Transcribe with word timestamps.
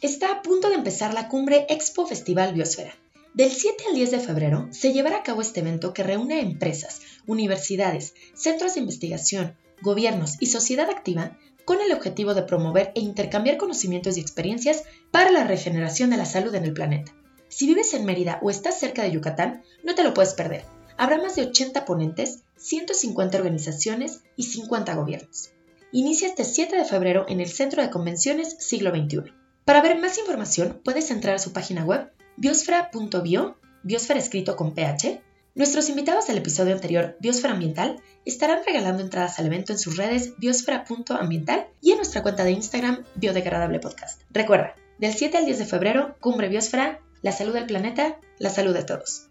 Está 0.00 0.30
a 0.30 0.42
punto 0.42 0.68
de 0.68 0.76
empezar 0.76 1.12
la 1.12 1.26
cumbre 1.26 1.66
Expo 1.68 2.06
Festival 2.06 2.54
Biosfera. 2.54 2.94
Del 3.34 3.50
7 3.50 3.82
al 3.88 3.96
10 3.96 4.12
de 4.12 4.20
febrero 4.20 4.68
se 4.70 4.92
llevará 4.92 5.16
a 5.16 5.22
cabo 5.24 5.42
este 5.42 5.58
evento 5.58 5.92
que 5.92 6.04
reúne 6.04 6.40
empresas, 6.40 7.00
universidades, 7.26 8.14
centros 8.32 8.74
de 8.74 8.80
investigación, 8.80 9.56
gobiernos 9.82 10.36
y 10.38 10.46
sociedad 10.46 10.88
activa 10.88 11.36
con 11.64 11.80
el 11.80 11.92
objetivo 11.92 12.34
de 12.34 12.44
promover 12.44 12.92
e 12.94 13.00
intercambiar 13.00 13.56
conocimientos 13.56 14.16
y 14.16 14.20
experiencias 14.20 14.84
para 15.10 15.32
la 15.32 15.42
regeneración 15.42 16.10
de 16.10 16.16
la 16.16 16.26
salud 16.26 16.54
en 16.54 16.62
el 16.62 16.74
planeta. 16.74 17.12
Si 17.48 17.66
vives 17.66 17.92
en 17.92 18.04
Mérida 18.04 18.38
o 18.40 18.50
estás 18.50 18.78
cerca 18.78 19.02
de 19.02 19.10
Yucatán, 19.10 19.64
no 19.82 19.96
te 19.96 20.04
lo 20.04 20.14
puedes 20.14 20.34
perder. 20.34 20.64
Habrá 20.96 21.18
más 21.18 21.34
de 21.34 21.42
80 21.42 21.84
ponentes, 21.84 22.44
150 22.56 23.36
organizaciones 23.36 24.20
y 24.36 24.44
50 24.44 24.94
gobiernos. 24.94 25.50
Inicia 25.90 26.28
este 26.28 26.44
7 26.44 26.76
de 26.76 26.84
febrero 26.84 27.26
en 27.28 27.40
el 27.40 27.48
Centro 27.48 27.82
de 27.82 27.90
Convenciones 27.90 28.54
Siglo 28.60 28.90
XXI. 28.90 29.37
Para 29.68 29.82
ver 29.82 30.00
más 30.00 30.16
información, 30.16 30.80
puedes 30.82 31.10
entrar 31.10 31.34
a 31.34 31.38
su 31.38 31.52
página 31.52 31.84
web 31.84 32.10
biosfera.bio, 32.38 33.58
biosfera 33.82 34.18
escrito 34.18 34.56
con 34.56 34.72
PH. 34.72 35.20
Nuestros 35.54 35.90
invitados 35.90 36.26
del 36.26 36.38
episodio 36.38 36.72
anterior, 36.72 37.18
Biosfera 37.20 37.52
Ambiental, 37.52 38.00
estarán 38.24 38.60
regalando 38.66 39.02
entradas 39.02 39.38
al 39.38 39.44
evento 39.44 39.74
en 39.74 39.78
sus 39.78 39.98
redes 39.98 40.38
biosfera.ambiental 40.38 41.66
y 41.82 41.90
en 41.90 41.98
nuestra 41.98 42.22
cuenta 42.22 42.44
de 42.44 42.52
Instagram 42.52 43.04
Biodegradable 43.16 43.78
Podcast. 43.78 44.22
Recuerda, 44.30 44.74
del 44.96 45.12
7 45.12 45.36
al 45.36 45.44
10 45.44 45.58
de 45.58 45.66
febrero, 45.66 46.16
Cumbre 46.18 46.48
Biosfera, 46.48 47.02
la 47.20 47.32
salud 47.32 47.52
del 47.52 47.66
planeta, 47.66 48.18
la 48.38 48.48
salud 48.48 48.72
de 48.72 48.84
todos. 48.84 49.28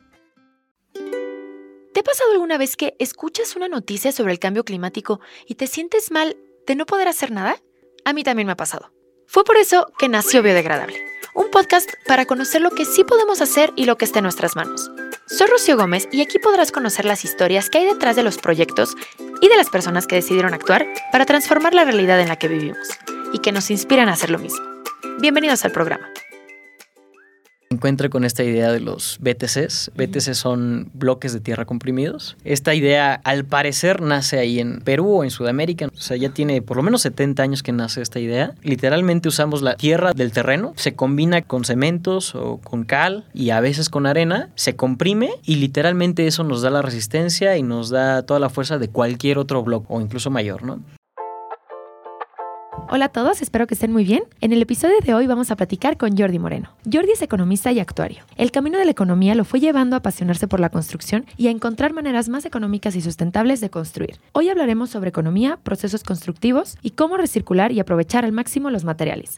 ¿Te 0.94 2.00
ha 2.00 2.04
pasado 2.04 2.34
alguna 2.34 2.60
vez 2.60 2.76
que 2.76 2.96
escuchas 3.00 3.56
una 3.56 3.70
noticia 3.70 4.12
sobre 4.12 4.34
el 4.34 4.40
cambio 4.40 4.64
climático 4.64 5.20
y 5.48 5.56
te 5.56 5.66
sientes 5.66 6.12
mal 6.12 6.38
de 6.68 6.76
no 6.76 6.86
poder 6.86 7.08
hacer 7.08 7.32
nada? 7.32 7.60
A 8.06 8.14
mí 8.14 8.22
también 8.22 8.46
me 8.46 8.54
ha 8.54 8.58
pasado. 8.58 8.92
Fue 9.28 9.44
por 9.44 9.58
eso 9.58 9.92
que 10.00 10.08
nació 10.08 10.42
Biodegradable, 10.42 11.06
un 11.34 11.52
podcast 11.52 11.90
para 12.08 12.26
conocer 12.26 12.62
lo 12.62 12.72
que 12.72 12.86
sí 12.86 13.04
podemos 13.04 13.42
hacer 13.42 13.74
y 13.76 13.84
lo 13.84 13.98
que 13.98 14.06
está 14.06 14.20
en 14.20 14.24
nuestras 14.24 14.56
manos. 14.56 14.90
Soy 15.26 15.48
Rocío 15.48 15.76
Gómez 15.76 16.08
y 16.14 16.22
aquí 16.22 16.40
podrás 16.40 16.72
conocer 16.72 17.04
las 17.04 17.26
historias 17.26 17.70
que 17.70 17.80
hay 17.80 17.86
detrás 17.86 18.16
de 18.16 18.24
los 18.24 18.38
proyectos 18.38 18.96
y 19.42 19.50
de 19.50 19.58
las 19.58 19.70
personas 19.70 20.08
que 20.08 20.16
decidieron 20.16 20.54
actuar 20.54 20.88
para 21.12 21.26
transformar 21.26 21.74
la 21.74 21.84
realidad 21.84 22.22
en 22.22 22.30
la 22.30 22.38
que 22.38 22.48
vivimos 22.48 22.88
y 23.34 23.40
que 23.40 23.52
nos 23.52 23.70
inspiran 23.70 24.08
a 24.08 24.14
hacer 24.14 24.30
lo 24.30 24.40
mismo. 24.40 24.66
Bienvenidos 25.20 25.66
al 25.66 25.74
programa 25.74 26.10
encuentro 27.70 28.10
con 28.10 28.24
esta 28.24 28.44
idea 28.44 28.72
de 28.72 28.80
los 28.80 29.18
BTCs. 29.22 29.92
BTCs 29.96 30.38
son 30.38 30.90
bloques 30.94 31.34
de 31.34 31.40
tierra 31.40 31.66
comprimidos. 31.66 32.38
Esta 32.44 32.74
idea, 32.74 33.14
al 33.24 33.46
parecer, 33.46 34.02
nace 34.02 34.40
ahí 34.40 34.60
en 34.60 34.82
Perú 34.82 35.18
o 35.18 35.24
en 35.24 35.32
Sudamérica. 35.32 35.88
O 35.88 36.00
sea, 36.00 36.18
ya 36.18 36.30
tiene 36.30 36.62
por 36.62 36.78
lo 36.78 36.84
menos 36.84 37.02
70 37.02 37.44
años 37.44 37.64
que 37.64 37.72
nace 37.72 38.02
esta 38.02 38.20
idea. 38.20 38.54
Literalmente 38.64 39.30
usamos 39.30 39.62
la 39.62 39.76
tierra 39.76 40.14
del 40.14 40.32
terreno, 40.32 40.74
se 40.76 40.96
combina 40.96 41.42
con 41.42 41.66
cementos 41.66 42.36
o 42.36 42.58
con 42.58 42.84
cal 42.84 43.26
y 43.34 43.50
a 43.50 43.60
veces 43.60 43.90
con 43.90 44.06
arena, 44.06 44.50
se 44.56 44.76
comprime 44.76 45.32
y 45.44 45.56
literalmente 45.56 46.28
eso 46.28 46.44
nos 46.44 46.62
da 46.62 46.70
la 46.70 46.82
resistencia 46.82 47.58
y 47.58 47.64
nos 47.64 47.90
da 47.90 48.24
toda 48.24 48.40
la 48.40 48.50
fuerza 48.50 48.78
de 48.78 48.90
cualquier 48.90 49.38
otro 49.38 49.64
bloque 49.64 49.88
o 49.90 50.02
incluso 50.02 50.30
mayor, 50.30 50.64
¿no? 50.64 50.80
Hola 52.90 53.06
a 53.06 53.10
todos, 53.10 53.42
espero 53.42 53.68
que 53.68 53.74
estén 53.74 53.92
muy 53.92 54.06
bien. 54.06 54.24
En 54.40 54.54
el 54.54 54.62
episodio 54.62 54.96
de 55.04 55.14
hoy 55.14 55.28
vamos 55.28 55.52
a 55.52 55.58
platicar 55.58 55.98
con 55.98 56.18
Jordi 56.18 56.40
Moreno. 56.40 56.70
Jordi 56.90 57.12
es 57.12 57.22
economista 57.22 57.70
y 57.74 57.82
actuario. 57.82 58.24
El 58.38 58.52
camino 58.52 58.78
de 58.78 58.86
la 58.86 58.92
economía 58.92 59.36
lo 59.36 59.44
fue 59.44 59.60
llevando 59.60 59.98
a 59.98 60.00
apasionarse 60.00 60.48
por 60.48 60.62
la 60.62 60.70
construcción 60.70 61.26
y 61.36 61.48
a 61.48 61.52
encontrar 61.52 61.92
maneras 61.92 62.30
más 62.30 62.46
económicas 62.46 62.96
y 62.96 63.02
sustentables 63.02 63.60
de 63.60 63.70
construir. 63.70 64.22
Hoy 64.32 64.48
hablaremos 64.48 64.90
sobre 64.90 65.10
economía, 65.10 65.60
procesos 65.62 66.04
constructivos 66.04 66.78
y 66.82 66.92
cómo 66.92 67.18
recircular 67.18 67.74
y 67.74 67.82
aprovechar 67.82 68.24
al 68.24 68.32
máximo 68.32 68.70
los 68.70 68.86
materiales. 68.86 69.38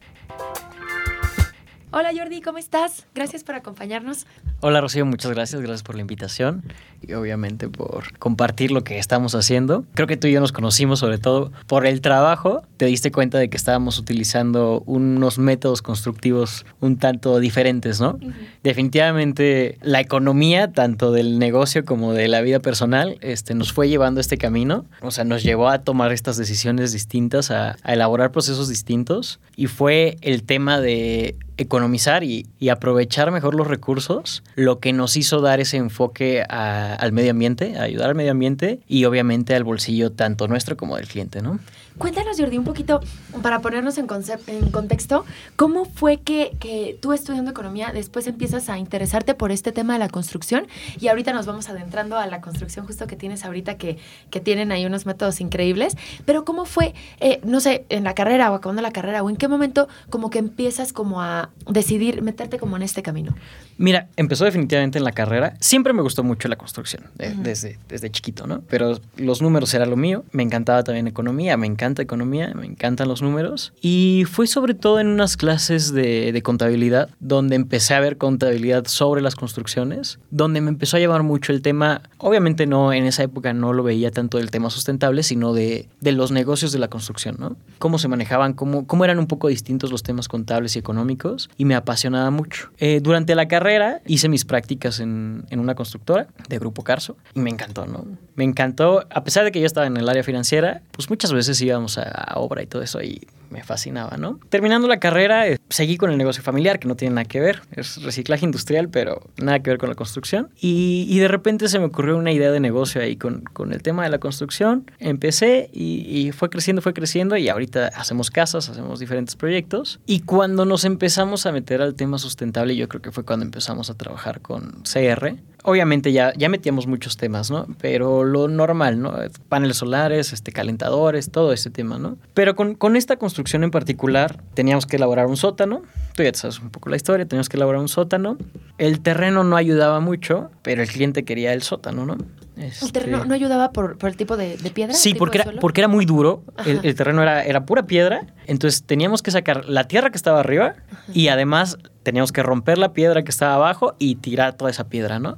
Hola 1.91 2.11
Jordi, 2.15 2.39
¿cómo 2.41 2.59
estás? 2.59 3.07
Gracias 3.15 3.43
por 3.43 3.55
acompañarnos. 3.55 4.27
Hola 4.59 4.79
Rocío, 4.79 5.07
muchas 5.07 5.31
gracias, 5.31 5.59
gracias 5.59 5.81
por 5.81 5.95
la 5.95 6.01
invitación 6.01 6.63
y 7.01 7.13
obviamente 7.13 7.67
por 7.67 8.15
compartir 8.19 8.69
lo 8.69 8.83
que 8.83 8.99
estamos 8.99 9.33
haciendo. 9.33 9.85
Creo 9.95 10.05
que 10.05 10.15
tú 10.15 10.27
y 10.27 10.33
yo 10.33 10.39
nos 10.39 10.51
conocimos 10.51 10.99
sobre 10.99 11.17
todo 11.17 11.51
por 11.65 11.87
el 11.87 12.01
trabajo. 12.01 12.61
Te 12.77 12.85
diste 12.85 13.11
cuenta 13.11 13.39
de 13.39 13.49
que 13.49 13.57
estábamos 13.57 13.97
utilizando 13.97 14.83
unos 14.85 15.39
métodos 15.39 15.81
constructivos 15.81 16.63
un 16.79 16.97
tanto 16.97 17.39
diferentes, 17.39 17.99
¿no? 17.99 18.19
Definitivamente 18.61 19.79
la 19.81 19.99
economía, 19.99 20.71
tanto 20.71 21.11
del 21.11 21.39
negocio 21.39 21.85
como 21.85 22.13
de 22.13 22.27
la 22.27 22.41
vida 22.41 22.59
personal, 22.59 23.17
este, 23.21 23.55
nos 23.55 23.73
fue 23.73 23.89
llevando 23.89 24.21
este 24.21 24.37
camino. 24.37 24.85
O 25.01 25.09
sea, 25.09 25.23
nos 25.23 25.41
llevó 25.41 25.69
a 25.69 25.79
tomar 25.79 26.11
estas 26.11 26.37
decisiones 26.37 26.91
distintas, 26.91 27.49
a, 27.49 27.77
a 27.81 27.93
elaborar 27.93 28.31
procesos 28.31 28.69
distintos 28.69 29.39
y 29.55 29.65
fue 29.65 30.17
el 30.21 30.43
tema 30.43 30.79
de 30.79 31.35
economizar 31.59 32.23
y, 32.23 32.47
aprovechar 32.71 33.31
mejor 33.31 33.53
los 33.53 33.67
recursos, 33.67 34.43
lo 34.55 34.79
que 34.79 34.93
nos 34.93 35.17
hizo 35.17 35.41
dar 35.41 35.59
ese 35.59 35.77
enfoque 35.77 36.43
al 36.43 37.11
medio 37.11 37.31
ambiente, 37.31 37.77
a 37.77 37.83
ayudar 37.83 38.09
al 38.09 38.15
medio 38.15 38.31
ambiente 38.31 38.79
y 38.87 39.05
obviamente 39.05 39.55
al 39.55 39.63
bolsillo 39.63 40.11
tanto 40.11 40.47
nuestro 40.47 40.77
como 40.77 40.95
del 40.95 41.07
cliente, 41.07 41.41
¿no? 41.41 41.59
Cuéntanos, 41.99 42.39
Jordi, 42.39 42.57
un 42.57 42.63
poquito, 42.63 43.01
para 43.43 43.59
ponernos 43.59 43.97
en, 43.97 44.07
en 44.47 44.71
contexto, 44.71 45.25
¿cómo 45.57 45.83
fue 45.83 46.15
que, 46.21 46.55
que, 46.57 46.97
tú 47.01 47.11
estudiando 47.11 47.51
economía 47.51 47.91
después 47.93 48.25
empiezas 48.25 48.69
a 48.69 48.77
interesarte 48.77 49.33
por 49.33 49.51
este 49.51 49.73
tema 49.73 49.93
de 49.93 49.99
la 49.99 50.07
construcción? 50.07 50.65
Y 50.97 51.09
ahorita 51.09 51.33
nos 51.33 51.45
vamos 51.45 51.67
adentrando 51.67 52.17
a 52.17 52.25
la 52.25 52.39
construcción 52.39 52.85
justo 52.85 53.05
que 53.05 53.17
tienes 53.17 53.43
ahorita, 53.43 53.77
que, 53.77 53.97
que 54.29 54.39
tienen 54.39 54.71
ahí 54.71 54.85
unos 54.85 55.05
métodos 55.05 55.41
increíbles. 55.41 55.97
Pero 56.23 56.45
¿cómo 56.45 56.63
fue, 56.63 56.93
eh, 57.19 57.41
no 57.43 57.59
sé, 57.59 57.85
en 57.89 58.05
la 58.05 58.15
carrera 58.15 58.49
o 58.49 58.55
acabando 58.55 58.81
la 58.81 58.91
carrera, 58.91 59.21
o 59.21 59.29
en 59.29 59.35
qué 59.35 59.49
momento 59.49 59.89
como 60.09 60.29
que 60.29 60.39
empiezas 60.39 60.93
como 60.93 61.21
a 61.21 61.49
decidir 61.67 62.21
meterte 62.21 62.59
como 62.59 62.77
en 62.77 62.83
este 62.83 63.03
camino? 63.03 63.35
Mira, 63.79 64.09
empezó 64.17 64.43
definitivamente 64.43 64.97
en 64.97 65.05
la 65.05 65.13
carrera. 65.13 65.55
Siempre 65.61 65.93
me 65.93 66.01
gustó 66.01 66.21
mucho 66.21 66.49
la 66.49 66.57
construcción, 66.57 67.05
desde, 67.15 67.79
desde 67.87 68.11
chiquito, 68.11 68.45
¿no? 68.45 68.61
Pero 68.69 68.99
los 69.15 69.41
números 69.41 69.73
era 69.73 69.85
lo 69.85 69.95
mío. 69.95 70.25
Me 70.33 70.43
encantaba 70.43 70.83
también 70.83 71.07
economía, 71.07 71.55
me 71.55 71.65
encanta 71.65 72.01
economía, 72.01 72.51
me 72.53 72.65
encantan 72.65 73.07
los 73.07 73.21
números. 73.21 73.71
Y 73.81 74.25
fue 74.29 74.47
sobre 74.47 74.73
todo 74.73 74.99
en 74.99 75.07
unas 75.07 75.37
clases 75.37 75.93
de, 75.93 76.33
de, 76.33 76.41
contabilidad, 76.41 77.09
donde 77.21 77.55
empecé 77.55 77.93
a 77.93 78.01
ver 78.01 78.17
contabilidad 78.17 78.85
sobre 78.85 79.21
las 79.21 79.35
construcciones, 79.35 80.19
donde 80.29 80.59
me 80.59 80.69
empezó 80.69 80.97
a 80.97 80.99
llevar 80.99 81.23
mucho 81.23 81.53
el 81.53 81.61
tema, 81.61 82.01
obviamente 82.17 82.67
no, 82.67 82.91
en 82.91 83.05
esa 83.05 83.23
época 83.23 83.53
no 83.53 83.71
lo 83.71 83.83
veía 83.83 84.11
tanto 84.11 84.39
del 84.39 84.51
tema 84.51 84.69
sustentable, 84.69 85.23
sino 85.23 85.53
de, 85.53 85.87
de 86.01 86.11
los 86.11 86.31
negocios 86.31 86.73
de 86.73 86.79
la 86.79 86.89
construcción, 86.89 87.37
¿no? 87.39 87.55
Cómo 87.77 87.97
se 87.97 88.09
manejaban, 88.09 88.51
cómo, 88.51 88.85
cómo 88.85 89.05
eran 89.05 89.19
un 89.19 89.27
poco 89.27 89.47
distintos 89.47 89.89
los 89.89 90.03
temas 90.03 90.27
contables 90.27 90.75
y 90.75 90.79
económicos, 90.79 91.49
y 91.55 91.63
me 91.63 91.75
apasionaba 91.75 92.29
mucho. 92.29 92.71
Eh, 92.77 92.99
durante 93.01 93.35
la 93.35 93.47
carrera 93.47 93.68
hice 94.05 94.29
mis 94.29 94.45
prácticas 94.45 94.99
en, 94.99 95.45
en 95.49 95.59
una 95.59 95.75
constructora 95.75 96.27
de 96.47 96.59
Grupo 96.59 96.83
Carso, 96.83 97.17
y 97.35 97.39
me 97.39 97.49
encantó, 97.49 97.85
¿no? 97.85 98.05
Me 98.35 98.43
encantó, 98.43 99.05
a 99.09 99.23
pesar 99.23 99.43
de 99.43 99.51
que 99.51 99.59
yo 99.59 99.65
estaba 99.65 99.87
en 99.87 99.97
el 99.97 100.07
área 100.07 100.23
financiera, 100.23 100.81
pues 100.91 101.09
muchas 101.09 101.33
veces 101.33 101.61
iba 101.61 101.77
a, 101.77 102.39
obra 102.39 102.63
y 102.63 102.67
todo 102.67 102.81
eso 102.81 103.01
y 103.01 103.27
me 103.49 103.63
fascinaba, 103.63 104.17
¿no? 104.17 104.39
Terminando 104.49 104.87
la 104.87 104.99
carrera, 104.99 105.47
eh, 105.47 105.59
seguí 105.69 105.97
con 105.97 106.11
el 106.11 106.17
negocio 106.17 106.43
familiar, 106.43 106.79
que 106.79 106.87
no 106.87 106.95
tiene 106.95 107.15
nada 107.15 107.25
que 107.25 107.39
ver, 107.39 107.61
es 107.71 108.01
reciclaje 108.03 108.45
industrial, 108.45 108.89
pero 108.89 109.21
nada 109.37 109.59
que 109.59 109.69
ver 109.69 109.79
con 109.79 109.89
la 109.89 109.95
construcción. 109.95 110.49
Y, 110.59 111.19
de 111.19 111.27
repente 111.27 111.67
se 111.67 111.79
me 111.79 111.85
ocurrió 111.85 112.17
una 112.17 112.31
idea 112.31 112.49
de 112.49 112.61
negocio 112.61 113.01
ahí 113.01 113.17
con, 113.17 113.41
con 113.41 113.73
el 113.73 113.81
tema 113.81 114.03
de 114.03 114.09
la 114.09 114.19
construcción. 114.19 114.89
Empecé 114.99 115.69
y, 115.73 116.31
fue 116.31 116.49
creciendo, 116.49 116.81
fue 116.81 116.93
creciendo 116.93 117.35
y 117.35 117.49
ahorita 117.49 117.87
hacemos 117.87 118.31
casas, 118.31 118.69
hacemos 118.69 118.99
diferentes 118.99 119.35
proyectos. 119.35 119.99
Y 120.05 120.21
cuando 120.21 120.65
nos 120.65 120.85
empezamos 120.85 121.45
a 121.45 121.51
meter 121.51 121.81
al 121.81 121.95
tema 121.95 122.17
sustentable, 122.17 122.75
yo 122.75 122.87
creo 122.87 123.01
que 123.01 123.11
fue 123.11 123.25
cuando 123.25 123.45
empezamos 123.45 123.89
a 123.89 123.95
trabajar 123.95 124.41
con 124.41 124.83
CR. 124.83 125.35
Obviamente 125.63 126.11
ya, 126.11 126.33
ya 126.35 126.47
metíamos 126.49 126.87
muchos 126.87 127.17
temas, 127.17 127.51
¿no? 127.51 127.67
Pero 127.81 128.23
lo 128.23 128.47
normal, 128.47 129.01
¿no? 129.01 129.13
Paneles 129.49 129.77
solares, 129.77 130.31
este, 130.31 130.51
calentadores, 130.51 131.31
todo 131.31 131.51
ese 131.51 131.69
tema, 131.69 131.97
¿no? 131.97 132.17
Pero 132.33 132.55
con, 132.55 132.75
con 132.75 132.95
esta 132.95 133.17
construcción 133.17 133.63
en 133.63 133.71
particular, 133.71 134.41
teníamos 134.53 134.85
que 134.85 134.95
elaborar 134.95 135.27
un 135.27 135.37
sótano. 135.37 135.81
Tú 136.15 136.23
ya 136.23 136.33
sabes 136.33 136.59
un 136.59 136.69
poco 136.69 136.89
la 136.89 136.95
historia, 136.95 137.25
teníamos 137.25 137.49
que 137.49 137.57
elaborar 137.57 137.81
un 137.81 137.89
sótano. 137.89 138.37
El 138.77 139.01
terreno 139.01 139.43
no 139.43 139.57
ayudaba 139.57 139.99
mucho, 139.99 140.49
pero 140.69 140.83
el 140.83 140.87
cliente 140.87 141.25
quería 141.25 141.51
el 141.53 141.63
sótano, 141.63 142.05
¿no? 142.05 142.15
¿El 142.55 142.91
terreno 142.91 143.17
este, 143.17 143.27
no 143.27 143.33
ayudaba 143.33 143.71
por, 143.71 143.97
el 144.03 144.15
tipo 144.15 144.37
de, 144.37 144.55
piedra? 144.71 144.93
Sí, 144.93 145.15
porque 145.15 145.39
era, 145.39 145.51
porque 145.59 145.81
era 145.81 145.87
muy 145.87 146.05
duro. 146.05 146.43
El, 146.63 146.93
terreno 146.93 147.23
era, 147.23 147.43
era 147.43 147.65
pura 147.65 147.87
piedra. 147.87 148.27
Entonces 148.45 148.83
teníamos 148.83 149.23
que 149.23 149.31
sacar 149.31 149.65
la 149.65 149.85
tierra 149.85 150.11
que 150.11 150.17
estaba 150.17 150.39
arriba 150.39 150.75
y 151.11 151.29
además 151.29 151.79
teníamos 152.03 152.31
que 152.31 152.43
romper 152.43 152.77
la 152.77 152.93
piedra 152.93 153.23
que 153.23 153.31
estaba 153.31 153.55
abajo 153.55 153.95
y 153.97 154.15
tirar 154.15 154.53
toda 154.53 154.69
esa 154.69 154.89
piedra, 154.89 155.19
¿no? 155.19 155.37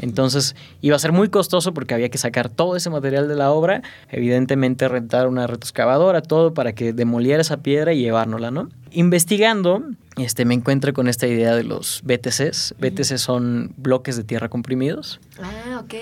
Entonces 0.00 0.54
iba 0.80 0.96
a 0.96 0.98
ser 0.98 1.12
muy 1.12 1.28
costoso 1.28 1.72
porque 1.72 1.94
había 1.94 2.08
que 2.08 2.18
sacar 2.18 2.48
todo 2.48 2.76
ese 2.76 2.90
material 2.90 3.26
de 3.28 3.36
la 3.36 3.50
obra, 3.50 3.82
evidentemente 4.10 4.86
rentar 4.88 5.28
una 5.28 5.46
retroexcavadora, 5.46 6.20
todo 6.22 6.54
para 6.54 6.74
que 6.74 6.92
demoliera 6.92 7.40
esa 7.40 7.58
piedra 7.58 7.92
y 7.94 8.00
llevárnosla, 8.00 8.50
¿no? 8.50 8.68
Investigando, 8.90 9.82
este, 10.18 10.44
me 10.44 10.54
encuentro 10.54 10.92
con 10.92 11.08
esta 11.08 11.26
idea 11.26 11.54
de 11.54 11.64
los 11.64 12.02
BTCs. 12.04 12.74
BTCs 12.78 13.20
son 13.20 13.72
bloques 13.76 14.16
de 14.16 14.24
tierra 14.24 14.48
comprimidos. 14.48 15.20
Ah, 15.40 15.82
ok. 15.84 15.94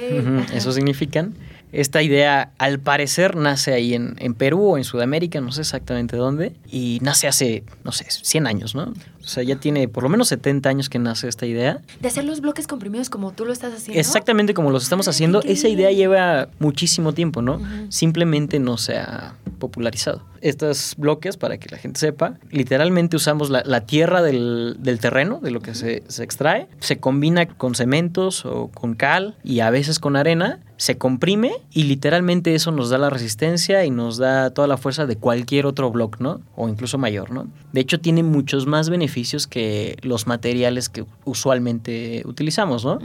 Eso 0.55 0.73
significan. 0.73 1.35
Esta 1.73 2.03
idea, 2.03 2.53
al 2.59 2.79
parecer, 2.79 3.37
nace 3.37 3.73
ahí 3.73 3.95
en, 3.95 4.17
en, 4.19 4.35
Perú 4.35 4.63
o 4.63 4.79
en 4.79 4.85
Sudamérica, 4.85 5.41
no 5.41 5.53
sé 5.53 5.63
exactamente 5.63 6.17
dónde, 6.17 6.55
y 6.71 6.99
nace 7.03 7.29
hace, 7.29 7.65
no 7.85 7.93
sé, 7.93 8.07
100 8.09 8.47
años, 8.47 8.75
¿no? 8.75 8.93
O 9.27 9.29
sea, 9.29 9.43
ya 9.43 9.57
tiene 9.57 9.89
por 9.89 10.05
lo 10.05 10.09
menos 10.09 10.29
70 10.29 10.69
años 10.69 10.89
que 10.89 11.01
nace 11.01 11.27
esta 11.27 11.47
idea. 11.47 11.81
De 12.01 12.07
hacer 12.07 12.25
los 12.25 12.41
bloques 12.41 12.69
comprimidos 12.69 13.11
como 13.11 13.33
tú 13.33 13.45
lo 13.45 13.53
estás 13.53 13.75
haciendo. 13.75 13.99
Exactamente 13.99 14.55
como 14.55 14.71
los 14.71 14.85
estamos 14.85 15.09
haciendo. 15.09 15.43
Esa 15.43 15.69
idea 15.69 15.91
lleva 15.91 16.49
muchísimo 16.61 17.13
tiempo, 17.13 17.43
¿no? 17.43 17.61
Simplemente 17.89 18.61
no 18.61 18.79
se 18.79 18.99
ha 18.99 19.35
popularizado. 19.59 20.23
Estos 20.43 20.95
bloques, 20.97 21.37
para 21.37 21.59
que 21.59 21.69
la 21.71 21.79
gente 21.79 21.99
sepa, 21.99 22.39
literalmente 22.51 23.17
usamos 23.17 23.51
la, 23.51 23.65
la 23.67 23.81
tierra 23.81 24.23
del, 24.23 24.77
del, 24.79 25.01
terreno, 25.01 25.41
de 25.43 25.51
lo 25.51 25.61
que 25.61 25.75
se, 25.75 26.05
se 26.07 26.23
extrae, 26.23 26.69
se 26.79 26.99
combina 26.99 27.47
con 27.47 27.75
cementos 27.75 28.47
o 28.47 28.69
con 28.69 28.95
cal 28.95 29.35
y 29.43 29.59
a 29.59 29.71
veces 29.71 29.99
con 29.99 30.15
arena 30.15 30.61
se 30.77 30.99
comprime 30.99 31.53
y 31.73 31.85
literalmente 31.85 32.55
eso 32.55 32.71
nos 32.71 32.91
da 32.91 32.99
la 32.99 33.11
resistencia 33.11 33.85
y 33.85 33.91
nos 33.91 34.19
da 34.19 34.51
toda 34.51 34.69
la 34.69 34.77
fuerza 34.77 35.07
de 35.07 35.17
cualquier 35.17 35.67
otro 35.67 35.91
bloque, 35.91 36.19
¿no? 36.21 36.41
O 36.55 36.69
incluso 36.69 36.99
mayor, 36.99 37.31
¿no? 37.31 37.49
De 37.73 37.81
hecho, 37.81 37.99
tiene 37.99 38.23
muchos 38.23 38.67
más 38.67 38.91
beneficios 38.91 39.47
que 39.47 39.97
los 40.03 40.27
materiales 40.27 40.89
que 40.89 41.05
usualmente 41.25 42.23
utilizamos, 42.27 42.85
¿no? 42.85 42.99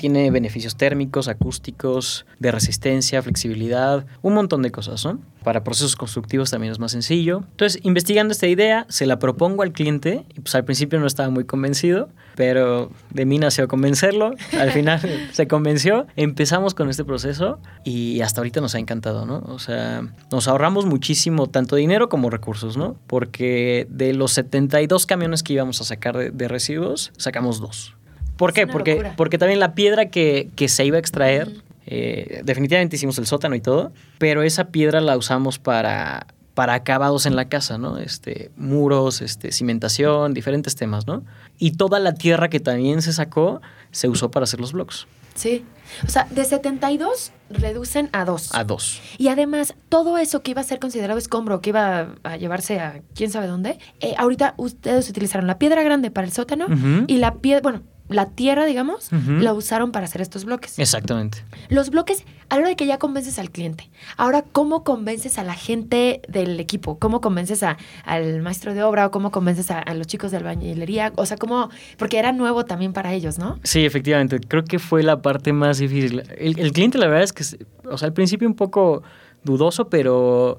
Tiene 0.00 0.30
beneficios 0.30 0.76
térmicos, 0.76 1.28
acústicos, 1.28 2.24
de 2.38 2.50
resistencia, 2.50 3.20
flexibilidad, 3.20 4.06
un 4.22 4.32
montón 4.32 4.62
de 4.62 4.70
cosas, 4.70 5.04
¿no? 5.04 5.20
Para 5.44 5.62
procesos 5.62 5.94
constructivos 5.94 6.50
también 6.50 6.72
es 6.72 6.78
más 6.78 6.92
sencillo. 6.92 7.42
Entonces, 7.50 7.82
investigando 7.84 8.32
esta 8.32 8.46
idea, 8.46 8.86
se 8.88 9.04
la 9.04 9.18
propongo 9.18 9.62
al 9.62 9.72
cliente 9.72 10.24
y 10.34 10.40
pues 10.40 10.54
al 10.54 10.64
principio 10.64 10.98
no 11.00 11.06
estaba 11.06 11.28
muy 11.28 11.44
convencido, 11.44 12.08
pero 12.34 12.90
de 13.10 13.26
mí 13.26 13.36
nació 13.36 13.68
convencerlo. 13.68 14.32
Al 14.58 14.70
final 14.72 15.02
se 15.32 15.46
convenció. 15.46 16.06
Empezamos 16.16 16.72
con 16.72 16.88
este 16.88 17.04
proceso 17.04 17.60
y 17.84 18.22
hasta 18.22 18.40
ahorita 18.40 18.62
nos 18.62 18.74
ha 18.74 18.78
encantado, 18.78 19.26
¿no? 19.26 19.42
O 19.48 19.58
sea, 19.58 20.02
nos 20.32 20.48
ahorramos 20.48 20.86
muchísimo 20.86 21.46
tanto 21.48 21.76
dinero 21.76 22.08
como 22.08 22.30
recursos, 22.30 22.78
¿no? 22.78 22.96
Porque 23.06 23.86
de 23.90 24.14
los 24.14 24.32
72 24.32 25.04
camiones 25.04 25.42
que 25.42 25.52
íbamos 25.52 25.78
a 25.82 25.84
sacar 25.84 26.16
de, 26.16 26.30
de 26.30 26.48
residuos, 26.48 27.12
sacamos 27.18 27.60
dos. 27.60 27.99
¿Por 28.40 28.54
qué? 28.54 28.66
Porque, 28.66 29.12
porque 29.18 29.36
también 29.36 29.60
la 29.60 29.74
piedra 29.74 30.06
que, 30.08 30.48
que 30.56 30.68
se 30.68 30.82
iba 30.86 30.96
a 30.96 30.98
extraer, 30.98 31.48
uh 31.48 31.50
-huh. 31.50 31.62
eh, 31.86 32.40
definitivamente 32.42 32.96
hicimos 32.96 33.18
el 33.18 33.26
sótano 33.26 33.54
y 33.54 33.60
todo, 33.60 33.92
pero 34.16 34.42
esa 34.42 34.68
piedra 34.68 35.02
la 35.02 35.14
usamos 35.18 35.58
para, 35.58 36.26
para 36.54 36.72
acabados 36.72 37.26
en 37.26 37.36
la 37.36 37.50
casa, 37.50 37.76
¿no? 37.76 37.98
Este, 37.98 38.50
muros, 38.56 39.20
este, 39.20 39.52
cimentación, 39.52 40.32
diferentes 40.32 40.74
temas, 40.74 41.06
¿no? 41.06 41.22
Y 41.58 41.72
toda 41.72 41.98
la 41.98 42.14
tierra 42.14 42.48
que 42.48 42.60
también 42.60 43.02
se 43.02 43.12
sacó 43.12 43.60
se 43.90 44.08
usó 44.08 44.30
para 44.30 44.44
hacer 44.44 44.58
los 44.58 44.72
bloques. 44.72 45.06
Sí. 45.34 45.66
O 46.06 46.08
sea, 46.08 46.26
de 46.30 46.44
72 46.44 47.32
reducen 47.50 48.08
a 48.12 48.24
2. 48.24 48.54
A 48.54 48.64
2. 48.64 49.00
Y 49.18 49.28
además, 49.28 49.74
todo 49.90 50.16
eso 50.16 50.42
que 50.42 50.52
iba 50.52 50.62
a 50.62 50.64
ser 50.64 50.78
considerado 50.78 51.18
escombro, 51.18 51.60
que 51.60 51.70
iba 51.70 52.14
a 52.22 52.36
llevarse 52.38 52.80
a 52.80 53.02
quién 53.14 53.30
sabe 53.30 53.48
dónde, 53.48 53.78
eh, 54.00 54.14
ahorita 54.16 54.54
ustedes 54.56 55.10
utilizaron 55.10 55.46
la 55.46 55.58
piedra 55.58 55.82
grande 55.82 56.10
para 56.10 56.26
el 56.26 56.32
sótano 56.32 56.66
uh 56.66 56.70
-huh. 56.70 57.04
y 57.06 57.18
la 57.18 57.34
piedra, 57.34 57.60
bueno, 57.62 57.82
la 58.10 58.26
tierra, 58.26 58.66
digamos, 58.66 59.12
uh 59.12 59.16
-huh. 59.16 59.40
la 59.40 59.54
usaron 59.54 59.92
para 59.92 60.04
hacer 60.04 60.20
estos 60.20 60.44
bloques. 60.44 60.78
Exactamente. 60.78 61.44
Los 61.68 61.90
bloques, 61.90 62.24
a 62.48 62.56
la 62.56 62.60
hora 62.62 62.68
de 62.70 62.76
que 62.76 62.86
ya 62.86 62.98
convences 62.98 63.38
al 63.38 63.50
cliente, 63.50 63.88
ahora, 64.16 64.44
¿cómo 64.52 64.84
convences 64.84 65.38
a 65.38 65.44
la 65.44 65.54
gente 65.54 66.20
del 66.28 66.58
equipo? 66.60 66.98
¿Cómo 66.98 67.20
convences 67.20 67.62
a, 67.62 67.78
al 68.04 68.42
maestro 68.42 68.74
de 68.74 68.82
obra 68.82 69.06
o 69.06 69.10
cómo 69.10 69.30
convences 69.30 69.70
a, 69.70 69.78
a, 69.78 69.94
los 69.94 70.06
chicos 70.06 70.32
de 70.32 70.38
albañilería? 70.38 71.12
O 71.16 71.24
sea, 71.24 71.36
¿cómo? 71.36 71.70
Porque 71.96 72.18
era 72.18 72.32
nuevo 72.32 72.64
también 72.64 72.92
para 72.92 73.12
ellos, 73.14 73.38
¿no? 73.38 73.58
Sí, 73.62 73.84
efectivamente. 73.84 74.40
Creo 74.40 74.64
que 74.64 74.78
fue 74.78 75.02
la 75.02 75.22
parte 75.22 75.52
más 75.52 75.78
difícil. 75.78 76.22
El, 76.36 76.58
el 76.58 76.72
cliente, 76.72 76.98
la 76.98 77.06
verdad 77.06 77.22
es 77.22 77.32
que, 77.32 77.44
o 77.88 77.96
sea, 77.96 78.06
al 78.06 78.12
principio 78.12 78.48
un 78.48 78.56
poco 78.56 79.02
dudoso, 79.44 79.88
pero 79.88 80.58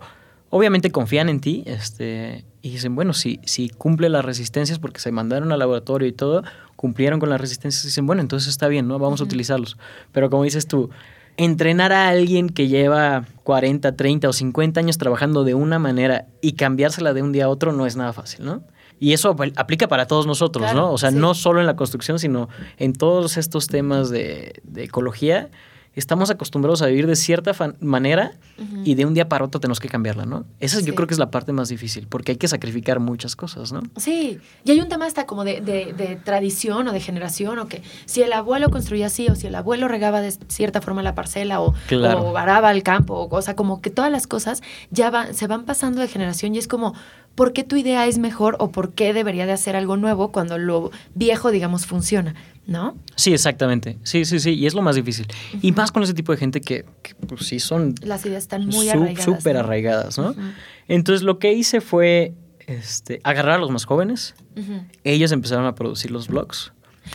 obviamente 0.50 0.92
confían 0.92 1.30
en 1.30 1.39
ti 1.39 1.63
este, 1.65 2.45
y 2.62 2.71
dicen, 2.71 2.94
bueno, 2.94 3.13
si, 3.13 3.39
si 3.45 3.69
cumple 3.69 4.09
las 4.09 4.24
resistencias 4.24 4.80
porque 4.80 5.00
se 5.00 5.12
mandaron 5.12 5.51
al 5.51 5.59
laboratorio 5.59 6.07
y 6.07 6.12
todo, 6.12 6.44
cumplieron 6.81 7.19
con 7.19 7.30
las 7.30 7.39
resistencias 7.39 7.83
y 7.83 7.88
dicen, 7.89 8.07
bueno, 8.07 8.24
entonces 8.24 8.50
está 8.50 8.68
bien, 8.68 8.88
¿no? 8.88 8.98
Vamos 8.98 9.22
uh 9.22 9.24
-huh. 9.24 9.28
a 9.28 9.30
utilizarlos. 9.30 9.78
Pero 10.12 10.31
como 10.31 10.44
dices 10.44 10.66
tú, 10.66 10.89
entrenar 11.38 11.94
a 11.94 12.10
alguien 12.10 12.50
que 12.50 12.68
lleva 12.68 13.25
40, 13.44 13.95
30 13.95 14.28
o 14.28 14.33
50 14.33 14.80
años 14.80 14.98
trabajando 14.98 15.44
de 15.44 15.54
una 15.54 15.78
manera 15.78 16.25
y 16.42 16.54
cambiársela 16.54 17.13
de 17.13 17.22
un 17.22 17.33
día 17.33 17.45
a 17.45 17.50
otro 17.50 17.72
no 17.72 17.86
es 17.86 17.95
nada 17.95 18.13
fácil, 18.13 18.45
¿no? 18.45 18.63
Y 19.00 19.13
eso 19.13 19.36
aplica 19.56 19.88
para 19.88 20.07
todos 20.07 20.25
nosotros, 20.25 20.63
claro, 20.63 20.80
¿no? 20.80 20.92
O 20.92 20.98
sea, 20.98 21.12
sí. 21.12 21.18
no 21.18 21.36
solo 21.36 21.60
en 21.60 21.68
la 21.68 21.75
construcción, 21.75 22.18
sino 22.18 22.50
en 22.78 22.94
todos 22.94 23.38
estos 23.38 23.68
temas 23.68 24.10
de, 24.10 24.62
de 24.63 24.84
ecología 24.84 25.50
estamos 25.96 26.30
acostumbrados 26.30 26.82
a 26.82 26.88
vivir 26.88 27.06
de 27.06 27.16
cierta 27.16 27.52
manera 27.82 28.32
uh 28.58 28.62
-huh. 28.62 28.82
y 28.86 28.96
de 28.96 29.06
un 29.06 29.14
día 29.14 29.28
para 29.28 29.44
otro 29.46 29.60
tenemos 29.60 29.80
que 29.80 29.90
cambiarla, 29.90 30.26
¿no? 30.26 30.46
Esa 30.60 30.80
sí. 30.80 30.86
yo 30.86 30.96
creo 30.96 31.08
que 31.08 31.14
es 31.14 31.20
la 31.20 31.32
parte 31.32 31.52
más 31.52 31.70
difícil, 31.70 32.08
porque 32.08 32.32
hay 32.34 32.38
que 32.38 32.48
sacrificar 32.48 33.00
muchas 33.00 33.36
cosas, 33.36 33.74
¿no? 33.74 33.82
Sí, 33.98 34.40
y 34.64 34.72
hay 34.72 34.80
un 34.80 34.88
tema 34.88 35.06
hasta 35.06 35.26
como 35.26 35.44
de, 35.44 35.60
de, 35.60 35.94
de, 35.94 36.16
tradición 36.16 36.88
o 36.88 36.94
de 36.94 37.00
generación, 37.02 37.60
o 37.60 37.68
que 37.68 37.82
si 38.06 38.22
el 38.22 38.32
abuelo 38.34 38.70
construía 38.70 39.08
así, 39.08 39.28
o 39.28 39.36
si 39.36 39.48
el 39.48 39.56
abuelo 39.56 39.88
regaba 39.88 40.22
de 40.22 40.32
cierta 40.48 40.82
forma 40.82 41.04
la 41.04 41.14
parcela, 41.14 41.62
o, 41.62 41.74
claro. 41.88 42.30
o 42.30 42.32
varaba 42.32 42.72
el 42.72 42.84
campo, 42.84 43.16
o, 43.16 43.36
o 43.36 43.42
sea, 43.42 43.56
como 43.56 43.82
que 43.82 43.90
todas 43.90 44.12
las 44.12 44.28
cosas 44.28 44.62
ya 44.92 45.10
va, 45.10 45.34
se 45.34 45.48
van 45.48 45.66
pasando 45.66 46.02
de 46.02 46.08
generación 46.08 46.56
y 46.56 46.58
es 46.58 46.68
como, 46.68 46.94
¿por 47.36 47.54
qué 47.54 47.64
tu 47.64 47.76
idea 47.76 48.06
es 48.08 48.18
mejor 48.18 48.56
o 48.60 48.72
por 48.72 48.94
qué 48.94 49.14
debería 49.14 49.46
de 49.46 49.52
hacer 49.54 49.76
algo 49.76 49.98
nuevo 49.98 50.32
cuando 50.32 50.58
lo 50.58 50.92
viejo, 51.16 51.52
digamos, 51.52 51.86
funciona? 51.86 52.36
¿No? 52.72 52.98
Sí, 53.16 53.34
exactamente. 53.34 53.98
Sí, 54.04 54.26
sí, 54.26 54.40
sí. 54.40 54.52
Y 54.52 54.66
es 54.66 54.74
lo 54.74 54.82
más 54.82 54.96
difícil. 54.96 55.28
Uh 55.28 55.58
-huh. 55.58 55.60
Y 55.62 55.72
más 55.74 55.92
con 55.92 56.02
ese 56.04 56.14
tipo 56.14 56.32
de 56.32 56.38
gente 56.38 56.62
que, 56.62 56.86
que 57.04 57.14
pues 57.16 57.46
sí 57.46 57.60
son... 57.60 57.94
Las 58.02 58.26
ideas 58.26 58.44
están 58.44 58.66
muy 58.66 58.90
arraigadas. 58.90 59.26
Súper 59.26 59.58
arraigadas, 59.58 60.18
¿no? 60.18 60.30
Uh 60.30 60.36
-huh. 60.36 60.54
Entonces 60.88 61.24
lo 61.24 61.38
que 61.38 61.54
hice 61.54 61.82
fue 61.82 62.34
este, 62.68 63.20
agarrar 63.24 63.56
a 63.56 63.58
los 63.60 63.70
más 63.70 63.86
jóvenes. 63.86 64.34
Uh 64.56 64.60
-huh. 64.62 64.88
Ellos 65.04 65.32
empezaron 65.32 65.66
a 65.66 65.76
producir 65.76 66.10
los 66.12 66.28
blogs. 66.28 66.72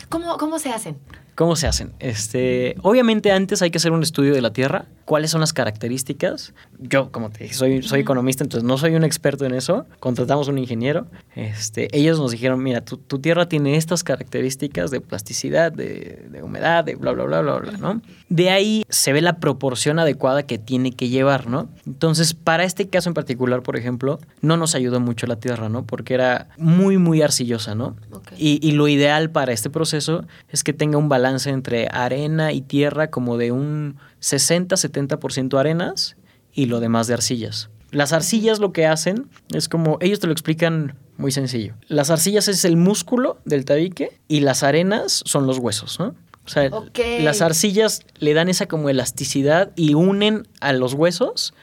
¿Cómo, 0.09 0.37
¿Cómo 0.37 0.59
se 0.59 0.69
hacen? 0.69 0.97
¿Cómo 1.37 1.55
se 1.55 1.67
hacen? 1.67 1.93
Este, 1.99 2.75
obviamente 2.81 3.31
antes 3.31 3.61
hay 3.61 3.69
que 3.69 3.77
hacer 3.77 3.91
un 3.91 4.01
estudio 4.01 4.33
de 4.33 4.41
la 4.41 4.53
Tierra, 4.53 4.85
cuáles 5.05 5.29
son 5.29 5.39
las 5.39 5.53
características. 5.53 6.55
Yo, 6.79 7.11
como 7.11 7.29
te 7.29 7.43
dije, 7.43 7.53
soy, 7.53 7.83
soy 7.83 7.99
economista, 7.99 8.43
entonces 8.43 8.67
no 8.67 8.75
soy 8.79 8.95
un 8.95 9.03
experto 9.03 9.45
en 9.45 9.53
eso. 9.53 9.85
Contratamos 9.99 10.47
un 10.47 10.57
ingeniero. 10.57 11.05
Este, 11.35 11.95
ellos 11.95 12.19
nos 12.19 12.31
dijeron, 12.31 12.63
mira, 12.63 12.81
tu, 12.81 12.97
tu 12.97 13.19
Tierra 13.19 13.47
tiene 13.47 13.75
estas 13.75 14.03
características 14.03 14.89
de 14.89 14.99
plasticidad, 14.99 15.71
de, 15.71 16.25
de, 16.27 16.41
humedad, 16.41 16.83
de 16.83 16.95
bla, 16.95 17.11
bla, 17.11 17.25
bla, 17.25 17.41
bla, 17.41 17.59
bla, 17.59 17.71
¿no? 17.73 18.01
De 18.29 18.49
ahí 18.49 18.83
se 18.89 19.13
ve 19.13 19.21
la 19.21 19.37
proporción 19.37 19.99
adecuada 19.99 20.41
que 20.41 20.57
tiene 20.57 20.91
que 20.91 21.09
llevar, 21.09 21.45
¿no? 21.45 21.69
Entonces, 21.85 22.33
para 22.33 22.63
este 22.63 22.89
caso 22.89 23.11
en 23.11 23.13
particular, 23.13 23.61
por 23.61 23.77
ejemplo, 23.77 24.19
no 24.41 24.57
nos 24.57 24.73
ayudó 24.73 24.99
mucho 24.99 25.27
la 25.27 25.35
Tierra, 25.35 25.69
¿no? 25.69 25.85
Porque 25.85 26.15
era 26.15 26.49
muy, 26.57 26.97
muy 26.97 27.21
arcillosa, 27.21 27.75
¿no? 27.75 27.95
Okay. 28.11 28.37
Y, 28.39 28.67
y 28.67 28.71
lo 28.71 28.87
ideal 28.87 29.29
para 29.29 29.53
este 29.53 29.69
proceso 29.69 30.25
es 30.49 30.63
que 30.63 30.73
tenga 30.73 30.97
un 30.97 31.09
balance 31.09 31.26
entre 31.45 31.87
arena 31.91 32.51
y 32.51 32.61
tierra 32.61 33.09
como 33.09 33.37
de 33.37 33.51
un 33.51 33.97
60-70% 34.21 35.59
arenas 35.59 36.15
y 36.53 36.65
lo 36.65 36.79
demás 36.79 37.07
de 37.07 37.15
arcillas. 37.15 37.69
Las 37.91 38.13
arcillas 38.13 38.59
lo 38.59 38.73
que 38.73 38.85
hacen 38.85 39.29
es 39.53 39.69
como, 39.69 39.97
ellos 40.01 40.19
te 40.19 40.27
lo 40.27 40.33
explican 40.33 40.95
muy 41.17 41.31
sencillo. 41.31 41.73
Las 41.87 42.09
arcillas 42.09 42.47
es 42.47 42.65
el 42.65 42.77
músculo 42.77 43.39
del 43.45 43.65
tabique 43.65 44.19
y 44.27 44.41
las 44.41 44.63
arenas 44.63 45.23
son 45.25 45.47
los 45.47 45.57
huesos, 45.57 45.99
¿no? 45.99 46.15
O 46.47 46.49
sea, 46.49 46.69
okay. 46.71 47.21
las 47.23 47.41
arcillas 47.41 48.03
le 48.19 48.33
dan 48.33 48.47
esa 48.47 48.67
como 48.67 48.89
elasticidad 48.89 49.71
y 49.75 49.95
unen 49.95 50.47
a 50.61 50.71
los 50.71 50.93
huesos 50.93 51.53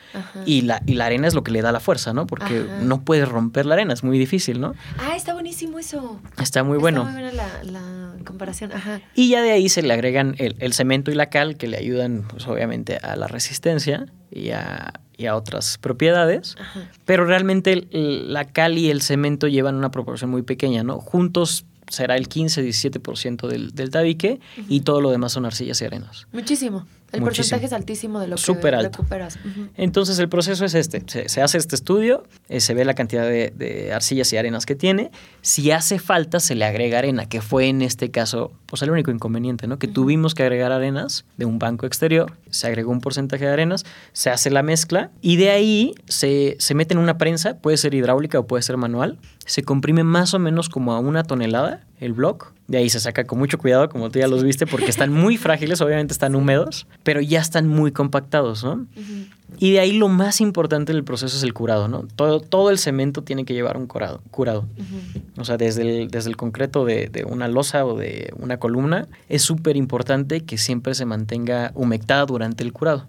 y 0.45 0.61
la, 0.61 0.83
y 0.85 0.95
la 0.95 1.07
arena 1.07 1.27
es 1.27 1.33
lo 1.33 1.43
que 1.43 1.53
le 1.53 1.63
da 1.63 1.73
la 1.73 1.81
fuerza, 1.81 2.13
¿no? 2.13 2.27
Porque 2.27 2.67
Ajá. 2.69 2.83
no 2.83 3.01
puedes 3.01 3.27
romper 3.27 3.65
la 3.65 3.75
arena, 3.77 3.95
es 3.95 4.05
muy 4.05 4.19
difícil, 4.19 4.61
¿no? 4.61 4.75
Ah, 4.99 5.17
está 5.17 5.33
buenísimo 5.33 5.79
eso. 5.79 6.21
Está 6.37 6.65
muy 6.65 6.77
bueno. 6.77 7.05
Muy 7.05 7.15
buena 7.15 7.33
la, 7.33 7.65
la 7.65 8.04
comparación, 8.25 8.73
Ajá. 8.73 9.01
Y 9.15 9.29
ya 9.29 9.43
de 9.43 9.53
ahí 9.53 9.69
se 9.69 9.83
le 9.83 9.93
agregan 9.93 10.35
el, 10.39 10.57
el 10.59 10.73
cemento 10.73 11.11
y 11.11 11.15
la 11.15 11.31
cal 11.31 11.57
que 11.57 11.67
le 11.69 11.77
ayudan, 11.77 12.25
pues 12.29 12.47
obviamente, 12.47 12.97
a 12.99 13.17
la 13.17 13.27
resistencia 13.27 14.07
y 14.31 14.51
a, 14.51 15.01
y 15.17 15.27
a 15.27 15.37
otras 15.37 15.79
propiedades, 15.79 16.57
Ajá. 16.59 16.91
pero 17.05 17.25
realmente 17.25 17.73
el, 17.91 18.33
la 18.33 18.45
cal 18.47 18.79
y 18.79 18.91
el 18.91 19.01
cemento 19.03 19.47
llevan 19.49 19.75
una 19.77 19.91
proporción 19.91 20.31
muy 20.31 20.43
pequeña, 20.43 20.83
¿no? 20.83 20.99
Juntos 20.99 21.65
será 21.89 22.17
el 22.17 22.29
15-17% 22.29 23.47
del, 23.47 23.71
del 23.75 23.91
tabique 23.91 24.41
uh 24.57 24.61
-huh. 24.61 24.67
y 24.69 24.81
todo 24.81 25.01
lo 25.01 25.11
demás 25.11 25.33
son 25.33 25.45
arcillas 25.47 25.81
y 25.83 25.85
arenas. 25.85 26.27
Muchísimo. 26.33 26.87
El 27.15 27.21
Muchísimo. 27.21 27.27
porcentaje 27.27 27.67
es 27.67 27.73
altísimo 27.73 28.21
de 28.21 28.29
lo 28.29 28.37
Super 28.37 28.73
que 28.75 28.77
alto. 28.87 28.99
recuperas. 28.99 29.37
Uh 29.37 29.49
-huh. 29.49 29.69
Entonces 29.77 30.19
el 30.19 30.29
proceso 30.29 30.65
es 30.65 30.75
este. 30.75 31.03
Se, 31.07 31.29
se 31.29 31.43
hace 31.43 31.59
este 31.59 31.75
estudio, 31.77 32.25
eh, 32.49 32.61
se 32.61 32.75
ve 32.75 32.85
la 32.85 32.95
cantidad 32.95 33.25
de, 33.25 33.53
de, 33.57 33.93
arcillas 33.93 34.33
y 34.33 34.37
arenas 34.37 34.67
que 34.67 34.75
tiene. 34.75 35.11
Si 35.43 35.71
hace 35.71 35.99
falta, 35.99 36.41
se 36.41 36.55
le 36.55 36.65
agrega 36.65 36.99
arena, 36.99 37.27
que 37.29 37.41
fue 37.41 37.67
en 37.69 37.83
este 37.83 38.11
caso 38.11 38.53
pues 38.67 38.83
el 38.83 38.91
único 38.91 39.11
inconveniente, 39.11 39.67
¿no? 39.67 39.79
Que 39.79 39.87
uh 39.87 39.91
-huh. 39.91 39.95
tuvimos 39.95 40.35
que 40.35 40.43
agregar 40.43 40.73
arenas 40.73 41.25
de 41.37 41.45
un 41.45 41.59
banco 41.59 41.87
exterior, 41.87 42.33
se 42.51 42.67
agregó 42.67 42.91
un 42.91 43.01
porcentaje 43.01 43.45
de 43.45 43.53
arenas, 43.53 43.85
se 44.13 44.31
hace 44.31 44.51
la 44.51 44.63
mezcla 44.63 45.11
y 45.21 45.37
de 45.37 45.51
ahí 45.51 45.95
se, 46.07 46.57
se 46.59 46.75
mete 46.75 46.95
en 46.95 46.99
una 46.99 47.17
prensa, 47.19 47.59
puede 47.59 47.77
ser 47.77 47.95
hidráulica 47.95 48.39
o 48.39 48.47
puede 48.47 48.63
ser 48.63 48.77
manual, 48.77 49.19
se 49.47 49.63
comprime 49.63 50.05
más 50.05 50.35
o 50.35 50.39
menos 50.39 50.69
como 50.69 50.93
a 50.93 50.99
una 50.99 51.23
tonelada 51.23 51.81
el 52.01 52.13
block 52.13 52.53
De 52.67 52.79
ahí 52.79 52.91
se 52.91 53.01
saca 53.01 53.25
con 53.25 53.39
mucho 53.39 53.59
cuidado, 53.59 53.89
como 53.89 54.11
tú 54.11 54.19
ya 54.19 54.29
los 54.29 54.43
viste, 54.43 54.67
porque 54.67 54.91
están 54.91 55.13
muy 55.13 55.37
frágiles, 55.37 55.81
obviamente 55.81 56.13
están 56.13 56.35
húmedos, 56.35 56.87
pero 57.03 57.21
ya 57.21 57.41
están 57.41 57.69
muy 57.69 57.93
compactados, 57.93 58.65
¿no? 58.65 58.87
Y 59.59 59.73
de 59.73 59.81
ahí 59.81 59.93
lo 59.93 60.09
más 60.09 60.41
importante 60.41 60.93
del 60.93 61.05
proceso 61.05 61.37
es 61.37 61.43
el 61.43 61.55
curado, 61.55 61.89
¿no? 61.89 62.07
Todo, 62.17 62.41
todo 62.41 62.71
el 62.71 62.79
cemento 62.79 63.23
tiene 63.23 63.45
que 63.45 63.55
llevar 63.55 63.77
un 63.77 63.87
curado. 63.87 64.21
curado. 64.31 64.67
O 65.37 65.45
sea, 65.45 65.57
desde 65.57 66.03
el, 66.03 66.11
desde 66.11 66.31
el 66.31 66.37
concreto 66.37 66.85
de, 66.85 67.09
de 67.09 67.25
una 67.25 67.49
losa 67.49 67.85
o 67.85 67.97
de 67.97 68.33
una 68.37 68.59
columna, 68.59 69.07
es 69.29 69.43
súper 69.43 69.77
importante 69.77 70.41
que 70.41 70.59
siempre 70.59 70.95
se 70.95 71.05
mantenga 71.05 71.71
humectada 71.75 72.27
durante 72.27 72.65
el 72.65 72.73
curado. 72.73 73.07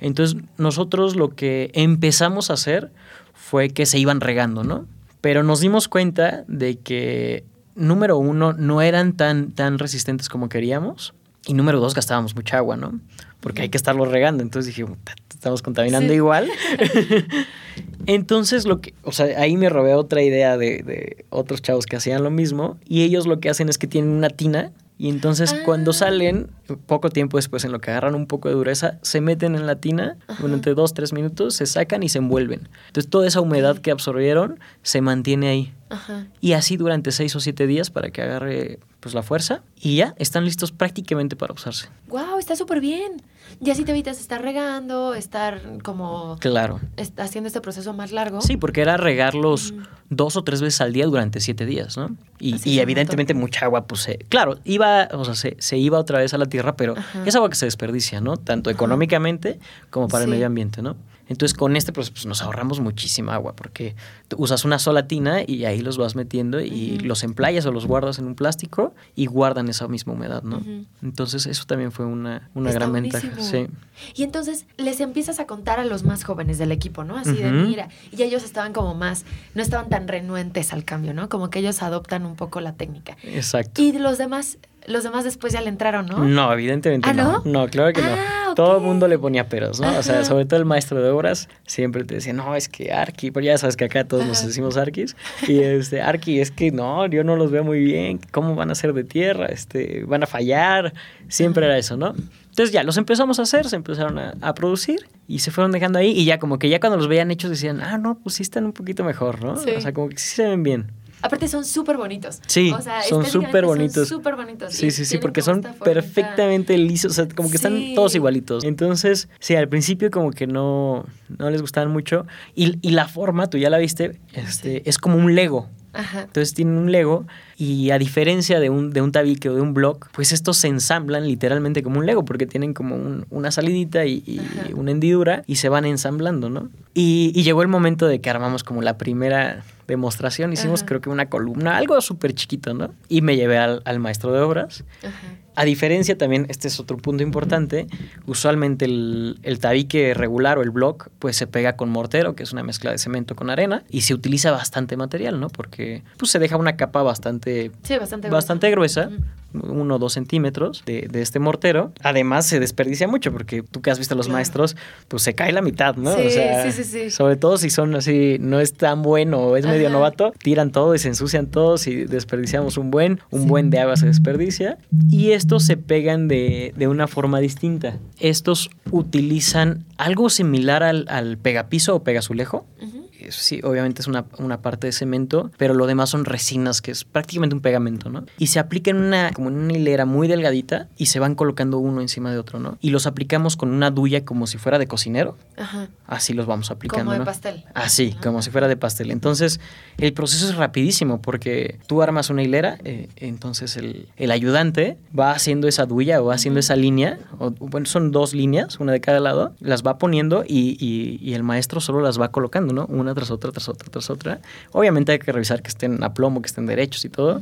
Entonces, 0.00 0.40
nosotros 0.56 1.16
lo 1.16 1.34
que 1.34 1.70
empezamos 1.74 2.50
a 2.50 2.54
hacer 2.54 2.92
fue 3.32 3.70
que 3.70 3.86
se 3.86 3.98
iban 3.98 4.20
regando, 4.20 4.62
¿no? 4.62 4.86
Pero 5.24 5.42
nos 5.42 5.60
dimos 5.60 5.88
cuenta 5.88 6.44
de 6.48 6.76
que, 6.80 7.44
número 7.74 8.18
uno, 8.18 8.52
no 8.52 8.82
eran 8.82 9.14
tan, 9.16 9.52
tan 9.52 9.78
resistentes 9.78 10.28
como 10.28 10.50
queríamos. 10.50 11.14
Y 11.46 11.54
número 11.54 11.80
dos, 11.80 11.94
gastábamos 11.94 12.36
mucha 12.36 12.58
agua, 12.58 12.76
¿no? 12.76 13.00
Porque 13.40 13.62
hay 13.62 13.70
que 13.70 13.78
estarlo 13.78 14.04
regando. 14.04 14.42
Entonces 14.42 14.74
dije, 14.76 14.84
estamos 15.30 15.62
contaminando 15.62 16.10
Sí. 16.10 16.16
igual. 16.16 16.50
Entonces, 18.06 18.66
lo 18.66 18.82
que, 18.82 18.92
o 19.02 19.12
sea, 19.12 19.40
ahí 19.40 19.56
me 19.56 19.70
robé 19.70 19.94
otra 19.94 20.22
idea 20.22 20.58
de, 20.58 20.82
de 20.82 21.24
otros 21.30 21.62
chavos 21.62 21.86
que 21.86 21.96
hacían 21.96 22.22
lo 22.22 22.30
mismo. 22.30 22.76
Y 22.86 23.02
ellos 23.02 23.26
lo 23.26 23.40
que 23.40 23.48
hacen 23.48 23.70
es 23.70 23.78
que 23.78 23.86
tienen 23.86 24.10
una 24.10 24.28
tina. 24.28 24.72
Y 25.04 25.10
entonces 25.10 25.52
Ah. 25.52 25.58
cuando 25.66 25.92
salen, 25.92 26.48
poco 26.86 27.10
tiempo 27.10 27.36
después, 27.36 27.62
en 27.66 27.72
lo 27.72 27.78
que 27.78 27.90
agarran 27.90 28.14
un 28.14 28.24
poco 28.26 28.48
de 28.48 28.54
dureza, 28.54 28.96
se 29.02 29.20
meten 29.20 29.54
en 29.54 29.66
la 29.66 29.74
tina 29.76 30.16
durante 30.40 30.72
dos, 30.72 30.94
tres 30.94 31.12
minutos, 31.12 31.56
se 31.56 31.66
sacan 31.66 32.02
y 32.02 32.08
se 32.08 32.16
envuelven. 32.16 32.70
Entonces 32.86 33.10
toda 33.10 33.26
esa 33.26 33.42
humedad 33.42 33.76
que 33.76 33.90
absorbieron 33.90 34.58
se 34.82 35.02
mantiene 35.02 35.48
ahí. 35.48 35.74
Ajá. 35.90 36.26
Y 36.40 36.54
así 36.54 36.78
durante 36.78 37.12
seis 37.12 37.36
o 37.36 37.40
siete 37.40 37.66
días 37.66 37.90
para 37.90 38.08
que 38.08 38.22
agarre 38.22 38.78
pues 39.00 39.14
la 39.14 39.22
fuerza. 39.22 39.62
Y 39.78 39.96
ya, 39.96 40.14
están 40.16 40.46
listos 40.46 40.72
prácticamente 40.72 41.36
para 41.36 41.52
usarse. 41.52 41.88
Wow, 42.08 42.38
está 42.38 42.56
súper 42.56 42.80
bien. 42.80 43.20
Y 43.60 43.70
así 43.70 43.84
te 43.84 43.92
evitas 43.92 44.20
estar 44.20 44.42
regando, 44.42 45.14
estar 45.14 45.60
como 45.82 46.36
Claro. 46.40 46.80
est- 46.96 47.18
haciendo 47.20 47.46
este 47.48 47.60
proceso 47.60 47.92
más 47.92 48.12
largo. 48.12 48.40
Sí, 48.40 48.56
porque 48.56 48.80
era 48.80 48.96
regarlos 48.96 49.74
dos 50.10 50.36
o 50.36 50.44
tres 50.44 50.60
veces 50.60 50.80
al 50.80 50.92
día 50.92 51.06
durante 51.06 51.40
siete 51.40 51.64
días, 51.66 51.96
¿no? 51.96 52.16
Y, 52.38 52.78
evidentemente 52.78 53.32
mucha 53.34 53.64
agua, 53.66 53.86
pues, 53.86 54.02
se- 54.02 54.18
claro, 54.28 54.58
iba, 54.64 55.08
o 55.12 55.24
sea, 55.24 55.34
se, 55.34 55.56
se 55.58 55.76
iba 55.78 55.98
otra 55.98 56.18
vez 56.18 56.34
a 56.34 56.38
la 56.38 56.46
tierra, 56.46 56.76
pero 56.76 56.94
Ajá. 56.96 57.22
es 57.24 57.34
agua 57.36 57.48
que 57.48 57.56
se 57.56 57.66
desperdicia, 57.66 58.20
¿no? 58.20 58.36
Tanto 58.36 58.70
económicamente 58.70 59.58
como 59.90 60.08
para 60.08 60.24
Sí. 60.24 60.30
el 60.30 60.30
medio 60.34 60.46
ambiente, 60.46 60.82
¿no? 60.82 60.96
Entonces, 61.28 61.56
con 61.56 61.76
este 61.76 61.92
proceso, 61.92 62.12
pues, 62.12 62.26
nos 62.26 62.42
ahorramos 62.42 62.80
muchísima 62.80 63.34
agua, 63.34 63.54
porque 63.56 63.94
usas 64.36 64.64
una 64.64 64.78
sola 64.78 65.06
tina 65.06 65.42
y 65.46 65.64
ahí 65.64 65.80
los 65.80 65.96
vas 65.96 66.16
metiendo 66.16 66.60
y 66.60 66.96
Ujú. 66.96 67.06
los 67.06 67.22
emplayas 67.24 67.64
o 67.66 67.72
los 67.72 67.86
guardas 67.86 68.18
en 68.18 68.26
un 68.26 68.34
plástico 68.34 68.94
y 69.16 69.26
guardan 69.26 69.68
esa 69.68 69.88
misma 69.88 70.12
humedad, 70.12 70.42
¿no? 70.42 70.62
Entonces, 71.02 71.46
eso 71.46 71.64
también 71.66 71.92
fue 71.92 72.04
una, 72.06 72.50
una 72.54 72.72
gran 72.72 72.92
ventaja. 72.92 73.28
Sí. 73.40 73.66
Y 74.14 74.22
entonces 74.24 74.66
les 74.76 75.00
empiezas 75.00 75.38
a 75.40 75.46
contar 75.46 75.78
a 75.80 75.84
los 75.84 76.02
más 76.02 76.24
jóvenes 76.24 76.58
del 76.58 76.72
equipo, 76.72 77.04
¿no? 77.04 77.16
Así 77.16 77.32
de 77.34 77.50
mira. 77.50 77.88
Y 78.12 78.22
ellos 78.22 78.42
estaban 78.44 78.72
como 78.72 78.94
más, 78.94 79.24
no 79.54 79.62
estaban 79.62 79.88
tan 79.88 80.08
renuentes 80.08 80.72
al 80.72 80.84
cambio, 80.84 81.14
¿no? 81.14 81.28
Como 81.28 81.48
que 81.50 81.60
ellos 81.60 81.82
adoptan 81.82 82.26
un 82.26 82.34
poco 82.36 82.60
la 82.60 82.72
técnica. 82.74 83.16
Exacto. 83.22 83.80
Y 83.80 83.92
los 83.92 84.18
demás, 84.18 84.58
los 84.86 85.02
demás 85.04 85.24
después 85.24 85.52
ya 85.52 85.60
le 85.60 85.68
entraron, 85.68 86.06
¿no? 86.06 86.18
No, 86.24 86.52
evidentemente 86.52 87.08
¿Ah, 87.10 87.12
no. 87.14 87.42
no? 87.44 87.64
No, 87.64 87.68
claro 87.68 87.92
que 87.92 88.00
Ah, 88.02 88.44
no. 88.46 88.50
ok. 88.50 88.56
Todo 88.56 88.76
el 88.76 88.82
mundo 88.84 89.08
le 89.08 89.18
ponía 89.18 89.48
peros, 89.48 89.80
¿no? 89.80 89.98
O 89.98 90.02
sea, 90.02 90.24
sobre 90.24 90.44
todo 90.44 90.60
el 90.60 90.64
maestro 90.64 91.02
de 91.02 91.10
obras 91.10 91.48
siempre 91.66 92.04
te 92.04 92.14
decía, 92.14 92.32
no, 92.32 92.54
es 92.54 92.68
que 92.68 92.92
Arki, 92.92 93.32
pero 93.32 93.44
ya 93.44 93.58
sabes 93.58 93.76
que 93.76 93.84
acá 93.86 94.04
todos 94.04 94.24
nos 94.26 94.46
decimos 94.46 94.76
Arkis. 94.76 95.16
Y 95.48 95.58
este, 95.58 96.00
Arki, 96.02 96.38
es 96.40 96.52
que 96.52 96.70
no, 96.70 97.06
yo 97.06 97.24
no 97.24 97.34
los 97.34 97.50
veo 97.50 97.64
muy 97.64 97.80
bien. 97.82 98.20
¿Cómo 98.30 98.54
van 98.54 98.70
a 98.70 98.76
ser 98.76 98.92
de 98.92 99.02
tierra? 99.02 99.46
Este, 99.46 100.04
van 100.06 100.22
a 100.22 100.26
fallar. 100.26 100.94
Siempre 101.28 101.66
era 101.66 101.76
eso, 101.78 101.96
¿no? 101.96 102.14
Entonces 102.50 102.70
ya 102.70 102.84
los 102.84 102.96
empezamos 102.96 103.40
a 103.40 103.42
hacer, 103.42 103.66
se 103.68 103.74
empezaron 103.74 104.16
a, 104.20 104.34
a 104.40 104.54
producir 104.54 105.08
y 105.26 105.40
se 105.40 105.50
fueron 105.50 105.72
dejando 105.72 105.98
ahí. 105.98 106.12
Y 106.12 106.24
ya 106.24 106.38
como 106.38 106.60
que 106.60 106.68
ya 106.68 106.78
cuando 106.78 106.96
los 106.96 107.08
veían 107.08 107.32
hechos 107.32 107.50
decían, 107.50 107.80
ah, 107.80 107.98
no, 107.98 108.18
pues 108.20 108.36
sí 108.36 108.44
están 108.44 108.64
un 108.66 108.72
poquito 108.72 109.02
mejor, 109.02 109.42
¿no? 109.42 109.56
Sí. 109.56 109.70
O 109.76 109.80
sea, 109.80 109.92
como 109.92 110.08
que 110.10 110.18
sí 110.18 110.28
se 110.36 110.46
ven 110.46 110.62
bien. 110.62 110.92
Aparte 111.24 111.48
son 111.48 111.64
súper 111.64 111.96
bonitos. 111.96 112.40
Sí, 112.46 112.70
O 112.70 112.80
sea, 112.82 113.02
son 113.02 113.24
súper 113.24 113.64
bonitos. 113.64 114.06
Súper 114.08 114.36
bonitos. 114.36 114.72
Sí, 114.74 114.90
sí, 114.90 115.04
sí, 115.04 115.18
porque 115.18 115.40
son 115.42 115.62
perfectamente 115.82 116.76
lisos, 116.76 117.12
o 117.12 117.14
sea, 117.14 117.28
como 117.34 117.50
que 117.50 117.56
están 117.56 117.94
todos 117.94 118.14
igualitos. 118.14 118.62
Entonces, 118.64 119.28
sí, 119.40 119.56
al 119.56 119.68
principio 119.68 120.10
como 120.10 120.30
que 120.32 120.46
no, 120.46 121.06
no 121.38 121.50
les 121.50 121.60
gustaban 121.60 121.90
mucho. 121.90 122.26
Y, 122.54 122.78
y 122.86 122.90
la 122.90 123.08
forma, 123.08 123.48
tú 123.48 123.56
ya 123.58 123.70
la 123.70 123.78
viste, 123.78 124.20
este, 124.34 124.76
Sí. 124.76 124.82
es 124.84 124.98
como 124.98 125.16
un 125.16 125.34
Lego. 125.34 125.68
Ajá. 125.94 126.22
Entonces 126.22 126.54
tienen 126.54 126.76
un 126.76 126.90
Lego 126.90 127.24
y 127.56 127.90
a 127.90 127.98
diferencia 127.98 128.58
de 128.58 128.68
un, 128.68 128.90
de 128.90 129.00
un 129.00 129.12
tabique 129.12 129.48
o 129.48 129.54
de 129.54 129.60
un 129.60 129.74
block, 129.74 130.08
pues 130.12 130.32
estos 130.32 130.56
se 130.56 130.66
ensamblan 130.66 131.26
literalmente 131.28 131.84
como 131.84 132.00
un 132.00 132.06
Lego 132.06 132.24
porque 132.24 132.46
tienen 132.46 132.74
como 132.74 132.96
un- 132.96 133.26
una 133.30 133.52
salidita 133.52 134.04
y, 134.04 134.40
una 134.74 134.90
hendidura 134.90 135.44
y 135.46 135.56
se 135.56 135.68
van 135.68 135.84
ensamblando, 135.84 136.50
¿no? 136.50 136.68
Y, 136.94 137.30
y 137.34 137.44
llegó 137.44 137.62
el 137.62 137.68
momento 137.68 138.08
de 138.08 138.20
que 138.20 138.28
armamos 138.28 138.64
como 138.64 138.82
la 138.82 138.98
primera 138.98 139.62
demostración, 139.86 140.52
hicimos 140.52 140.80
Ajá. 140.80 140.86
creo 140.86 141.00
que 141.00 141.10
una 141.10 141.28
columna, 141.28 141.76
algo 141.76 142.00
súper 142.00 142.34
chiquito, 142.34 142.74
¿no? 142.74 142.94
Y 143.08 143.22
me 143.22 143.36
llevé 143.36 143.58
al, 143.58 143.82
al 143.84 143.98
maestro 144.00 144.32
de 144.32 144.40
obras. 144.40 144.84
Ajá. 145.02 145.43
A 145.56 145.64
diferencia 145.64 146.16
también, 146.18 146.46
este 146.48 146.68
es 146.68 146.80
otro 146.80 146.96
punto 146.96 147.22
importante, 147.22 147.86
usualmente 148.26 148.84
el, 148.84 149.38
el 149.42 149.58
tabique 149.58 150.14
regular 150.14 150.58
o 150.58 150.62
el 150.62 150.70
block 150.70 151.08
pues 151.18 151.36
se 151.36 151.46
pega 151.46 151.76
con 151.76 151.90
mortero, 151.90 152.34
que 152.34 152.42
es 152.42 152.52
una 152.52 152.62
mezcla 152.62 152.90
de 152.90 152.98
cemento 152.98 153.34
con 153.36 153.50
arena, 153.50 153.84
y 153.90 154.02
se 154.02 154.14
utiliza 154.14 154.50
bastante 154.50 154.96
material, 154.96 155.40
¿no? 155.40 155.48
Porque 155.48 156.02
pues 156.16 156.30
se 156.30 156.38
deja 156.38 156.56
una 156.56 156.76
capa 156.76 157.02
bastante, 157.02 157.70
Sí, 157.82 157.96
bastante 157.98 158.28
bastante 158.30 158.70
gruesa, 158.70 159.10
uno 159.52 159.94
o 159.94 159.98
dos 160.00 160.14
centímetros 160.14 160.82
de, 160.84 161.06
de 161.08 161.22
este 161.22 161.38
mortero. 161.38 161.92
Además 162.02 162.46
se 162.46 162.58
desperdicia 162.58 163.06
mucho, 163.06 163.30
porque 163.32 163.62
tú 163.62 163.80
que 163.82 163.90
has 163.92 163.98
visto 163.98 164.14
a 164.14 164.16
los 164.16 164.26
Claro. 164.26 164.38
maestros, 164.38 164.76
pues 165.06 165.22
se 165.22 165.34
cae 165.34 165.52
la 165.52 165.62
mitad, 165.62 165.94
¿no? 165.94 166.12
Sí, 166.16 166.26
o 166.26 166.30
sea, 166.30 166.72
sí. 166.72 167.10
Sobre 167.10 167.36
todo 167.36 167.56
si 167.56 167.70
son 167.70 167.94
así, 167.94 168.38
no 168.40 168.58
es 168.58 168.72
tan 168.74 169.02
bueno 169.02 169.38
o 169.38 169.56
es 169.56 169.64
medio 169.64 169.90
novato, 169.90 170.32
tiran 170.42 170.72
todo 170.72 170.94
y 170.94 170.98
se 170.98 171.06
ensucian 171.08 171.46
todos 171.46 171.86
y 171.86 172.04
desperdiciamos 172.06 172.76
un 172.78 172.90
buen, 172.90 173.20
un 173.30 173.46
buen 173.46 173.70
de 173.70 173.78
agua 173.78 173.96
se 173.96 174.06
desperdicia. 174.06 174.78
Y 175.08 175.30
estos 175.44 175.64
se 175.64 175.76
pegan 175.76 176.26
de, 176.26 176.72
de 176.74 176.88
una 176.88 177.06
forma 177.06 177.38
distinta. 177.38 177.98
Estos 178.18 178.70
utilizan 178.90 179.84
algo 179.98 180.30
similar 180.30 180.82
al, 180.82 181.04
al 181.10 181.36
pegapiso 181.36 181.94
o 181.94 182.02
pegazulejo. 182.02 182.64
Eso 182.80 183.03
Sí, 183.30 183.60
obviamente 183.64 184.02
es 184.02 184.08
una, 184.08 184.24
una 184.38 184.60
parte 184.62 184.86
de 184.86 184.92
cemento, 184.92 185.50
pero 185.56 185.74
lo 185.74 185.86
demás 185.86 186.10
son 186.10 186.24
resinas, 186.24 186.80
que 186.82 186.90
es 186.90 187.04
prácticamente 187.04 187.54
un 187.54 187.60
pegamento, 187.62 188.10
¿no? 188.10 188.24
Y 188.38 188.48
se 188.48 188.58
aplica 188.58 188.90
en 188.90 188.96
una, 188.98 189.30
como 189.32 189.48
en 189.48 189.56
una 189.56 189.72
hilera 189.72 190.04
muy 190.06 190.28
delgadita 190.28 190.88
y 190.96 191.06
se 191.06 191.18
van 191.20 191.34
colocando 191.34 191.78
uno 191.78 192.00
encima 192.00 192.30
de 192.30 192.38
otro, 192.38 192.58
¿no? 192.58 192.78
Y 192.80 192.90
los 192.90 193.06
aplicamos 193.06 193.56
con 193.56 193.70
una 193.70 193.90
duya 193.90 194.24
como 194.24 194.46
si 194.46 194.58
fuera 194.58 194.78
de 194.78 194.86
cocinero. 194.86 195.36
Ajá. 195.56 195.88
Así 196.06 196.32
los 196.34 196.46
vamos 196.46 196.70
aplicando, 196.70 197.04
Como 197.04 197.12
de 197.12 197.18
¿no? 197.20 197.24
pastel. 197.24 197.64
Así, 197.74 198.10
Ajá. 198.12 198.20
como 198.22 198.42
si 198.42 198.50
fuera 198.50 198.68
de 198.68 198.76
pastel. 198.76 199.10
Entonces, 199.10 199.60
el 199.98 200.12
proceso 200.12 200.48
es 200.48 200.56
rapidísimo 200.56 201.20
porque 201.22 201.78
tú 201.86 202.02
armas 202.02 202.28
una 202.30 202.42
hilera, 202.42 202.78
eh, 202.84 203.08
entonces 203.16 203.76
el, 203.76 204.08
el 204.16 204.30
ayudante 204.30 204.98
va 205.18 205.30
haciendo 205.32 205.66
esa 205.68 205.86
duya 205.86 206.20
o 206.20 206.26
va 206.26 206.34
haciendo 206.34 206.60
esa 206.60 206.76
línea, 206.76 207.18
o, 207.38 207.50
bueno, 207.52 207.86
son 207.86 208.10
dos 208.10 208.34
líneas, 208.34 208.78
una 208.80 208.92
de 208.92 209.00
cada 209.00 209.20
lado, 209.20 209.54
las 209.60 209.82
va 209.82 209.96
poniendo 209.98 210.44
y, 210.46 210.76
y- 210.78 211.18
y 211.22 211.34
el 211.34 211.42
maestro 211.42 211.80
solo 211.80 212.00
las 212.00 212.20
va 212.20 212.30
colocando, 212.30 212.72
¿no? 212.74 212.86
Una 212.86 213.13
tras 213.14 213.30
otra, 213.30 213.52
tras 213.52 213.68
otra, 213.68 213.88
tras 213.90 214.10
otra. 214.10 214.40
Obviamente 214.72 215.12
hay 215.12 215.18
que 215.18 215.32
revisar 215.32 215.62
que 215.62 215.68
estén 215.68 216.02
a 216.02 216.14
plomo, 216.14 216.42
que 216.42 216.46
estén 216.46 216.66
derechos 216.66 217.04
y 217.04 217.08
todo, 217.08 217.40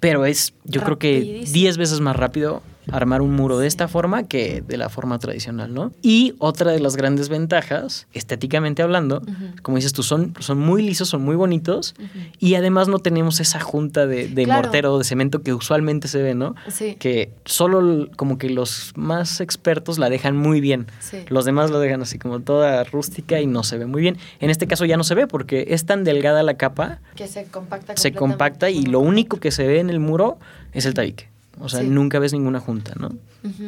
pero 0.00 0.26
es, 0.26 0.54
yo 0.64 0.82
creo 0.82 0.98
que 0.98 1.18
Rapidísimo. 1.18 1.52
10 1.54 1.76
veces 1.76 2.00
más 2.00 2.16
rápido 2.16 2.62
armar 2.90 3.22
un 3.22 3.34
muro 3.34 3.58
de 3.58 3.66
esta 3.66 3.86
forma 3.88 4.24
que 4.24 4.62
de 4.66 4.76
la 4.76 4.88
forma 4.88 5.18
tradicional, 5.18 5.72
¿no? 5.72 5.92
Y 6.02 6.34
otra 6.38 6.72
de 6.72 6.80
las 6.80 6.96
grandes 6.96 7.28
ventajas, 7.28 8.06
estéticamente 8.12 8.82
hablando, 8.82 9.22
como 9.62 9.76
dices 9.76 9.92
tú, 9.92 10.02
son, 10.02 10.34
son 10.40 10.58
muy 10.58 10.82
lisos, 10.82 11.08
son 11.08 11.22
muy 11.22 11.36
bonitos 11.36 11.94
y 12.38 12.54
además 12.54 12.88
no 12.88 12.98
tenemos 12.98 13.40
esa 13.40 13.60
junta 13.60 14.06
de, 14.06 14.28
de 14.28 14.44
Claro. 14.44 14.62
mortero 14.62 14.94
o 14.94 14.98
de 14.98 15.04
cemento 15.04 15.42
que 15.42 15.52
usualmente 15.54 16.08
se 16.08 16.22
ve, 16.22 16.34
¿no? 16.34 16.54
Sí. 16.68 16.96
Que 16.98 17.30
solo 17.44 18.08
como 18.16 18.38
que 18.38 18.50
los 18.50 18.92
más 18.96 19.40
expertos 19.40 19.98
la 19.98 20.10
dejan 20.10 20.36
muy 20.36 20.60
bien. 20.60 20.86
Sí. 21.00 21.18
Los 21.28 21.44
demás 21.44 21.70
lo 21.70 21.78
dejan 21.78 22.02
así 22.02 22.18
como 22.18 22.40
toda 22.40 22.82
rústica 22.84 23.40
y 23.40 23.46
no 23.46 23.62
se 23.62 23.78
ve 23.78 23.86
muy 23.86 24.02
bien. 24.02 24.18
En 24.40 24.50
este 24.50 24.66
caso 24.66 24.84
ya 24.84 24.96
no 24.96 25.04
se 25.04 25.14
ve 25.14 25.26
porque 25.26 25.66
es 25.68 25.86
tan 25.86 26.04
delgada 26.04 26.42
la 26.42 26.54
capa, 26.54 27.00
Que 27.14 27.28
se 27.28 27.44
compacta 27.44 27.96
se 27.96 28.12
compacta 28.12 28.70
y 28.70 28.82
lo 28.84 29.00
único 29.00 29.38
que 29.38 29.50
se 29.50 29.66
ve 29.66 29.78
en 29.80 29.90
el 29.90 30.00
muro 30.00 30.38
es 30.72 30.86
el 30.86 30.94
tabique. 30.94 31.28
O 31.60 31.68
sea, 31.68 31.80
Sí. 31.80 31.88
nunca 31.88 32.18
ves 32.18 32.32
ninguna 32.32 32.60
junta, 32.60 32.94
¿no? 32.98 33.10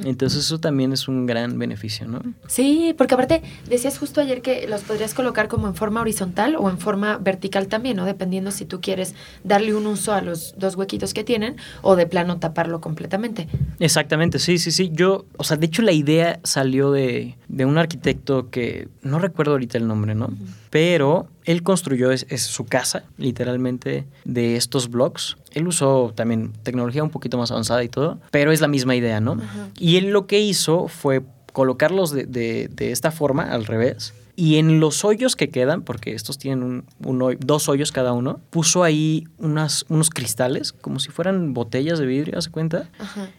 Entonces 0.04 0.38
eso 0.44 0.58
también 0.58 0.92
es 0.92 1.08
un 1.08 1.26
gran 1.26 1.58
beneficio, 1.58 2.06
¿no? 2.06 2.22
Sí, 2.46 2.94
porque 2.96 3.14
aparte 3.14 3.42
decías 3.68 3.98
justo 3.98 4.20
ayer 4.20 4.40
que 4.40 4.66
los 4.68 4.82
podrías 4.82 5.14
colocar 5.14 5.48
como 5.48 5.66
en 5.68 5.74
forma 5.74 6.00
horizontal 6.00 6.56
o 6.56 6.70
en 6.70 6.78
forma 6.78 7.18
vertical 7.18 7.66
también, 7.68 7.96
¿no? 7.96 8.04
Dependiendo 8.04 8.50
si 8.52 8.64
tú 8.64 8.80
quieres 8.80 9.14
darle 9.42 9.74
un 9.74 9.86
uso 9.86 10.12
a 10.12 10.22
los 10.22 10.54
dos 10.56 10.76
huequitos 10.76 11.12
que 11.12 11.24
tienen 11.24 11.56
o 11.82 11.96
de 11.96 12.06
plano 12.06 12.38
taparlo 12.38 12.80
completamente. 12.80 13.48
Exactamente, 13.80 14.38
sí, 14.38 14.58
sí, 14.58 14.70
sí. 14.70 14.90
Yo, 14.92 15.26
o 15.36 15.44
sea, 15.44 15.56
de 15.56 15.66
hecho 15.66 15.82
la 15.82 15.92
idea 15.92 16.40
salió 16.44 16.90
de, 16.92 17.36
de 17.48 17.64
un 17.64 17.76
arquitecto 17.78 18.48
que 18.50 18.88
no 19.02 19.18
recuerdo 19.18 19.52
ahorita 19.52 19.76
el 19.76 19.86
nombre, 19.88 20.14
¿no? 20.14 20.30
Pero 20.70 21.28
él 21.44 21.62
construyó 21.62 22.10
es, 22.10 22.26
su 22.42 22.64
casa, 22.66 23.04
literalmente, 23.18 24.04
de 24.24 24.56
estos 24.56 24.90
blogs. 24.90 25.36
Él 25.52 25.68
usó 25.68 26.12
también 26.14 26.52
tecnología 26.62 27.02
un 27.02 27.10
poquito 27.10 27.38
más 27.38 27.50
avanzada 27.50 27.84
y 27.84 27.88
todo, 27.88 28.18
pero 28.30 28.52
es 28.52 28.60
la 28.60 28.68
misma 28.68 28.96
idea, 28.96 29.20
¿no? 29.20 29.38
Y 29.78 29.96
él 29.96 30.10
lo 30.10 30.26
que 30.26 30.40
hizo 30.40 30.88
fue 30.88 31.22
colocarlos 31.52 32.10
de, 32.10 32.26
de 32.26 32.92
esta 32.92 33.10
forma, 33.10 33.44
al 33.52 33.66
revés, 33.66 34.14
y 34.36 34.56
en 34.56 34.80
los 34.80 35.04
hoyos 35.04 35.36
que 35.36 35.48
quedan, 35.48 35.82
porque 35.82 36.14
estos 36.14 36.38
tienen 36.38 36.84
un, 37.04 37.38
dos 37.40 37.68
hoyos 37.68 37.92
cada 37.92 38.12
uno, 38.12 38.40
puso 38.50 38.82
ahí 38.82 39.26
unas, 39.38 39.84
unos 39.88 40.10
cristales, 40.10 40.72
como 40.72 40.98
si 40.98 41.10
fueran 41.10 41.54
botellas 41.54 41.98
de 41.98 42.06
vidrio, 42.06 42.40
¿se 42.40 42.50
cuenta? 42.50 42.88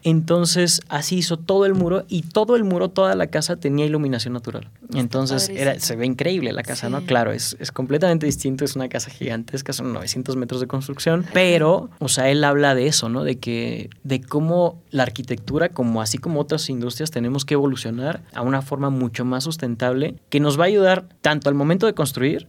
Entonces 0.03 0.81
así 0.87 1.17
hizo 1.17 1.37
todo 1.37 1.65
el 1.65 1.73
muro 1.73 2.05
y 2.07 2.21
todo 2.21 2.55
el 2.55 2.63
muro, 2.63 2.89
toda 2.89 3.15
la 3.15 3.27
casa 3.27 3.57
tenía 3.57 3.85
iluminación 3.85 4.33
natural. 4.33 4.69
Entonces 4.93 5.49
era, 5.49 5.79
se 5.79 5.95
ve 5.95 6.05
increíble 6.05 6.53
la 6.53 6.63
casa, 6.63 6.89
¿no? 6.89 7.05
Claro, 7.05 7.31
es, 7.31 7.57
es, 7.59 7.71
completamente 7.71 8.25
distinto, 8.25 8.63
es 8.63 8.75
una 8.75 8.87
casa 8.87 9.09
gigantesca, 9.09 9.73
son 9.73 9.91
900 9.93 10.35
metros 10.37 10.61
de 10.61 10.67
construcción, 10.67 11.25
pero, 11.33 11.89
o 11.99 12.07
sea, 12.07 12.29
él 12.29 12.43
habla 12.43 12.75
de 12.75 12.87
eso, 12.87 13.09
¿no? 13.09 13.23
De 13.23 13.37
que, 13.37 13.89
de 14.03 14.21
cómo 14.21 14.81
la 14.91 15.03
arquitectura, 15.03 15.69
como 15.69 16.01
así 16.01 16.17
como 16.17 16.39
otras 16.39 16.69
industrias, 16.69 17.11
tenemos 17.11 17.43
que 17.43 17.55
evolucionar 17.55 18.21
a 18.33 18.41
una 18.41 18.61
forma 18.61 18.89
mucho 18.89 19.25
más 19.25 19.43
sustentable 19.43 20.15
que 20.29 20.39
nos 20.39 20.57
va 20.59 20.63
a 20.63 20.67
ayudar 20.67 20.84
tanto 21.21 21.49
al 21.49 21.55
momento 21.55 21.85
de 21.85 21.93
construir 21.93 22.47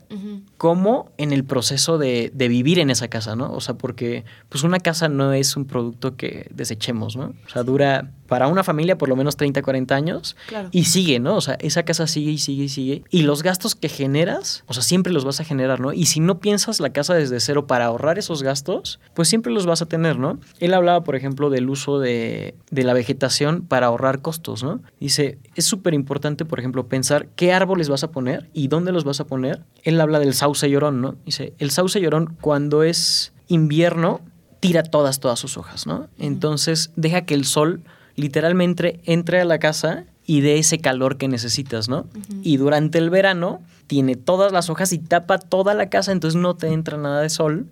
como 0.57 1.11
en 1.19 1.33
el 1.33 1.45
proceso 1.45 1.99
de, 1.99 2.31
vivir 2.35 2.78
en 2.78 2.90
esa 2.90 3.09
casa, 3.09 3.37
¿no? 3.37 3.52
O 3.52 3.61
sea, 3.61 3.75
porque 3.75 4.25
pues 4.49 4.64
una 4.64 4.81
casa 4.81 5.09
no 5.09 5.33
es 5.33 5.57
un 5.57 5.66
producto 5.66 6.16
que 6.16 6.49
desechemos, 6.55 7.16
¿no? 7.16 7.35
O 7.47 7.49
sea, 7.49 7.62
dura 7.62 8.11
para 8.26 8.49
una 8.49 8.64
familia 8.64 8.99
por 8.99 9.09
lo 9.09 9.16
menos 9.16 9.37
30, 9.37 9.62
40 9.62 9.95
años 9.95 10.37
y 10.71 10.85
sigue, 10.85 11.18
¿no? 11.21 11.37
O 11.37 11.40
sea, 11.40 11.54
esa 11.61 11.85
casa 11.85 12.06
sigue 12.06 12.30
y 12.30 12.38
sigue 12.38 12.64
y 12.64 12.68
sigue. 12.68 13.04
Y 13.11 13.23
los 13.23 13.42
gastos 13.42 13.75
que 13.75 13.88
generas, 13.88 14.64
o 14.66 14.75
sea, 14.75 14.83
siempre 14.83 15.12
los 15.12 15.25
vas 15.25 15.40
a 15.40 15.45
generar, 15.45 15.80
¿no? 15.80 15.92
Y 15.92 16.06
si 16.06 16.21
no 16.21 16.38
piensas 16.38 16.80
la 16.80 16.90
casa 16.90 17.14
desde 17.14 17.40
cero 17.40 17.66
para 17.66 17.87
ahorrar 17.87 18.18
esos 18.18 18.42
gastos, 18.42 19.00
pues 19.14 19.28
siempre 19.28 19.52
los 19.52 19.66
vas 19.66 19.83
a 19.83 19.87
tener, 19.87 20.18
¿no? 20.18 20.38
Él 20.61 20.75
hablaba, 20.75 21.04
por 21.04 21.16
ejemplo, 21.16 21.50
del 21.50 21.68
uso 21.68 21.99
de, 21.99 22.54
de 22.71 22.85
la 22.85 22.92
vegetación 22.92 23.62
para 23.62 23.87
ahorrar 23.87 24.21
costos, 24.21 24.62
¿no? 24.62 24.80
Dice, 25.00 25.38
es 25.54 25.64
súper 25.64 25.95
importante, 25.95 26.45
por 26.45 26.59
ejemplo, 26.59 26.87
pensar 26.87 27.28
qué 27.37 27.52
árboles 27.52 27.88
vas 27.88 28.04
a 28.04 28.11
poner 28.11 28.49
y 28.52 28.68
dónde 28.68 28.92
los 28.92 29.04
vas 29.04 29.21
a 29.21 29.26
poner. 29.26 29.62
Él 29.83 30.00
habla 30.00 30.18
del 30.18 30.35
sauce 30.35 30.68
llorón, 30.68 31.00
¿no? 31.00 31.16
Dice, 31.25 31.54
el 31.59 31.71
sauce 31.71 32.00
llorón 32.00 32.37
cuando 32.40 32.83
es 32.83 33.33
invierno 33.49 34.21
tira 34.61 34.83
todas, 34.83 35.21
todas 35.21 35.38
sus 35.38 35.56
hojas, 35.56 35.87
¿no? 35.87 36.09
Entonces 36.18 36.90
deja 36.97 37.23
que 37.23 37.35
el 37.35 37.45
sol 37.45 37.83
literalmente 38.16 39.00
entre 39.04 39.40
a 39.40 39.44
la 39.44 39.58
casa 39.58 40.04
y 40.26 40.40
dé 40.40 40.58
ese 40.58 40.78
calor 40.78 41.18
que 41.18 41.28
necesitas, 41.28 41.88
¿no? 41.88 42.06
Y 42.42 42.56
durante 42.56 42.99
el 42.99 43.11
verano 43.11 43.62
tiene 43.87 44.16
todas 44.16 44.50
las 44.50 44.68
hojas 44.68 44.92
y 44.92 44.99
tapa 44.99 45.38
toda 45.38 45.75
la 45.75 45.88
casa, 45.88 46.11
entonces 46.11 46.40
no 46.40 46.56
te 46.56 46.68
entra 46.68 46.99
nada 46.99 47.20
de 47.20 47.30
sol 47.30 47.66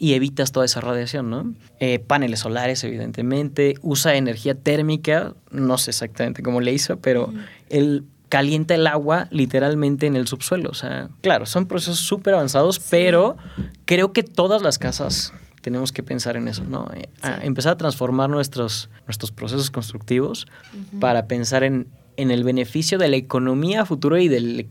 y 0.00 0.14
evitas 0.14 0.50
toda 0.50 0.66
esa 0.66 0.80
radiación, 0.80 1.30
¿no? 1.30 1.54
Eh, 1.78 2.00
paneles 2.00 2.40
solares, 2.40 2.82
evidentemente, 2.82 3.76
usa 3.82 4.16
energía 4.16 4.56
térmica, 4.56 5.34
no 5.52 5.78
sé 5.78 5.92
exactamente 5.92 6.42
cómo 6.42 6.60
le 6.60 6.72
hizo, 6.72 6.96
pero 6.96 7.32
él 7.68 8.04
calienta 8.28 8.74
el 8.74 8.88
agua 8.88 9.28
literalmente 9.30 10.08
en 10.08 10.16
el 10.16 10.26
subsuelo, 10.26 10.70
o 10.70 10.74
sea, 10.74 11.08
claro, 11.20 11.46
son 11.46 11.66
procesos 11.66 12.00
súper 12.00 12.34
avanzados, 12.34 12.80
pero 12.80 13.36
creo 13.84 14.12
que 14.12 14.24
todas 14.24 14.62
las 14.62 14.78
casas 14.78 15.32
tenemos 15.64 15.92
que 15.92 16.02
pensar 16.02 16.36
en 16.36 16.46
eso, 16.46 16.62
¿no? 16.62 16.90
Eh, 16.92 17.08
empezar 17.40 17.72
a 17.72 17.76
transformar 17.78 18.28
nuestros, 18.28 18.90
nuestros 19.06 19.32
procesos 19.32 19.70
constructivos 19.70 20.46
para 21.00 21.26
pensar 21.26 21.64
en 21.64 21.88
en 22.16 22.30
el 22.30 22.44
beneficio 22.44 22.98
de 22.98 23.08
la 23.08 23.16
economía 23.16 23.84
futuro 23.84 24.18
y 24.18 24.28
del, 24.28 24.68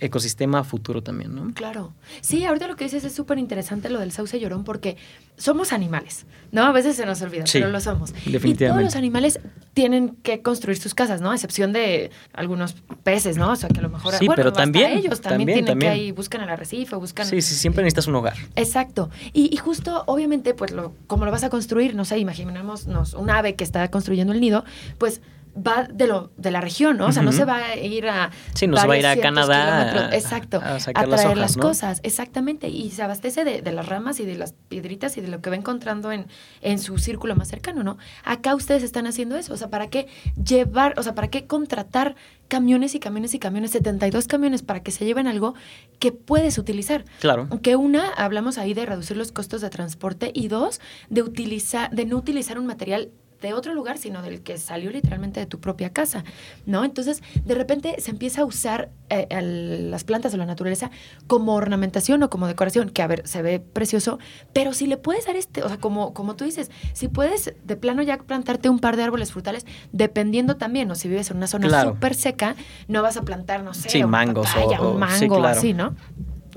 ecosistema 0.00 0.64
futuro 0.64 1.02
también, 1.02 1.34
¿no? 1.34 1.52
Claro. 1.54 1.94
Sí, 2.20 2.44
ahorita 2.44 2.68
lo 2.68 2.76
que 2.76 2.84
dices 2.84 3.04
es 3.04 3.14
súper 3.14 3.38
interesante 3.38 3.88
lo 3.88 4.00
del 4.00 4.12
sauce 4.12 4.38
llorón 4.38 4.64
porque 4.64 4.96
somos 5.36 5.72
animales, 5.72 6.26
¿no? 6.52 6.64
A 6.64 6.72
veces 6.72 6.96
se 6.96 7.06
nos 7.06 7.22
olvida, 7.22 7.44
pero 7.52 7.70
lo 7.70 7.80
somos. 7.80 8.12
Definitivamente. 8.12 8.64
Y 8.64 8.68
todos 8.68 8.82
los 8.82 8.96
animales 8.96 9.40
tienen 9.74 10.16
que 10.22 10.42
construir 10.42 10.78
sus 10.78 10.94
casas, 10.94 11.20
¿no? 11.20 11.30
A 11.30 11.34
excepción 11.34 11.72
de 11.72 12.10
algunos 12.32 12.74
peces, 13.04 13.36
¿no? 13.36 13.52
O 13.52 13.56
sea, 13.56 13.68
que 13.68 13.78
a 13.78 13.82
lo 13.82 13.90
mejor... 13.90 14.14
Sí, 14.14 14.26
pero 14.34 14.52
también... 14.52 14.98
ellos 14.98 15.20
también, 15.20 15.64
tienen 15.64 15.78
que 15.78 15.96
ir, 15.96 16.14
buscan 16.14 16.42
el 16.42 16.48
arrecife, 16.48 16.96
buscan... 16.96 17.26
Sí, 17.26 17.40
sí, 17.40 17.54
siempre 17.54 17.84
necesitas 17.84 18.08
un 18.08 18.16
hogar. 18.16 18.34
Exacto. 18.56 19.10
Y, 19.32 19.56
justo, 19.56 20.02
obviamente, 20.06 20.54
pues, 20.54 20.72
lo, 20.72 20.94
como 21.06 21.24
lo 21.24 21.30
vas 21.30 21.44
a 21.44 21.50
construir, 21.50 21.94
no 21.94 22.04
sé, 22.04 22.18
imaginémonos 22.18 22.86
un 23.14 23.30
ave 23.30 23.54
que 23.54 23.64
está 23.64 23.88
construyendo 23.90 24.32
el 24.32 24.40
nido, 24.40 24.64
pues 24.98 25.20
va 25.56 25.84
de 25.84 26.06
lo 26.06 26.30
de 26.36 26.50
la 26.50 26.60
región, 26.60 26.96
¿no? 26.96 27.06
O 27.06 27.12
sea, 27.12 27.22
no 27.22 27.32
se 27.32 27.44
va 27.44 27.56
a 27.56 27.76
ir 27.76 28.08
a 28.08 28.30
Sí, 28.54 28.66
no 28.66 28.76
se 28.76 28.86
va 28.86 28.94
a 28.94 28.98
ir 28.98 29.06
a 29.06 29.16
Canadá. 29.16 30.10
exacto, 30.14 30.60
a, 30.62 30.78
traer 30.78 31.36
las, 31.36 31.56
cosas, 31.56 32.00
exactamente, 32.02 32.68
y 32.68 32.90
se 32.90 33.02
abastece 33.02 33.44
de, 33.44 33.72
las 33.72 33.86
ramas 33.86 34.20
y 34.20 34.26
de 34.26 34.36
las 34.36 34.54
piedritas 34.68 35.16
y 35.16 35.20
de 35.20 35.28
lo 35.28 35.40
que 35.40 35.50
va 35.50 35.56
encontrando 35.56 36.12
en, 36.12 36.26
en 36.62 36.78
su 36.78 36.98
círculo 36.98 37.36
más 37.36 37.48
cercano, 37.48 37.82
¿no? 37.82 37.98
Acá 38.24 38.54
ustedes 38.54 38.82
están 38.82 39.06
haciendo 39.06 39.36
eso, 39.36 39.54
o 39.54 39.56
sea, 39.56 39.68
¿para 39.68 39.88
qué 39.88 40.06
llevar, 40.42 40.98
o 40.98 41.02
sea, 41.02 41.14
para 41.14 41.28
qué 41.28 41.46
contratar 41.46 42.16
camiones 42.48 42.94
y 42.94 43.00
camiones 43.00 43.34
y 43.34 43.38
camiones, 43.38 43.72
72 43.72 44.26
camiones 44.26 44.62
para 44.62 44.82
que 44.82 44.90
se 44.90 45.04
lleven 45.04 45.26
algo 45.26 45.54
que 45.98 46.12
puedes 46.12 46.58
utilizar? 46.58 47.04
Claro. 47.20 47.48
Que 47.62 47.76
una, 47.76 48.08
hablamos 48.10 48.58
ahí 48.58 48.74
de 48.74 48.86
reducir 48.86 49.16
los 49.16 49.32
costos 49.32 49.60
de 49.60 49.70
transporte 49.70 50.30
y 50.34 50.48
dos, 50.48 50.80
de 51.10 51.22
utilizar 51.22 51.90
de 51.90 52.04
no 52.04 52.16
utilizar 52.16 52.58
un 52.58 52.66
material 52.66 53.10
de 53.40 53.54
otro 53.54 53.74
lugar, 53.74 53.98
sino 53.98 54.22
del 54.22 54.42
que 54.42 54.58
salió 54.58 54.90
literalmente 54.90 55.40
de 55.40 55.46
tu 55.46 55.60
propia 55.60 55.90
casa, 55.92 56.24
¿no? 56.66 56.84
Entonces, 56.84 57.22
de 57.44 57.54
repente 57.54 58.00
se 58.00 58.10
empieza 58.10 58.42
a 58.42 58.44
usar 58.44 58.90
eh, 59.10 59.26
las 59.40 60.04
plantas 60.04 60.32
de 60.32 60.38
la 60.38 60.46
naturaleza 60.46 60.90
como 61.26 61.54
ornamentación 61.54 62.22
o 62.22 62.30
como 62.30 62.46
decoración, 62.46 62.90
que 62.90 63.02
a 63.02 63.06
ver, 63.06 63.26
se 63.26 63.42
ve 63.42 63.60
precioso, 63.60 64.18
pero 64.52 64.72
si 64.72 64.86
le 64.86 64.96
puedes 64.96 65.26
dar 65.26 65.36
este, 65.36 65.62
o 65.62 65.68
sea, 65.68 65.78
como, 65.78 66.14
como 66.14 66.36
tú 66.36 66.44
dices, 66.44 66.70
si 66.92 67.08
puedes 67.08 67.54
de 67.62 67.76
plano 67.76 68.02
ya 68.02 68.18
plantarte 68.18 68.68
un 68.68 68.80
par 68.80 68.96
de 68.96 69.04
árboles 69.04 69.32
frutales, 69.32 69.66
dependiendo 69.92 70.56
también, 70.56 70.90
o 70.90 70.94
si 70.94 71.08
vives 71.08 71.30
en 71.30 71.36
una 71.36 71.46
zona 71.46 71.82
súper 71.82 72.14
seca, 72.14 72.56
no 72.88 73.02
vas 73.02 73.16
a 73.16 73.22
plantar, 73.22 73.62
no 73.62 73.74
sé, 73.74 73.88
mangos 74.10 74.48
o, 74.56 74.92
un 74.92 74.98
mango 74.98 75.44
así, 75.44 75.74
¿no? 75.74 75.94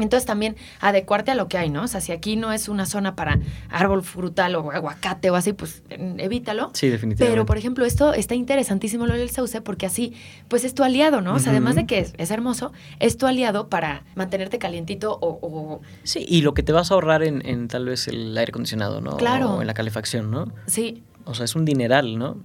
Entonces 0.04 0.26
también 0.26 0.56
adecuarte 0.80 1.32
a 1.32 1.36
lo 1.36 1.48
que 1.48 1.58
hay, 1.58 1.70
¿no? 1.70 1.84
O 1.84 1.88
sea, 1.88 2.02
si 2.02 2.12
aquí 2.12 2.36
no 2.36 2.52
es 2.52 2.70
una 2.70 2.86
zona 2.86 3.16
para 3.16 3.40
árbol 3.70 4.04
frutal 4.04 4.56
o 4.56 4.72
aguacate 4.72 5.30
o 5.30 5.36
así, 5.36 5.54
pues 5.54 5.84
evítalo. 5.90 6.72
Sí, 6.74 6.90
definitivamente. 6.90 7.32
Pero, 7.32 7.46
por 7.46 7.58
ejemplo, 7.58 7.86
esto 7.86 8.14
está 8.14 8.36
interesantísimo 8.36 9.08
lo 9.08 9.14
del 9.14 9.30
sauce 9.30 9.62
porque 9.62 9.86
así, 9.86 10.14
pues 10.48 10.64
es 10.64 10.74
tu 10.74 10.84
aliado, 10.84 11.22
¿no? 11.22 11.36
O 11.36 11.40
sea, 11.40 11.52
además 11.52 11.76
de 11.76 11.86
que 11.86 12.12
es, 12.18 12.32
hermoso, 12.32 12.72
es 13.00 13.18
tu 13.18 13.26
aliado 13.26 13.70
para 13.70 14.04
mantenerte 14.16 14.60
calientito 14.60 15.18
o, 15.22 15.82
Sí, 16.04 16.26
y 16.28 16.42
lo 16.42 16.54
que 16.54 16.64
te 16.64 16.72
vas 16.72 16.92
a 16.92 16.94
ahorrar 16.94 17.24
en, 17.24 17.46
en 17.46 17.68
tal 17.68 17.86
vez 17.86 18.08
el 18.08 18.38
aire 18.38 18.52
acondicionado, 18.52 19.02
¿no? 19.02 19.18
Claro. 19.18 19.56
O 19.56 19.62
en 19.62 19.68
la 19.68 19.74
calefacción, 19.74 20.32
¿no? 20.32 20.52
Sí 20.68 21.04
o 21.26 21.34
sea, 21.34 21.46
es 21.46 21.56
un 21.56 21.66
dineral, 21.66 22.18
¿no? 22.18 22.38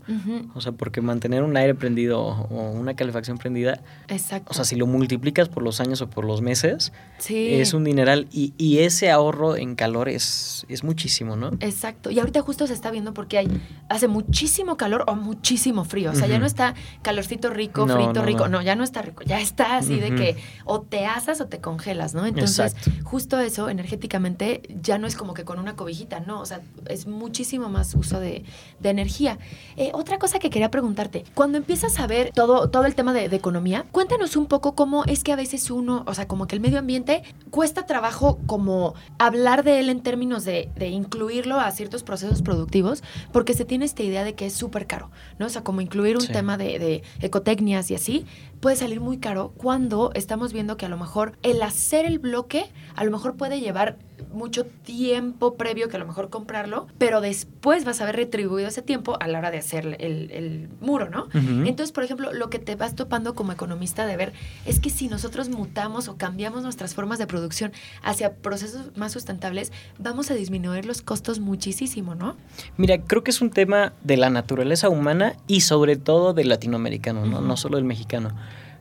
O 0.54 0.60
sea, 0.60 0.72
porque 0.72 1.00
mantener 1.00 1.42
un 1.42 1.56
aire 1.56 1.74
prendido 1.74 2.20
o 2.22 2.70
una 2.70 2.94
calefacción 2.94 3.38
prendida, 3.38 3.80
Exacto. 4.08 4.50
o 4.50 4.54
sea, 4.54 4.64
si 4.64 4.76
lo 4.76 4.86
multiplicas 4.86 5.48
por 5.48 5.62
los 5.62 5.80
años 5.80 6.00
o 6.00 6.10
por 6.10 6.24
los 6.24 6.42
meses, 6.42 6.92
es 7.28 7.74
un 7.74 7.84
dineral 7.84 8.28
y, 8.32 8.54
y, 8.58 8.78
ese 8.78 9.10
ahorro 9.10 9.56
en 9.56 9.74
calor 9.74 10.08
es, 10.08 10.66
es 10.68 10.84
muchísimo, 10.84 11.36
¿no? 11.36 11.50
Exacto. 11.60 12.10
Y 12.10 12.18
ahorita 12.18 12.42
justo 12.42 12.66
se 12.66 12.74
está 12.74 12.90
viendo 12.90 13.14
porque 13.14 13.38
hay, 13.38 13.48
hace 13.88 14.08
muchísimo 14.08 14.76
calor 14.76 15.04
o 15.06 15.16
muchísimo 15.16 15.84
frío. 15.84 16.10
O 16.10 16.14
sea, 16.14 16.26
ya 16.26 16.38
no 16.38 16.46
está 16.46 16.74
calorcito 17.02 17.50
rico, 17.50 17.86
frito 17.86 18.22
rico. 18.22 18.48
No. 18.48 18.62
ya 18.62 18.76
no 18.76 18.84
está 18.84 19.02
rico. 19.02 19.22
Ya 19.24 19.40
está 19.40 19.76
así 19.76 19.98
de 19.98 20.14
que 20.14 20.36
o 20.64 20.80
te 20.80 21.06
asas 21.06 21.40
o 21.40 21.46
te 21.46 21.60
congelas, 21.60 22.14
¿no? 22.14 22.26
Entonces, 22.26 22.76
justo 23.04 23.38
eso 23.40 23.68
energéticamente 23.68 24.62
ya 24.82 24.98
no 24.98 25.06
es 25.06 25.16
como 25.16 25.34
que 25.34 25.44
con 25.44 25.58
una 25.58 25.76
cobijita, 25.76 26.20
no. 26.20 26.40
O 26.40 26.46
sea, 26.46 26.60
es 26.88 27.06
muchísimo 27.06 27.68
más 27.68 27.94
uso 27.94 28.20
de 28.20 28.44
de 28.80 28.90
energía. 28.90 29.38
Eh, 29.76 29.90
otra 29.92 30.18
cosa 30.18 30.38
que 30.38 30.50
quería 30.50 30.70
preguntarte, 30.70 31.24
cuando 31.34 31.58
empiezas 31.58 31.98
a 31.98 32.06
ver 32.06 32.30
todo, 32.34 32.68
todo 32.68 32.84
el 32.84 32.94
tema 32.94 33.12
de, 33.12 33.26
economía, 33.36 33.84
cuéntanos 33.92 34.36
un 34.36 34.46
poco 34.46 34.74
cómo 34.74 35.04
es 35.04 35.22
que 35.22 35.32
a 35.32 35.36
veces 35.36 35.70
uno, 35.70 36.04
o 36.06 36.14
sea, 36.14 36.26
como 36.26 36.46
que 36.46 36.56
el 36.56 36.60
medio 36.60 36.78
ambiente 36.78 37.22
cuesta 37.50 37.84
trabajo 37.84 38.38
como 38.46 38.94
hablar 39.18 39.62
de 39.62 39.80
él 39.80 39.90
en 39.90 40.00
términos 40.00 40.44
de, 40.44 40.70
incluirlo 40.78 41.60
a 41.60 41.70
ciertos 41.70 42.02
procesos 42.02 42.42
productivos, 42.42 43.02
porque 43.32 43.52
se 43.52 43.64
tiene 43.64 43.84
esta 43.84 44.02
idea 44.02 44.24
de 44.24 44.34
que 44.34 44.46
es 44.46 44.54
súper 44.54 44.86
caro, 44.86 45.10
¿no? 45.38 45.46
O 45.46 45.48
sea, 45.48 45.62
como 45.62 45.80
incluir 45.80 46.16
un 46.16 46.26
tema 46.26 46.56
de, 46.56 46.78
de 46.78 47.02
ecotecnias 47.20 47.90
y 47.90 47.94
así, 47.94 48.26
puede 48.60 48.76
salir 48.76 49.00
muy 49.00 49.18
caro 49.18 49.52
cuando 49.56 50.10
estamos 50.14 50.52
viendo 50.52 50.76
que 50.76 50.86
a 50.86 50.88
lo 50.88 50.96
mejor 50.96 51.32
el 51.42 51.62
hacer 51.62 52.04
el 52.04 52.18
bloque 52.18 52.70
a 52.94 53.04
lo 53.04 53.10
mejor 53.10 53.36
puede 53.36 53.60
llevar 53.60 53.98
mucho 54.32 54.64
tiempo 54.66 55.54
previo 55.56 55.88
que 55.88 55.96
a 55.96 55.98
lo 55.98 56.06
mejor 56.06 56.30
comprarlo, 56.30 56.86
pero 56.98 57.20
después 57.20 57.84
vas 57.84 58.00
a 58.00 58.04
haber 58.04 58.16
retribuido 58.16 58.68
ese 58.68 58.82
tiempo 58.82 59.16
a 59.20 59.28
la 59.28 59.38
hora 59.38 59.50
de 59.50 59.58
hacer 59.58 59.96
el, 60.00 60.68
muro, 60.80 61.08
¿no? 61.08 61.28
Entonces, 61.34 61.92
por 61.92 62.04
ejemplo, 62.04 62.32
lo 62.32 62.50
que 62.50 62.58
te 62.58 62.76
vas 62.76 62.94
topando 62.94 63.34
como 63.34 63.52
economista 63.52 64.06
de 64.06 64.16
ver 64.16 64.32
es 64.64 64.80
que 64.80 64.90
si 64.90 65.08
nosotros 65.08 65.48
mutamos 65.48 66.08
o 66.08 66.16
cambiamos 66.16 66.62
nuestras 66.62 66.94
formas 66.94 67.18
de 67.18 67.26
producción 67.26 67.72
hacia 68.02 68.34
procesos 68.34 68.96
más 68.96 69.12
sustentables, 69.12 69.72
vamos 69.98 70.30
a 70.30 70.34
disminuir 70.34 70.86
los 70.86 71.02
costos 71.02 71.40
muchísimo, 71.40 72.14
¿no? 72.14 72.36
Mira, 72.76 72.98
creo 72.98 73.22
que 73.22 73.30
es 73.30 73.40
un 73.40 73.50
tema 73.50 73.92
de 74.02 74.16
la 74.16 74.30
naturaleza 74.30 74.88
humana 74.88 75.34
y 75.46 75.60
sobre 75.62 75.96
todo 75.96 76.32
del 76.32 76.48
latinoamericano, 76.48 77.26
¿no? 77.26 77.40
No 77.40 77.56
solo 77.56 77.76
del 77.76 77.84
mexicano 77.84 78.34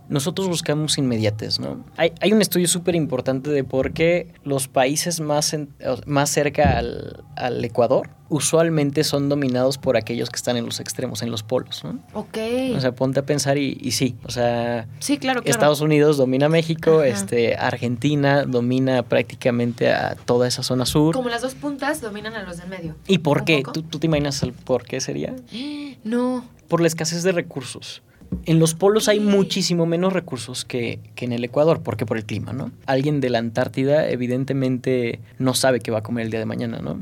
nosotros 0.09 0.47
buscamos 0.47 0.97
inmediatez, 0.97 1.59
¿no? 1.59 1.83
Hay, 1.97 2.11
hay 2.21 2.31
un 2.33 2.41
estudio 2.41 2.67
súper 2.67 2.95
importante 2.95 3.49
de 3.49 3.63
por 3.63 3.91
qué 3.93 4.33
los 4.43 4.67
países 4.67 5.19
más, 5.19 5.53
en- 5.53 5.69
más 6.05 6.29
cerca 6.29 6.77
al, 6.77 7.23
al 7.35 7.63
Ecuador 7.65 8.09
usualmente 8.27 9.03
son 9.03 9.29
dominados 9.29 9.77
por 9.77 9.97
aquellos 9.97 10.31
que 10.31 10.37
están 10.37 10.57
en 10.57 10.65
los 10.65 10.79
extremos, 10.79 11.21
en 11.21 11.29
los 11.29 11.43
polos, 11.43 11.83
¿no? 11.83 11.99
Ok. 12.13 12.37
O 12.75 12.79
sea, 12.79 12.91
ponte 12.95 13.19
a 13.19 13.25
pensar 13.25 13.59
y, 13.59 13.77
y 13.79 13.91
sí, 13.91 14.15
o 14.23 14.31
sea, 14.31 14.87
sí, 14.99 15.19
claro, 15.19 15.41
claro. 15.43 15.51
Estados 15.51 15.79
Unidos 15.81 16.17
domina 16.17 16.49
México, 16.49 16.99
Ajá. 17.01 17.07
este, 17.07 17.55
Argentina 17.55 18.43
domina 18.43 19.03
prácticamente 19.03 19.91
a 19.93 20.15
toda 20.15 20.47
esa 20.47 20.63
zona 20.63 20.87
sur. 20.87 21.13
Como 21.13 21.29
las 21.29 21.43
dos 21.43 21.53
puntas 21.53 22.01
dominan 22.01 22.33
a 22.33 22.41
los 22.43 22.57
del 22.57 22.67
medio. 22.67 22.95
¿Y 23.07 23.19
por 23.19 23.39
¿Un 23.41 23.45
qué? 23.45 23.63
¿Tú, 23.71 23.83
tú 23.83 23.99
te 23.99 24.07
imaginas 24.07 24.41
el 24.41 24.53
por 24.53 24.83
qué 24.85 24.99
sería? 25.01 25.35
No. 26.03 26.45
Por 26.67 26.81
la 26.81 26.87
escasez 26.87 27.23
de 27.23 27.31
recursos. 27.31 28.01
En 28.45 28.59
los 28.59 28.73
polos 28.73 29.07
hay 29.07 29.19
muchísimo 29.19 29.85
menos 29.85 30.13
recursos 30.13 30.65
que, 30.65 30.99
que 31.15 31.25
en 31.25 31.33
el 31.33 31.43
Ecuador, 31.43 31.81
porque 31.81 32.05
por 32.05 32.17
el 32.17 32.25
clima, 32.25 32.53
¿no? 32.53 32.71
Alguien 32.85 33.21
de 33.21 33.29
la 33.29 33.39
Antártida 33.39 34.07
evidentemente 34.09 35.19
no 35.39 35.53
sabe 35.53 35.79
qué 35.79 35.91
va 35.91 35.99
a 35.99 36.03
comer 36.03 36.25
el 36.25 36.31
día 36.31 36.39
de 36.39 36.45
mañana, 36.45 36.79
¿no? 36.79 37.01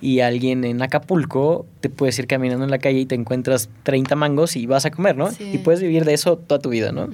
Y 0.00 0.20
alguien 0.20 0.64
en 0.64 0.80
Acapulco 0.82 1.66
te 1.80 1.88
puedes 1.88 2.18
ir 2.18 2.26
caminando 2.26 2.64
en 2.64 2.70
la 2.70 2.78
calle 2.78 3.00
y 3.00 3.06
te 3.06 3.14
encuentras 3.14 3.68
30 3.82 4.16
mangos 4.16 4.56
y 4.56 4.66
vas 4.66 4.84
a 4.84 4.90
comer, 4.90 5.16
¿no? 5.16 5.30
Sí. 5.30 5.50
Y 5.54 5.58
puedes 5.58 5.80
vivir 5.80 6.04
de 6.04 6.14
eso 6.14 6.36
toda 6.36 6.60
tu 6.60 6.70
vida, 6.70 6.92
¿no? 6.92 7.08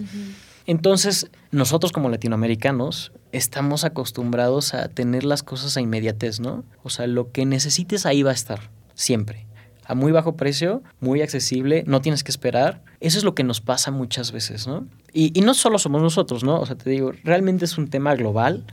Entonces, 0.66 1.30
nosotros 1.50 1.92
como 1.92 2.08
latinoamericanos 2.08 3.12
estamos 3.32 3.84
acostumbrados 3.84 4.72
a 4.74 4.88
tener 4.88 5.24
las 5.24 5.42
cosas 5.42 5.76
a 5.76 5.80
inmediatez, 5.80 6.40
¿no? 6.40 6.64
O 6.82 6.90
sea, 6.90 7.06
lo 7.06 7.32
que 7.32 7.44
necesites 7.44 8.06
ahí 8.06 8.22
va 8.22 8.30
a 8.30 8.34
estar, 8.34 8.70
siempre. 8.94 9.46
A 9.86 9.94
muy 9.94 10.12
bajo 10.12 10.36
precio, 10.36 10.82
muy 11.00 11.20
accesible, 11.20 11.84
no 11.86 12.00
tienes 12.00 12.24
que 12.24 12.30
esperar. 12.30 12.80
Eso 13.04 13.18
es 13.18 13.24
lo 13.24 13.34
que 13.34 13.44
nos 13.44 13.60
pasa 13.60 13.90
muchas 13.90 14.32
veces, 14.32 14.66
¿no? 14.66 14.86
Y, 15.12 15.38
y 15.38 15.42
no 15.42 15.52
solo 15.52 15.78
somos 15.78 16.00
nosotros, 16.00 16.42
¿no? 16.42 16.58
O 16.58 16.66
sea, 16.66 16.76
te 16.76 16.88
digo, 16.88 17.12
realmente 17.22 17.66
es 17.66 17.76
un 17.76 17.88
tema 17.88 18.14
global, 18.14 18.64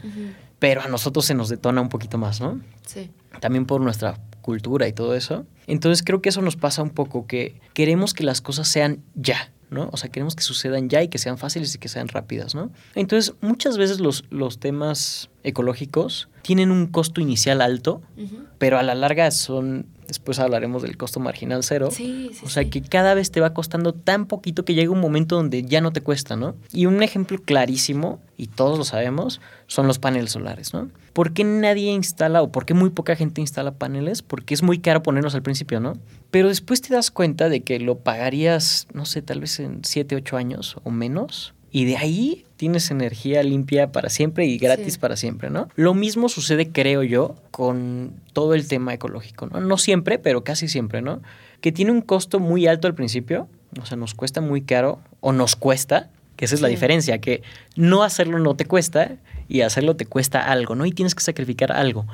pero 0.57 0.81
a 0.81 0.87
nosotros 0.87 1.25
se 1.25 1.33
nos 1.33 1.49
detona 1.49 1.81
un 1.81 1.89
poquito 1.89 2.17
más, 2.17 2.39
¿no? 2.39 2.61
Sí. 2.85 3.09
también 3.39 3.65
por 3.65 3.81
nuestra 3.81 4.19
cultura 4.41 4.87
y 4.87 4.93
todo 4.93 5.15
eso. 5.15 5.45
Entonces 5.67 6.03
creo 6.03 6.21
que 6.21 6.29
eso 6.29 6.41
nos 6.41 6.55
pasa 6.55 6.81
un 6.81 6.91
poco, 6.91 7.27
que 7.27 7.59
queremos 7.73 8.13
que 8.13 8.23
las 8.23 8.41
cosas 8.41 8.67
sean 8.67 9.01
ya, 9.15 9.51
¿no? 9.69 9.89
O 9.91 9.97
sea, 9.97 10.09
queremos 10.09 10.35
que 10.35 10.43
sucedan 10.43 10.89
ya 10.89 11.01
y 11.03 11.07
que 11.07 11.17
sean 11.17 11.37
fáciles 11.37 11.75
y 11.75 11.77
que 11.77 11.87
sean 11.87 12.07
rápidas, 12.07 12.55
¿no? 12.55 12.71
Entonces 12.95 13.33
muchas 13.41 13.77
veces 13.77 13.99
los, 13.99 14.25
los 14.29 14.59
temas 14.59 15.29
ecológicos 15.43 16.29
tienen 16.41 16.71
un 16.71 16.87
costo 16.87 17.21
inicial 17.21 17.61
alto, 17.61 18.01
pero 18.57 18.77
a 18.77 18.83
la 18.83 18.95
larga 18.95 19.29
son, 19.31 19.85
después 20.07 20.39
hablaremos 20.39 20.81
del 20.81 20.97
costo 20.97 21.19
marginal 21.19 21.63
cero. 21.63 21.89
Sí, 21.91 22.31
sí. 22.33 22.41
O 22.43 22.49
sea, 22.49 22.63
sí. 22.63 22.69
que 22.69 22.81
cada 22.81 23.13
vez 23.13 23.31
te 23.31 23.41
va 23.41 23.53
costando 23.53 23.93
tan 23.93 24.25
poquito 24.25 24.65
que 24.65 24.73
llega 24.73 24.91
un 24.91 24.99
momento 24.99 25.35
donde 25.35 25.63
ya 25.63 25.81
no 25.81 25.93
te 25.93 26.01
cuesta, 26.01 26.35
¿no? 26.35 26.55
Y 26.73 26.87
un 26.87 27.03
ejemplo 27.03 27.39
clarísimo, 27.39 28.19
y 28.37 28.47
todos 28.47 28.77
lo 28.77 28.83
sabemos, 28.83 29.39
son 29.67 29.87
los 29.87 29.99
paneles 29.99 30.31
solares, 30.31 30.73
¿no? 30.73 30.89
¿Por 31.13 31.33
qué 31.33 31.43
nadie 31.43 31.91
instala 31.91 32.41
o 32.41 32.51
por 32.51 32.65
qué 32.65 32.73
muy 32.73 32.89
poca 32.89 33.15
gente 33.15 33.41
instala 33.41 33.73
paneles? 33.73 34.21
Porque 34.21 34.53
es 34.53 34.63
muy 34.63 34.79
caro 34.79 35.03
ponerlos 35.03 35.35
al 35.35 35.43
principio, 35.43 35.79
¿no? 35.79 35.93
Pero 36.31 36.47
después 36.47 36.81
te 36.81 36.93
das 36.93 37.11
cuenta 37.11 37.49
de 37.49 37.61
que 37.61 37.79
lo 37.79 37.99
pagarías, 37.99 38.87
no 38.93 39.05
sé, 39.05 39.21
tal 39.21 39.41
vez 39.41 39.59
en 39.59 39.81
7, 39.83 40.15
8 40.15 40.37
años 40.37 40.77
o 40.83 40.89
menos. 40.89 41.53
Y 41.71 41.85
de 41.85 41.97
ahí 41.97 42.45
tienes 42.57 42.91
energía 42.91 43.41
limpia 43.43 43.91
para 43.91 44.09
siempre 44.09 44.45
y 44.45 44.57
gratis 44.57 44.93
Sí. 44.93 44.99
para 44.99 45.15
siempre, 45.15 45.49
¿no? 45.49 45.69
Lo 45.75 45.93
mismo 45.93 46.27
sucede, 46.29 46.69
creo 46.71 47.01
yo, 47.01 47.35
con 47.51 48.13
todo 48.33 48.53
el 48.53 48.67
tema 48.67 48.93
ecológico, 48.93 49.47
¿no? 49.47 49.61
No 49.61 49.77
siempre, 49.77 50.19
pero 50.19 50.43
casi 50.43 50.67
siempre, 50.67 51.01
¿no? 51.01 51.21
Que 51.61 51.71
tiene 51.71 51.91
un 51.91 52.01
costo 52.01 52.39
muy 52.39 52.67
alto 52.67 52.87
al 52.87 52.93
principio, 52.95 53.47
o 53.81 53.85
sea, 53.85 53.95
nos 53.97 54.13
cuesta 54.13 54.41
muy 54.41 54.61
caro 54.61 54.99
o 55.21 55.31
nos 55.31 55.55
cuesta, 55.55 56.09
que 56.35 56.45
esa 56.45 56.55
es 56.55 56.61
la 56.61 56.67
diferencia, 56.67 57.19
que 57.21 57.41
no 57.75 58.03
hacerlo 58.03 58.37
no 58.39 58.55
te 58.55 58.65
cuesta 58.65 59.13
y 59.47 59.61
hacerlo 59.61 59.95
te 59.95 60.05
cuesta 60.05 60.41
algo, 60.51 60.75
¿no? 60.75 60.85
Y 60.85 60.91
tienes 60.91 61.15
que 61.15 61.23
sacrificar 61.23 61.71
algo. 61.71 62.05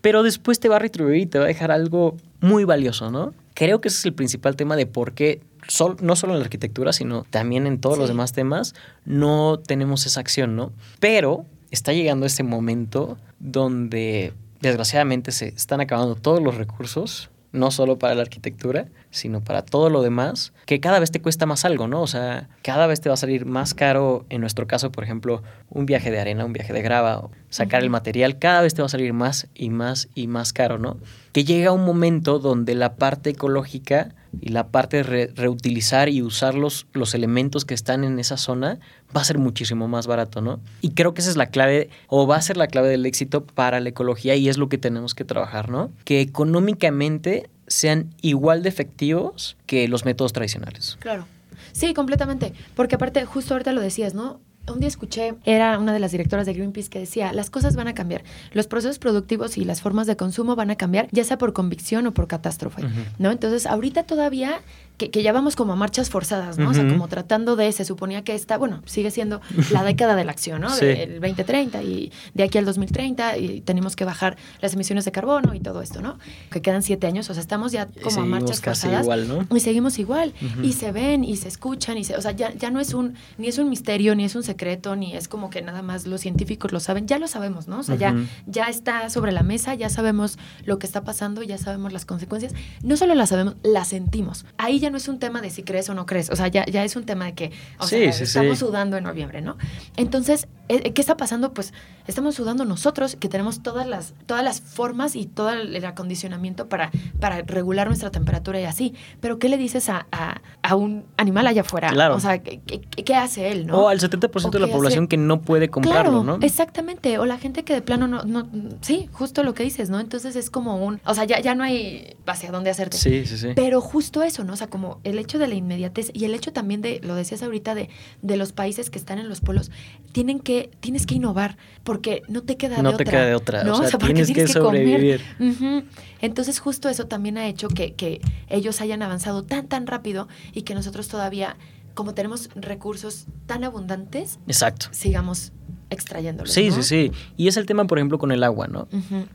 Pero 0.00 0.22
después 0.22 0.58
te 0.58 0.68
va 0.68 0.76
a 0.76 0.78
retribuir 0.80 1.16
y 1.18 1.26
te 1.26 1.38
va 1.38 1.44
a 1.44 1.48
dejar 1.48 1.70
algo 1.70 2.16
muy 2.40 2.64
valioso, 2.64 3.10
¿no? 3.10 3.34
Creo 3.54 3.80
que 3.80 3.88
ese 3.88 3.98
es 3.98 4.06
el 4.06 4.14
principal 4.14 4.56
tema 4.56 4.74
de 4.76 4.86
por 4.86 5.12
qué, 5.12 5.40
sol- 5.68 5.96
no 6.00 6.16
solo 6.16 6.32
en 6.34 6.40
la 6.40 6.44
arquitectura, 6.44 6.92
sino 6.92 7.24
también 7.30 7.66
en 7.66 7.78
todos 7.80 7.98
los 7.98 8.08
demás 8.08 8.32
temas, 8.32 8.74
no 9.04 9.58
tenemos 9.58 10.06
esa 10.06 10.20
acción, 10.20 10.56
¿no? 10.56 10.72
Pero 11.00 11.44
está 11.70 11.92
llegando 11.92 12.26
este 12.26 12.42
momento 12.42 13.18
donde 13.38 14.32
desgraciadamente 14.60 15.32
se 15.32 15.48
están 15.48 15.80
acabando 15.80 16.14
todos 16.14 16.42
los 16.42 16.56
recursos, 16.56 17.30
no 17.52 17.70
solo 17.70 17.98
para 17.98 18.14
la 18.14 18.22
arquitectura, 18.22 18.86
sino 19.12 19.40
para 19.40 19.62
todo 19.62 19.88
lo 19.90 20.02
demás, 20.02 20.52
que 20.66 20.80
cada 20.80 20.98
vez 20.98 21.12
te 21.12 21.22
cuesta 21.22 21.46
más 21.46 21.64
algo, 21.64 21.86
¿no? 21.86 22.02
O 22.02 22.06
sea, 22.08 22.48
cada 22.62 22.88
vez 22.88 23.00
te 23.00 23.08
va 23.08 23.14
a 23.14 23.16
salir 23.16 23.46
más 23.46 23.74
caro, 23.74 24.26
en 24.30 24.40
nuestro 24.40 24.66
caso, 24.66 24.90
por 24.90 25.04
ejemplo, 25.04 25.44
un 25.70 25.86
viaje 25.86 26.10
de 26.10 26.18
arena, 26.18 26.44
un 26.44 26.52
viaje 26.52 26.72
de 26.72 26.82
grava, 26.82 27.18
o 27.18 27.30
sacar 27.48 27.82
el 27.82 27.90
material, 27.90 28.40
cada 28.40 28.62
vez 28.62 28.74
te 28.74 28.82
va 28.82 28.86
a 28.86 28.88
salir 28.88 29.12
más 29.12 29.46
y 29.54 29.70
más 29.70 30.08
y 30.16 30.26
más 30.26 30.52
caro, 30.52 30.78
¿no? 30.78 30.96
Que 31.32 31.44
llega 31.44 31.70
un 31.72 31.84
momento 31.84 32.38
donde 32.40 32.74
la 32.74 32.94
parte 32.96 33.30
ecológica 33.30 34.14
y 34.40 34.48
la 34.48 34.68
parte 34.68 34.98
de 34.98 35.02
re- 35.02 35.30
reutilizar 35.34 36.08
y 36.08 36.22
usar 36.22 36.54
los, 36.54 36.86
los 36.94 37.14
elementos 37.14 37.66
que 37.66 37.74
están 37.74 38.02
en 38.04 38.18
esa 38.18 38.38
zona 38.38 38.78
va 39.14 39.20
a 39.20 39.24
ser 39.24 39.36
muchísimo 39.36 39.88
más 39.88 40.06
barato, 40.06 40.40
¿no? 40.40 40.58
Y 40.80 40.92
creo 40.92 41.12
que 41.12 41.20
esa 41.20 41.30
es 41.30 41.36
la 41.36 41.46
clave, 41.46 41.90
o 42.08 42.26
va 42.26 42.36
a 42.36 42.42
ser 42.42 42.56
la 42.56 42.66
clave 42.66 42.88
del 42.88 43.04
éxito 43.04 43.44
para 43.44 43.78
la 43.80 43.90
ecología 43.90 44.34
y 44.36 44.48
es 44.48 44.56
lo 44.56 44.70
que 44.70 44.78
tenemos 44.78 45.14
que 45.14 45.24
trabajar, 45.26 45.68
¿no? 45.70 45.90
Que 46.04 46.22
económicamente 46.22 47.50
sean 47.72 48.14
igual 48.20 48.62
de 48.62 48.68
efectivos 48.68 49.56
que 49.66 49.88
los 49.88 50.04
métodos 50.04 50.32
tradicionales. 50.32 50.96
Claro. 51.00 51.26
Sí, 51.72 51.94
completamente. 51.94 52.52
Porque 52.74 52.96
aparte, 52.96 53.24
justo 53.24 53.54
ahorita 53.54 53.72
lo 53.72 53.80
decías, 53.80 54.14
¿no? 54.14 54.40
Un 54.72 54.78
día 54.78 54.88
escuché, 54.88 55.34
era 55.44 55.76
una 55.78 55.92
de 55.92 55.98
las 55.98 56.12
directoras 56.12 56.46
de 56.46 56.52
Greenpeace 56.52 56.88
que 56.88 57.00
decía, 57.00 57.32
las 57.32 57.50
cosas 57.50 57.74
van 57.74 57.88
a 57.88 57.94
cambiar, 57.94 58.22
los 58.52 58.68
procesos 58.68 59.00
productivos 59.00 59.58
y 59.58 59.64
las 59.64 59.80
formas 59.80 60.06
de 60.06 60.16
consumo 60.16 60.54
van 60.54 60.70
a 60.70 60.76
cambiar, 60.76 61.08
ya 61.10 61.24
sea 61.24 61.36
por 61.36 61.52
convicción 61.52 62.06
o 62.06 62.14
por 62.14 62.28
catástrofe. 62.28 62.82
¿no? 63.18 63.32
Entonces, 63.32 63.66
ahorita 63.66 64.04
todavía, 64.04 64.60
que, 64.96 65.10
que 65.10 65.22
ya 65.22 65.32
vamos 65.32 65.56
como 65.56 65.72
a 65.72 65.76
marchas 65.76 66.10
forzadas, 66.10 66.58
¿no? 66.58 66.70
O 66.70 66.74
sea, 66.74 66.86
como 66.88 67.08
tratando 67.08 67.56
de, 67.56 67.70
se 67.72 67.84
suponía 67.84 68.22
que 68.22 68.34
esta, 68.34 68.58
bueno, 68.58 68.82
sigue 68.86 69.10
siendo 69.10 69.40
la 69.70 69.82
década 69.84 70.14
de 70.16 70.24
la 70.24 70.32
acción, 70.32 70.60
¿no? 70.60 70.70
Sí. 70.70 70.86
Del 70.86 71.20
2030 71.20 71.82
y 71.82 72.12
de 72.34 72.42
aquí 72.44 72.58
al 72.58 72.64
2030 72.64 73.38
y 73.38 73.60
tenemos 73.60 73.96
que 73.96 74.04
bajar 74.04 74.36
las 74.60 74.74
emisiones 74.74 75.04
de 75.04 75.12
carbono 75.12 75.54
y 75.54 75.60
todo 75.60 75.82
esto, 75.82 76.00
¿no? 76.00 76.18
Que 76.50 76.62
quedan 76.62 76.82
siete 76.82 77.06
años, 77.06 77.28
o 77.30 77.34
sea, 77.34 77.40
estamos 77.40 77.72
ya 77.72 77.88
como 78.02 78.22
a 78.22 78.26
marchas 78.26 78.60
casi 78.60 78.82
forzadas. 78.82 79.04
igual, 79.04 79.28
¿no? 79.28 79.56
Y 79.56 79.60
seguimos 79.60 79.98
igual. 79.98 80.34
Y 80.62 80.72
se 80.72 80.92
ven 80.92 81.24
y 81.24 81.36
se 81.36 81.48
escuchan. 81.48 81.98
Y 81.98 82.04
se, 82.04 82.16
o 82.16 82.20
sea, 82.20 82.32
ya, 82.32 82.52
ya 82.54 82.70
no 82.70 82.80
es 82.80 82.94
un, 82.94 83.14
ni 83.38 83.48
es 83.48 83.58
un 83.58 83.68
misterio, 83.70 84.14
ni 84.14 84.24
es 84.24 84.34
un 84.34 84.42
secreto, 84.42 84.96
ni 84.96 85.16
es 85.16 85.28
como 85.28 85.50
que 85.50 85.62
nada 85.62 85.82
más 85.82 86.06
los 86.06 86.20
científicos 86.20 86.72
lo 86.72 86.80
saben. 86.80 87.06
Ya 87.06 87.18
lo 87.18 87.28
sabemos, 87.28 87.68
¿no? 87.68 87.80
O 87.80 87.82
sea, 87.82 87.96
ya, 87.96 88.14
ya 88.46 88.66
está 88.66 89.08
sobre 89.10 89.32
la 89.32 89.42
mesa, 89.42 89.74
ya 89.74 89.88
sabemos 89.88 90.38
lo 90.64 90.78
que 90.78 90.86
está 90.86 91.02
pasando, 91.04 91.42
ya 91.42 91.58
sabemos 91.58 91.92
las 91.92 92.04
consecuencias. 92.04 92.54
No 92.82 92.96
solo 92.96 93.14
las 93.14 93.30
sabemos, 93.30 93.56
las 93.62 93.88
sentimos. 93.88 94.44
Ahí 94.58 94.78
ya 94.82 94.90
no 94.90 94.98
es 94.98 95.08
un 95.08 95.18
tema 95.18 95.40
de 95.40 95.48
si 95.48 95.62
crees 95.62 95.88
o 95.88 95.94
no 95.94 96.04
crees. 96.04 96.28
O 96.30 96.36
sea, 96.36 96.48
ya, 96.48 96.66
ya 96.66 96.84
es 96.84 96.94
un 96.96 97.04
tema 97.04 97.24
de 97.24 97.34
que, 97.34 97.52
o 97.78 97.86
Sí, 97.86 97.96
sea, 98.00 98.12
sí, 98.12 98.24
estamos 98.24 98.58
sí. 98.58 98.64
sudando 98.66 98.96
en 98.98 99.04
noviembre, 99.04 99.40
¿no? 99.40 99.56
Entonces, 99.96 100.46
eh, 100.68 100.92
¿qué 100.92 101.00
está 101.00 101.16
pasando? 101.16 101.54
Pues 101.54 101.72
estamos 102.06 102.34
sudando 102.34 102.64
nosotros, 102.64 103.16
que 103.16 103.28
tenemos 103.28 103.62
todas 103.62 103.86
las, 103.86 104.14
todas 104.26 104.44
las 104.44 104.60
formas 104.60 105.16
y 105.16 105.26
todo 105.26 105.50
el 105.50 105.84
acondicionamiento 105.84 106.68
para, 106.68 106.90
para 107.20 107.42
regular 107.42 107.86
nuestra 107.86 108.10
temperatura 108.10 108.60
y 108.60 108.64
así. 108.64 108.94
Pero, 109.20 109.38
¿qué 109.38 109.48
le 109.48 109.56
dices 109.56 109.88
a, 109.88 110.06
a- 110.12 110.40
a 110.62 110.76
un 110.76 111.04
animal 111.16 111.46
allá 111.46 111.62
afuera? 111.62 111.88
Claro. 111.90 112.16
O 112.16 112.20
sea, 112.20 112.38
¿qué, 112.42 112.60
qué- 112.66 112.80
qué 112.80 113.14
hace 113.14 113.50
él, 113.50 113.66
no? 113.66 113.78
O 113.82 113.88
al 113.88 113.98
70% 114.00 114.50
de 114.50 114.58
¿O 114.58 114.60
la 114.60 114.66
qué 114.66 114.72
población 114.72 115.04
hace? 115.04 115.08
que 115.08 115.16
no 115.16 115.40
puede 115.40 115.68
comprarlo, 115.70 116.22
claro, 116.22 116.38
¿no? 116.38 116.44
exactamente. 116.46 117.18
O 117.18 117.26
la 117.26 117.38
gente 117.38 117.64
que 117.64 117.74
de 117.74 117.82
plano 117.82 118.08
no, 118.08 118.22
no, 118.24 118.48
sí, 118.80 119.08
justo 119.12 119.42
lo 119.42 119.54
que 119.54 119.62
dices, 119.62 119.90
¿no? 119.90 120.00
Entonces 120.00 120.36
es 120.36 120.50
como 120.50 120.84
un, 120.84 121.00
o 121.04 121.14
sea, 121.14 121.24
ya, 121.24 121.40
ya 121.40 121.54
no 121.54 121.64
hay 121.64 122.16
hacia 122.26 122.50
dónde 122.50 122.70
hacerte. 122.70 122.96
Sí, 122.96 123.26
sí, 123.26 123.36
sí. 123.38 123.48
Pero 123.54 123.80
justo 123.80 124.22
eso, 124.22 124.44
¿no? 124.44 124.52
O 124.52 124.56
sea, 124.56 124.66
como 124.68 125.00
el 125.04 125.18
hecho 125.18 125.38
de 125.38 125.46
la 125.48 125.54
inmediatez 125.54 126.10
y 126.14 126.24
el 126.24 126.34
hecho 126.34 126.52
también 126.52 126.82
de, 126.82 127.00
lo 127.02 127.14
decías 127.14 127.42
ahorita, 127.42 127.74
de, 127.74 127.88
de 128.22 128.36
los 128.36 128.52
países 128.52 128.90
que 128.90 128.98
están 128.98 129.18
en 129.18 129.28
los 129.28 129.40
polos, 129.40 129.70
tienen 130.12 130.40
que, 130.40 130.70
tienes 130.80 131.06
que 131.06 131.14
innovar, 131.14 131.56
porque 131.92 132.22
no 132.26 132.42
te 132.42 132.56
queda 132.56 132.80
No 132.82 132.92
de 132.92 132.96
te 132.96 133.02
otra. 133.02 133.10
queda 133.10 133.26
de 133.26 133.34
otra, 133.34 133.70
o 133.70 133.76
sea, 133.86 133.98
porque 133.98 134.14
tienes 134.14 134.32
que 134.32 134.48
sobrevivir. 134.48 135.20
Ujú. 135.38 135.84
Entonces, 136.22 136.58
justo 136.58 136.88
eso 136.88 137.06
también 137.06 137.36
ha 137.36 137.46
hecho 137.48 137.68
que, 137.68 137.92
que 137.92 138.22
ellos 138.48 138.80
hayan 138.80 139.02
avanzado 139.02 139.42
tan, 139.42 139.68
tan 139.68 139.86
rápido 139.86 140.26
y 140.54 140.62
que 140.62 140.74
nosotros 140.74 141.08
todavía, 141.08 141.58
como 141.92 142.14
tenemos 142.14 142.48
recursos 142.54 143.26
tan 143.44 143.62
abundantes, 143.62 144.38
Exacto. 144.46 144.86
sigamos 144.92 145.52
extrayéndolos. 145.92 146.52
Sí, 146.52 146.68
¿no? 146.70 146.76
sí, 146.76 146.82
sí. 146.82 147.12
Y 147.36 147.48
es 147.48 147.56
el 147.56 147.66
tema, 147.66 147.86
por 147.86 147.98
ejemplo, 147.98 148.18
con 148.18 148.32
el 148.32 148.42
agua, 148.42 148.66
¿no? 148.68 148.88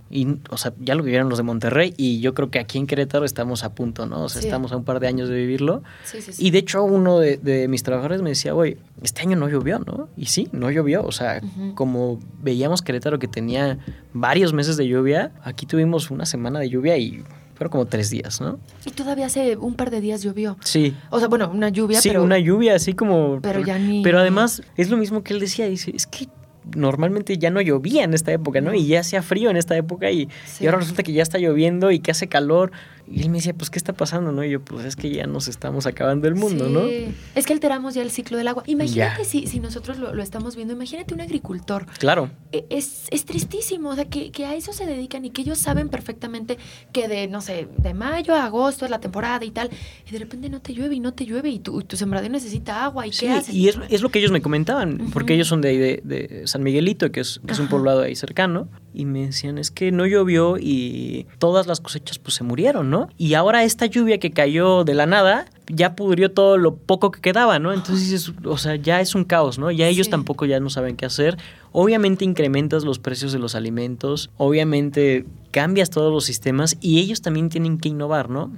Y, 0.10 0.28
o 0.50 0.58
sea, 0.58 0.74
ya 0.80 0.96
lo 0.96 1.04
vivieron 1.04 1.30
los 1.30 1.38
de 1.38 1.44
Monterrey 1.44 1.94
y 1.98 2.20
yo 2.20 2.34
creo 2.34 2.50
que 2.52 2.60
aquí 2.60 2.78
en 2.78 2.88
Querétaro 2.88 3.26
estamos 3.26 3.64
a 3.64 3.74
punto, 3.74 4.06
¿no? 4.06 4.24
O 4.24 4.30
sea, 4.30 4.42
Sí. 4.42 4.48
estamos 4.48 4.72
a 4.72 4.78
un 4.78 4.84
par 4.84 5.00
de 5.00 5.08
años 5.08 5.30
de 5.30 5.36
vivirlo. 5.36 5.84
Sí, 6.04 6.22
sí, 6.22 6.34
sí. 6.34 6.46
Y 6.46 6.52
de 6.52 6.60
hecho 6.60 6.84
uno 6.84 7.20
de, 7.20 7.38
de 7.38 7.68
mis 7.68 7.84
trabajadores 7.84 8.22
me 8.22 8.30
decía, 8.30 8.54
güey, 8.54 8.78
este 9.02 9.22
año 9.22 9.36
no 9.38 9.48
llovió, 9.50 9.80
¿no? 9.80 10.10
Y 10.18 10.26
sí, 10.26 10.48
no 10.52 10.70
llovió. 10.72 11.04
O 11.04 11.12
sea, 11.12 11.42
como 11.76 12.20
veíamos 12.42 12.82
Querétaro 12.82 13.20
que 13.20 13.28
tenía 13.28 13.78
varios 14.14 14.54
meses 14.54 14.78
de 14.78 14.88
lluvia, 14.88 15.32
aquí 15.44 15.66
tuvimos 15.66 16.12
una 16.12 16.26
semana 16.26 16.60
de 16.60 16.70
lluvia 16.70 16.98
y 16.98 17.24
Fueron 17.56 17.72
como 17.72 17.86
tres 17.88 18.12
días, 18.12 18.40
¿no? 18.40 18.60
Y 18.86 18.92
todavía 18.92 19.26
hace 19.26 19.58
un 19.58 19.74
par 19.74 19.90
de 19.90 20.00
días 20.00 20.22
llovió. 20.22 20.58
Sí. 20.64 20.94
O 21.10 21.18
sea, 21.18 21.28
bueno, 21.28 21.50
una 21.52 21.70
lluvia, 21.70 22.00
Sí, 22.00 22.10
pero... 22.10 22.22
una 22.22 22.38
lluvia 22.38 22.76
así 22.76 22.94
como... 22.94 23.40
Pero 23.42 23.62
ya 23.62 23.80
ni- 23.80 24.04
Pero 24.04 24.20
además, 24.20 24.62
es 24.76 24.92
lo 24.92 24.98
mismo 24.98 25.24
que 25.24 25.34
él 25.34 25.40
decía, 25.40 25.66
dice, 25.68 25.92
es 25.96 26.06
que 26.06 26.28
normalmente 26.76 27.38
ya 27.38 27.50
no 27.50 27.62
llovía 27.62 28.04
en 28.04 28.14
esta 28.14 28.32
época, 28.32 28.62
¿no? 28.62 28.74
Y 28.74 28.88
ya 28.88 29.00
hacía 29.02 29.22
frío 29.22 29.50
en 29.50 29.58
esta 29.58 29.76
época 29.78 30.12
y, 30.12 30.28
Sí. 30.46 30.64
y 30.64 30.68
ahora 30.68 30.80
resulta 30.80 31.04
que 31.04 31.14
ya 31.14 31.24
está 31.24 31.38
lloviendo 31.38 31.92
y 31.92 32.00
que 32.00 32.12
hace 32.12 32.28
calor. 32.28 32.72
Y 33.10 33.22
él 33.22 33.30
me 33.30 33.38
decía, 33.38 33.54
pues, 33.54 33.70
¿qué 33.70 33.78
está 33.78 33.94
pasando, 33.94 34.32
no? 34.32 34.44
Y 34.44 34.50
yo, 34.52 34.62
pues, 34.62 34.86
es 34.86 34.96
que 34.96 35.10
ya 35.10 35.26
nos 35.28 35.48
estamos 35.48 35.86
acabando 35.86 36.28
el 36.28 36.36
mundo, 36.36 36.66
Sí. 36.68 36.72
¿no? 36.74 37.14
Es 37.36 37.46
que 37.46 37.54
alteramos 37.54 37.94
ya 37.94 38.02
el 38.02 38.12
ciclo 38.12 38.38
del 38.38 38.48
agua. 38.48 38.64
Imagínate 38.68 39.24
si, 39.26 39.48
si 39.48 39.60
nosotros 39.60 39.98
lo, 39.98 40.14
lo 40.14 40.22
estamos 40.24 40.56
viendo, 40.56 40.74
imagínate 40.74 41.14
un 41.14 41.22
agricultor. 41.22 41.86
Claro. 42.00 42.30
E- 42.52 42.66
Es, 42.70 43.08
es 43.12 43.26
tristísimo, 43.26 43.90
o 43.90 43.96
sea, 43.96 44.06
que, 44.06 44.32
que 44.32 44.46
a 44.46 44.56
eso 44.56 44.74
se 44.74 44.86
dedican 44.86 45.24
y 45.26 45.30
que 45.30 45.42
ellos 45.42 45.58
saben 45.58 45.90
perfectamente 45.90 46.58
que 46.92 47.08
de, 47.08 47.28
no 47.28 47.42
sé, 47.42 47.68
de 47.78 47.94
mayo 47.94 48.36
a 48.36 48.46
agosto 48.46 48.86
es 48.86 48.92
la 48.92 49.00
temporada 49.00 49.46
y 49.46 49.52
tal, 49.52 49.70
y 50.08 50.12
de 50.12 50.20
repente 50.20 50.50
no 50.50 50.60
te 50.62 50.74
llueve 50.74 50.96
y 50.96 51.00
no 51.00 51.14
te 51.14 51.26
llueve 51.26 51.50
y 51.50 51.60
tu, 51.60 51.80
y 51.80 51.84
tu 51.86 51.96
sembradío 51.98 52.30
necesita 52.30 52.84
agua 52.84 53.08
y 53.08 53.14
Sí, 53.14 53.26
qué 53.26 53.32
haces. 53.32 53.54
y 53.56 53.68
es, 53.70 53.80
es 53.90 54.02
lo 54.02 54.10
que 54.10 54.20
ellos 54.20 54.32
me 54.32 54.42
comentaban, 54.42 55.10
porque 55.14 55.34
ellos 55.34 55.48
son 55.48 55.62
de 55.62 55.70
ahí 55.70 55.78
de, 55.78 56.02
de 56.04 56.48
San 56.48 56.62
Miguelito, 56.64 57.12
que 57.12 57.22
es, 57.22 57.40
que 57.46 57.54
es 57.54 57.60
un 57.60 57.68
poblado 57.68 58.02
ahí 58.02 58.16
cercano, 58.16 58.68
y 58.98 59.06
me 59.06 59.28
decían, 59.28 59.58
es 59.60 59.70
que 59.70 59.92
no 59.92 60.06
llovió 60.08 60.58
y 60.58 61.28
todas 61.38 61.68
las 61.68 61.80
cosechas 61.82 62.18
pues 62.18 62.34
se 62.36 62.44
murieron, 62.44 62.90
¿no? 62.90 63.10
Y 63.18 63.36
ahora 63.36 63.64
esta 63.64 63.86
lluvia 63.86 64.18
que 64.20 64.32
cayó 64.32 64.84
de 64.84 64.96
la 64.96 65.06
nada 65.06 65.46
ya 65.68 65.96
pudrió 65.96 66.32
todo 66.32 66.58
lo 66.58 66.76
poco 66.76 67.12
que 67.12 67.22
quedaba, 67.22 67.60
¿no? 67.60 67.74
Entonces, 67.74 68.32
o 68.44 68.58
sea, 68.58 68.76
ya 68.76 69.00
es 69.02 69.14
un 69.16 69.24
caos, 69.26 69.60
¿no? 69.60 69.70
Ya 69.70 69.88
ellos 69.88 70.08
Sí. 70.08 70.12
tampoco 70.12 70.46
ya 70.46 70.60
no 70.60 70.70
saben 70.72 70.96
qué 70.96 71.06
hacer. 71.06 71.38
Obviamente 71.74 72.26
incrementas 72.26 72.84
los 72.86 72.98
precios 73.00 73.32
de 73.34 73.40
los 73.40 73.54
alimentos, 73.54 74.32
obviamente 74.38 75.26
cambias 75.52 75.90
todos 75.90 76.12
los 76.12 76.26
sistemas 76.26 76.78
y 76.82 77.00
ellos 77.00 77.22
también 77.22 77.50
tienen 77.50 77.78
que 77.78 77.90
innovar, 77.90 78.30
¿no? 78.30 78.52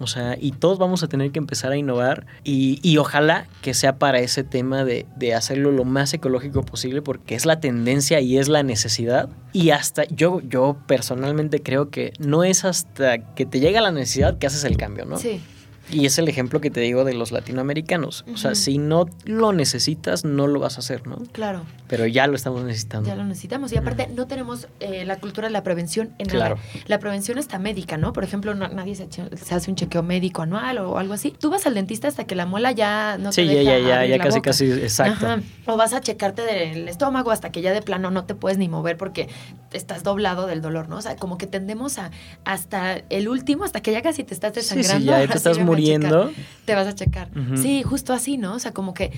O 0.00 0.06
sea, 0.06 0.36
y 0.40 0.52
todos 0.52 0.78
vamos 0.78 1.02
a 1.02 1.08
tener 1.08 1.30
que 1.30 1.38
empezar 1.38 1.72
a 1.72 1.76
innovar 1.76 2.26
y, 2.42 2.80
y 2.82 2.98
ojalá 2.98 3.46
que 3.62 3.74
sea 3.74 3.98
para 3.98 4.18
ese 4.18 4.42
tema 4.42 4.84
de, 4.84 5.06
de 5.16 5.34
hacerlo 5.34 5.70
lo 5.70 5.84
más 5.84 6.12
ecológico 6.14 6.62
posible 6.62 7.00
porque 7.00 7.34
es 7.34 7.46
la 7.46 7.60
tendencia 7.60 8.20
y 8.20 8.38
es 8.38 8.48
la 8.48 8.62
necesidad. 8.62 9.28
Y 9.52 9.70
hasta 9.70 10.04
yo, 10.04 10.40
yo 10.40 10.76
personalmente 10.86 11.62
creo 11.62 11.90
que 11.90 12.12
no 12.18 12.42
es 12.44 12.64
hasta 12.64 13.18
que 13.34 13.46
te 13.46 13.60
llega 13.60 13.80
la 13.80 13.92
necesidad 13.92 14.38
que 14.38 14.46
haces 14.46 14.64
el 14.64 14.76
cambio, 14.76 15.04
¿no? 15.04 15.16
Sí, 15.16 15.40
Y 15.90 16.06
es 16.06 16.18
el 16.18 16.28
ejemplo 16.28 16.60
que 16.60 16.70
te 16.70 16.80
digo 16.80 17.04
de 17.04 17.12
los 17.14 17.30
latinoamericanos. 17.30 18.24
O 18.32 18.36
sea, 18.36 18.54
si 18.54 18.78
no 18.78 19.06
lo 19.24 19.52
necesitas, 19.52 20.24
no 20.24 20.46
lo 20.46 20.60
vas 20.60 20.76
a 20.76 20.80
hacer, 20.80 21.06
¿no? 21.06 21.18
claro, 21.32 21.62
Pero 21.88 22.06
ya 22.06 22.26
lo 22.26 22.34
estamos 22.36 22.64
necesitando. 22.64 23.08
ya 23.08 23.14
lo 23.16 23.24
necesitamos. 23.24 23.72
Y 23.72 23.76
aparte, 23.76 24.08
no 24.14 24.26
tenemos 24.26 24.66
eh, 24.80 25.04
la 25.04 25.16
cultura 25.18 25.48
de 25.48 25.52
la 25.52 25.62
prevención 25.62 26.10
en 26.18 26.26
Claro. 26.28 26.56
nada. 26.56 26.68
La 26.86 26.98
prevención 26.98 27.38
está 27.38 27.58
médica, 27.58 27.96
¿no? 27.98 28.12
Por 28.12 28.24
ejemplo, 28.24 28.54
no- 28.54 28.68
nadie 28.68 28.94
se, 28.96 29.06
hace 29.54 29.70
un 29.70 29.76
chequeo 29.76 30.02
médico 30.02 30.42
anual 30.42 30.78
o 30.78 30.98
algo 30.98 31.12
así. 31.14 31.34
Tú 31.38 31.50
vas 31.50 31.66
al 31.66 31.74
dentista 31.74 32.08
hasta 32.08 32.24
que 32.24 32.34
la 32.34 32.46
muela 32.46 32.72
ya 32.72 33.18
no 33.18 33.30
sí, 33.32 33.42
te 33.46 33.46
ya, 33.64 33.72
deja 33.72 33.78
ya, 33.78 33.88
ya, 34.02 34.06
ya 34.06 34.16
la 34.16 34.24
casi, 34.24 34.38
boca. 34.38 34.50
casi, 34.50 34.72
exacto. 34.72 35.26
Ajá. 35.26 35.40
O 35.66 35.76
vas 35.76 35.92
a 35.92 36.00
checarte 36.00 36.42
del 36.42 36.88
estómago 36.88 37.30
hasta 37.30 37.52
que 37.52 37.60
ya 37.60 37.72
de 37.72 37.82
plano 37.82 38.10
no 38.10 38.24
te 38.24 38.34
puedes 38.34 38.58
ni 38.58 38.68
mover 38.68 38.96
porque 38.96 39.28
estás 39.74 40.02
doblado 40.02 40.46
del 40.46 40.62
dolor, 40.62 40.88
¿no? 40.88 40.96
O 40.96 41.02
sea, 41.02 41.16
como 41.16 41.36
que 41.38 41.46
tendemos 41.46 41.98
a 41.98 42.10
hasta 42.44 42.96
el 43.10 43.28
último, 43.28 43.64
hasta 43.64 43.80
que 43.82 43.92
ya 43.92 44.02
casi 44.02 44.24
te 44.24 44.32
estás 44.34 44.54
desangrando. 44.54 44.98
sí, 45.00 45.04
ya 45.06 45.18
te 45.18 45.24
estás 45.36 45.52
checar. 45.54 45.66
muriendo. 45.66 46.32
Te 46.64 46.74
vas 46.74 46.86
a 46.86 46.94
checar. 46.94 47.28
Sí, 47.56 47.82
justo 47.82 48.12
así, 48.12 48.38
¿no? 48.38 48.54
O 48.54 48.58
sea, 48.58 48.72
como 48.72 48.94
que... 48.94 49.12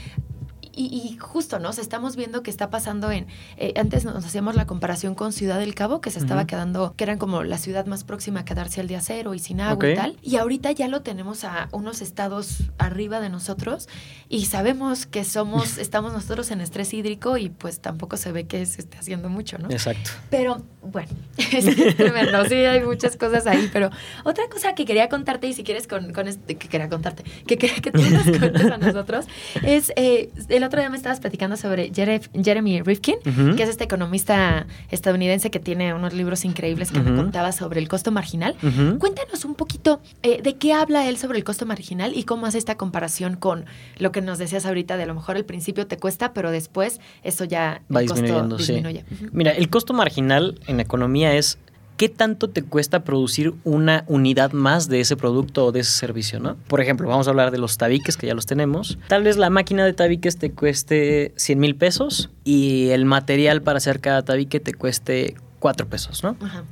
Y, 0.77 0.85
y 0.87 1.17
justo, 1.17 1.59
¿no? 1.59 1.71
O 1.71 1.73
sea, 1.73 1.83
estamos 1.83 2.17
viendo 2.17 2.43
que 2.43 2.51
está 2.51 2.71
pasando 2.71 3.11
en... 3.11 3.27
eh, 3.57 3.73
antes 3.77 4.05
nos 4.05 4.25
hacíamos 4.25 4.55
la 4.55 4.67
comparación 4.67 5.15
con 5.15 5.33
Ciudad 5.33 5.59
del 5.59 5.75
Cabo, 5.75 6.01
que 6.01 6.11
se 6.11 6.19
estaba 6.19 6.47
quedando, 6.47 6.95
que 6.97 7.05
eran 7.05 7.19
como 7.19 7.43
la 7.43 7.57
ciudad 7.59 7.87
más 7.87 8.05
próxima 8.05 8.41
a 8.41 8.45
quedarse 8.45 8.81
al 8.81 8.87
día 8.87 9.01
cero 9.01 9.35
y 9.35 9.39
sin 9.39 9.61
agua 9.61 9.91
y 9.91 9.95
tal. 9.95 10.17
Y 10.23 10.37
ahorita 10.37 10.73
ya 10.73 10.89
lo 10.89 11.01
tenemos 11.03 11.45
a 11.45 11.69
unos 11.73 12.03
estados 12.03 12.65
arriba 12.79 13.21
de 13.21 13.31
nosotros 13.31 13.89
y 14.29 14.45
sabemos 14.47 15.07
que 15.07 15.25
somos, 15.25 15.79
estamos 15.79 16.13
nosotros 16.13 16.51
en 16.51 16.61
estrés 16.61 16.93
hídrico 16.93 17.39
y 17.39 17.49
pues 17.49 17.81
tampoco 17.81 18.17
se 18.17 18.33
ve 18.33 18.47
que 18.47 18.65
se 18.67 18.83
esté 18.83 18.99
haciendo 18.99 19.29
mucho, 19.29 19.59
¿no? 19.59 19.71
Exacto. 19.71 20.11
Pero 20.31 20.63
bueno, 20.83 21.09
es 21.39 21.97
tremendo, 21.97 22.45
sí, 22.45 22.55
hay 22.55 22.85
muchas 22.85 23.17
cosas 23.17 23.47
ahí, 23.47 23.71
pero 23.73 23.91
otra 24.25 24.49
cosa 24.49 24.75
que 24.75 24.85
quería 24.85 25.09
contarte 25.09 25.47
y 25.47 25.53
si 25.53 25.65
quieres 25.65 25.89
con, 25.89 26.13
con 26.13 26.29
este, 26.29 26.57
que 26.57 26.69
quería 26.69 26.89
contarte, 26.89 27.25
que 27.47 27.57
quería 27.57 27.77
que 27.77 27.91
tú 27.91 28.03
nos 28.03 28.25
cuentes 28.39 28.71
a 28.71 28.77
nosotros, 28.79 29.27
es, 29.63 29.93
eh, 29.97 30.31
el 30.49 30.63
otro 30.67 30.81
día 30.81 30.91
me 30.91 30.97
estabas 30.97 31.21
platicando 31.21 31.57
sobre 31.57 31.91
Jeremy 31.95 32.83
Rifkin, 32.83 33.17
que 33.57 33.63
es 33.63 33.69
este 33.69 33.85
economista 33.85 34.67
estadounidense 34.91 35.51
que 35.51 35.61
tiene 35.61 35.95
unos 35.95 36.13
libros 36.13 36.45
increíbles 36.45 36.93
que 36.93 37.01
me 37.01 37.15
contaba 37.15 37.53
sobre 37.53 37.81
el 37.81 37.89
costo 37.89 38.13
marginal. 38.13 38.55
Cuéntanos 38.99 39.45
un 39.45 39.55
poquito 39.55 40.01
eh, 40.23 40.43
de 40.43 40.57
qué 40.57 40.73
habla 40.73 41.09
él 41.09 41.17
sobre 41.17 41.39
el 41.39 41.45
costo 41.45 41.67
marginal 41.67 42.17
y 42.17 42.25
cómo 42.25 42.47
hace 42.47 42.59
esta 42.59 42.77
comparación 42.77 43.37
con 43.37 43.65
lo 43.99 44.13
que 44.13 44.21
nos 44.21 44.39
decías 44.39 44.67
ahorita 44.67 44.97
de 44.97 45.05
a 45.05 45.07
lo 45.07 45.15
mejor 45.15 45.37
al 45.37 45.45
principio 45.45 45.87
te 45.87 45.97
cuesta, 45.97 46.33
pero 46.33 46.51
después 46.51 47.01
eso 47.23 47.45
ya 47.45 47.83
Va 47.95 48.01
el 48.01 48.09
costo 48.09 48.23
disminuyendo, 48.23 48.59
sí. 48.59 48.73
disminuye. 48.73 49.05
Mira, 49.33 49.53
el 49.53 49.69
costo 49.69 49.93
marginal 49.93 50.61
en 50.67 50.81
economía 50.81 51.35
es 51.35 51.59
qué 51.97 52.09
tanto 52.09 52.49
te 52.51 52.63
cuesta 52.63 53.05
producir 53.05 53.55
una 53.65 54.05
unidad 54.07 54.53
más 54.53 54.89
de 54.89 55.01
ese 55.01 55.17
producto 55.17 55.67
o 55.67 55.73
de 55.73 55.81
ese 55.81 55.93
servicio, 55.93 56.41
¿no? 56.41 56.57
Por 56.69 56.81
ejemplo, 56.81 57.09
vamos 57.09 57.27
a 57.27 57.31
hablar 57.31 57.51
de 57.51 57.59
los 57.59 57.79
tabiques 57.79 58.17
que 58.17 58.27
ya 58.27 58.35
los 58.35 58.47
tenemos. 58.47 58.99
Tal 59.09 59.23
vez 59.23 59.37
la 59.37 59.51
máquina 59.51 59.85
de 59.85 59.93
tabiques 59.93 60.37
te 60.37 60.53
cueste 60.53 61.33
100 61.37 61.59
mil 61.59 61.77
pesos 61.77 62.31
y 62.45 62.89
el 62.91 63.05
material 63.05 63.63
para 63.63 63.79
hacer 63.79 64.01
cada 64.01 64.23
tabique 64.23 64.61
te 64.61 64.75
cueste 64.75 65.35
4 65.59 65.87
pesos, 65.89 66.23
¿no? 66.23 66.37
Ajá. 66.41 66.65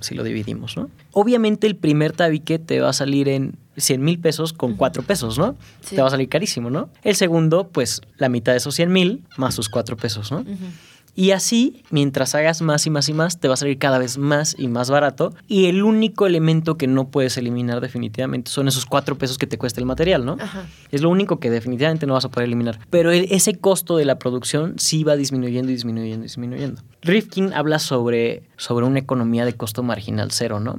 Si 0.00 0.14
lo 0.14 0.22
dividimos, 0.24 0.76
¿no? 0.76 0.90
Obviamente 1.12 1.66
el 1.66 1.74
primer 1.76 2.12
tabique 2.12 2.58
te 2.58 2.80
va 2.80 2.90
a 2.90 2.92
salir 2.92 3.28
en 3.30 3.56
100 3.78 4.02
mil 4.02 4.18
pesos 4.18 4.52
con 4.52 4.70
Ujú. 4.72 4.78
4 4.78 5.02
pesos, 5.04 5.38
¿no? 5.38 5.56
Sí. 5.80 5.96
Te 5.96 6.02
va 6.02 6.08
a 6.08 6.10
salir 6.10 6.28
carísimo, 6.28 6.68
¿no? 6.70 6.90
El 7.02 7.16
segundo, 7.16 7.68
pues 7.68 8.02
la 8.18 8.28
mitad 8.28 8.52
de 8.52 8.58
esos 8.58 8.74
100 8.74 8.92
mil 8.92 9.24
más 9.38 9.54
sus 9.54 9.68
4 9.70 9.96
pesos, 9.96 10.30
¿no? 10.30 10.40
Ujú. 10.40 10.54
Y 11.16 11.30
así, 11.30 11.82
mientras 11.90 12.34
hagas 12.34 12.60
más 12.60 12.86
y 12.86 12.90
más 12.90 13.08
y 13.08 13.14
más, 13.14 13.40
te 13.40 13.48
va 13.48 13.54
a 13.54 13.56
salir 13.56 13.78
cada 13.78 13.98
vez 13.98 14.18
más 14.18 14.54
y 14.58 14.68
más 14.68 14.90
barato. 14.90 15.34
Y 15.48 15.64
el 15.66 15.82
único 15.82 16.26
elemento 16.26 16.76
que 16.76 16.86
no 16.86 17.08
puedes 17.08 17.38
eliminar 17.38 17.80
definitivamente 17.80 18.50
son 18.50 18.68
esos 18.68 18.84
cuatro 18.84 19.16
pesos 19.16 19.38
que 19.38 19.46
te 19.46 19.56
cuesta 19.56 19.80
el 19.80 19.86
material, 19.86 20.26
¿no? 20.26 20.36
Ajá. 20.38 20.66
Es 20.92 21.00
lo 21.00 21.08
único 21.08 21.40
que 21.40 21.48
definitivamente 21.50 22.06
no 22.06 22.12
vas 22.12 22.26
a 22.26 22.30
poder 22.30 22.46
eliminar. 22.48 22.78
Pero 22.90 23.10
el- 23.12 23.26
ese 23.30 23.56
costo 23.58 23.96
de 23.96 24.04
la 24.04 24.18
producción 24.18 24.74
sí 24.76 25.04
va 25.04 25.16
disminuyendo 25.16 25.70
y 25.72 25.74
disminuyendo 25.74 26.20
y 26.20 26.28
disminuyendo. 26.28 26.82
Rifkin 27.00 27.54
habla 27.54 27.78
sobre, 27.78 28.42
sobre 28.58 28.84
una 28.84 28.98
economía 28.98 29.46
de 29.46 29.54
costo 29.54 29.82
marginal 29.82 30.32
cero, 30.32 30.60
¿no? 30.60 30.78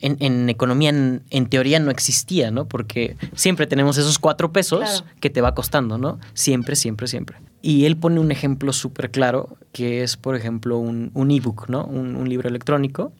En, 0.00 0.16
en 0.20 0.50
economía, 0.50 0.90
en, 0.90 1.22
en 1.30 1.46
teoría, 1.48 1.78
no 1.80 1.90
existía, 1.90 2.50
¿no? 2.50 2.66
Porque 2.66 3.16
siempre 3.34 3.66
tenemos 3.66 3.96
esos 3.96 4.18
cuatro 4.18 4.52
pesos 4.52 4.80
Claro. 4.80 5.04
que 5.20 5.30
te 5.30 5.40
va 5.40 5.54
costando, 5.54 5.96
¿no? 5.96 6.18
Siempre, 6.34 6.76
siempre, 6.76 7.06
siempre. 7.06 7.38
Y 7.62 7.84
él 7.84 7.96
pone 7.96 8.20
un 8.20 8.30
ejemplo 8.32 8.72
súper 8.72 9.10
claro, 9.10 9.56
que 9.72 10.02
es, 10.02 10.16
por 10.16 10.34
ejemplo, 10.36 10.78
un, 10.78 11.10
un 11.14 11.30
ebook, 11.30 11.68
¿no? 11.68 11.84
Un, 11.84 12.16
un 12.16 12.28
libro 12.28 12.48
electrónico. 12.48 13.12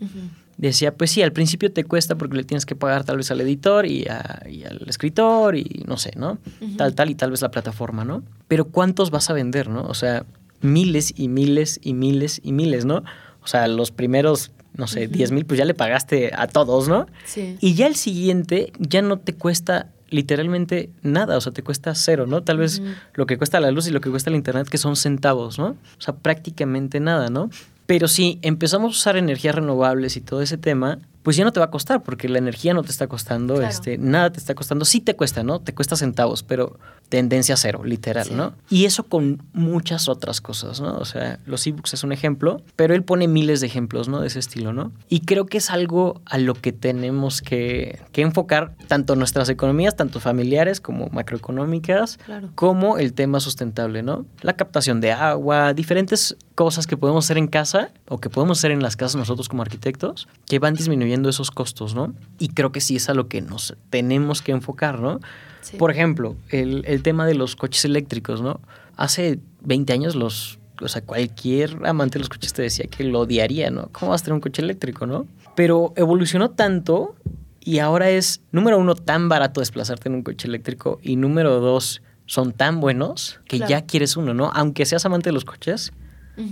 Decía, 0.57 0.95
pues 0.95 1.11
sí, 1.11 1.23
al 1.23 1.33
principio 1.33 1.73
te 1.73 1.85
cuesta 1.85 2.17
porque 2.17 2.37
le 2.37 2.45
tienes 2.45 2.67
que 2.67 2.75
pagar 2.77 3.05
tal 3.05 3.17
vez 3.17 3.31
al 3.31 3.41
editor 3.41 3.87
y, 3.87 4.05
a- 4.09 4.43
y 4.51 4.65
al 4.65 4.83
escritor 4.89 5.57
y 5.57 5.85
no 5.87 5.97
sé, 5.97 6.13
¿no? 6.17 6.39
Tal, 6.77 6.95
tal 6.95 7.09
y 7.11 7.15
tal 7.15 7.31
vez 7.31 7.41
la 7.41 7.51
plataforma, 7.51 8.05
¿no? 8.05 8.23
Pero 8.47 8.67
¿cuántos 8.67 9.11
vas 9.11 9.31
a 9.31 9.33
vender, 9.33 9.69
no? 9.69 9.83
O 9.85 9.95
sea, 9.95 10.27
miles 10.61 11.15
y 11.17 11.29
miles 11.29 11.81
y 11.83 11.95
miles 11.95 12.41
y 12.45 12.53
miles, 12.53 12.85
¿no? 12.85 13.03
O 13.43 13.47
sea, 13.47 13.69
los 13.69 13.91
primeros, 13.91 14.53
no 14.77 14.87
sé, 14.87 15.07
Ujú. 15.07 15.15
10 15.15 15.33
mil, 15.33 15.47
pues 15.47 15.57
ya 15.57 15.65
le 15.65 15.73
pagaste 15.73 16.31
a 16.37 16.47
todos, 16.47 16.89
¿no? 16.89 17.07
Sí. 17.25 17.57
Y 17.61 17.73
ya 17.75 17.87
el 17.87 17.95
siguiente 17.97 18.71
ya 18.79 19.01
no 19.01 19.19
te 19.19 19.35
cuesta 19.35 19.89
literalmente 20.11 20.91
nada, 21.03 21.37
o 21.37 21.41
sea, 21.41 21.53
te 21.53 21.63
cuesta 21.63 21.95
cero, 21.95 22.27
¿no? 22.27 22.43
Tal 22.43 22.59
vez 22.59 22.83
lo 23.15 23.27
que 23.27 23.39
cuesta 23.39 23.61
la 23.61 23.71
luz 23.71 23.89
y 23.89 23.91
lo 23.91 24.01
que 24.01 24.11
cuesta 24.11 24.31
el 24.31 24.37
internet, 24.37 24.69
que 24.69 24.79
son 24.79 24.97
centavos, 24.97 25.59
¿no? 25.59 25.69
O 25.69 26.01
sea, 26.01 26.15
prácticamente 26.17 27.01
nada, 27.01 27.31
¿no? 27.31 27.51
Pero 27.87 28.07
si 28.07 28.39
empezamos 28.43 28.95
a 28.95 28.99
usar 28.99 29.17
energías 29.17 29.55
renovables 29.55 30.17
y 30.17 30.21
todo 30.21 30.43
ese 30.43 30.59
tema, 30.59 30.99
pues 31.23 31.37
ya 31.37 31.45
no 31.45 31.53
te 31.53 31.61
va 31.61 31.67
a 31.67 31.71
costar, 31.71 32.03
porque 32.03 32.29
la 32.29 32.39
energía 32.39 32.73
no 32.75 32.83
te 32.83 32.91
está 32.91 33.07
costando, 33.07 33.55
Claro. 33.57 33.69
este, 33.69 33.99
nada 33.99 34.31
te 34.31 34.39
está 34.39 34.55
costando. 34.55 34.85
Sí 34.85 35.01
te 35.01 35.15
cuesta, 35.17 35.43
¿no? 35.43 35.61
Te 35.61 35.75
cuesta 35.75 35.97
centavos, 35.97 36.43
pero 36.43 36.79
tendencia 37.09 37.57
cero, 37.57 37.83
literal, 37.85 38.27
Sí. 38.27 38.35
¿no? 38.35 38.55
Y 38.71 38.85
eso 38.87 39.03
con 39.05 39.43
muchas 39.53 40.09
otras 40.09 40.41
cosas, 40.41 40.81
¿no? 40.81 40.97
O 40.97 41.05
sea, 41.05 41.39
los 41.45 41.67
ebooks 41.67 41.95
es 41.95 42.05
un 42.05 42.13
ejemplo, 42.13 42.63
pero 42.77 42.95
él 42.95 43.03
pone 43.03 43.27
miles 43.29 43.61
de 43.61 43.67
ejemplos, 43.67 44.09
¿no? 44.09 44.21
De 44.21 44.29
ese 44.29 44.39
estilo, 44.39 44.73
¿no? 44.73 44.93
Y 45.09 45.21
creo 45.21 45.47
que 45.47 45.59
es 45.59 45.71
algo 45.71 46.21
a 46.25 46.39
lo 46.39 46.55
que 46.55 46.73
tenemos 46.73 47.43
que, 47.43 48.01
que 48.13 48.23
enfocar 48.23 48.75
tanto 48.87 49.17
nuestras 49.17 49.49
economías, 49.49 49.97
tanto 49.97 50.21
familiares 50.21 50.81
como 50.81 51.09
macroeconómicas, 51.11 52.19
Claro. 52.25 52.51
como 52.55 52.99
el 52.99 53.13
tema 53.13 53.41
sustentable, 53.41 54.03
¿no? 54.03 54.25
La 54.43 54.55
captación 54.55 55.01
de 55.01 55.13
agua, 55.13 55.75
diferentes 55.75 56.37
cosas 56.55 56.87
que 56.87 56.97
podemos 56.97 57.25
hacer 57.25 57.39
en 57.39 57.47
casa 57.49 57.91
o 58.09 58.19
que 58.19 58.31
podemos 58.31 58.59
hacer 58.59 58.71
en 58.71 58.83
las 58.83 58.97
casas 58.97 59.17
nosotros 59.17 59.49
como 59.49 59.63
arquitectos, 59.63 60.29
que 60.47 60.59
van 60.59 60.75
disminuyendo 60.75 61.10
esos 61.29 61.51
costos, 61.51 61.95
¿no? 61.95 62.15
Y 62.39 62.49
creo 62.49 62.73
que 62.73 62.81
sí 62.81 62.97
es 62.97 63.09
a 63.09 63.15
lo 63.15 63.29
que 63.29 63.41
nos 63.41 63.75
tenemos 63.91 64.43
que 64.43 64.53
enfocar, 64.53 65.01
¿no? 65.01 65.21
Sí. 65.61 65.77
Por 65.77 65.91
ejemplo, 65.91 66.37
el, 66.49 66.85
el 66.87 67.03
tema 67.03 67.27
de 67.27 67.35
los 67.35 67.57
coches 67.57 67.85
eléctricos, 67.85 68.41
¿no? 68.43 68.61
Hace 68.97 69.41
20 69.63 69.93
años 69.93 70.15
los... 70.15 70.59
O 70.83 70.89
sea, 70.89 71.03
cualquier 71.03 71.77
amante 71.85 72.15
de 72.15 72.21
los 72.21 72.31
coches 72.31 72.55
te 72.55 72.63
decía 72.63 72.87
que 72.87 73.05
lo 73.05 73.21
odiaría, 73.21 73.71
¿no? 73.71 73.91
¿Cómo 73.93 74.13
vas 74.13 74.23
a 74.23 74.25
tener 74.25 74.35
un 74.35 74.41
coche 74.41 74.63
eléctrico, 74.63 75.07
no? 75.07 75.27
Pero 75.55 75.93
evolucionó 75.97 76.51
tanto 76.53 77.17
Y 77.63 77.81
ahora 77.81 78.09
es, 78.09 78.41
número 78.51 78.79
uno, 78.79 78.95
tan 78.95 79.29
barato 79.29 79.61
desplazarte 79.61 80.09
en 80.09 80.15
un 80.15 80.23
coche 80.23 80.49
eléctrico 80.49 80.99
y 81.03 81.17
número 81.17 81.61
dos, 81.61 82.01
son 82.25 82.53
tan 82.53 82.81
buenos 82.81 83.41
que 83.47 83.59
ya 83.59 83.83
quieres 83.83 84.17
uno, 84.17 84.33
¿no? 84.33 84.51
Aunque 84.55 84.87
seas 84.87 85.05
amante 85.05 85.29
de 85.29 85.35
los 85.35 85.45
coches, 85.45 85.93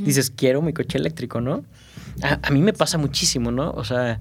dices, 0.04 0.30
quiero 0.30 0.62
mi 0.62 0.72
coche 0.72 0.98
eléctrico, 0.98 1.40
¿no? 1.40 1.64
A, 2.22 2.50
mí 2.50 2.60
me 2.60 2.72
pasa 2.72 2.98
muchísimo, 2.98 3.50
¿no? 3.52 3.70
O 3.70 3.84
sea, 3.84 4.18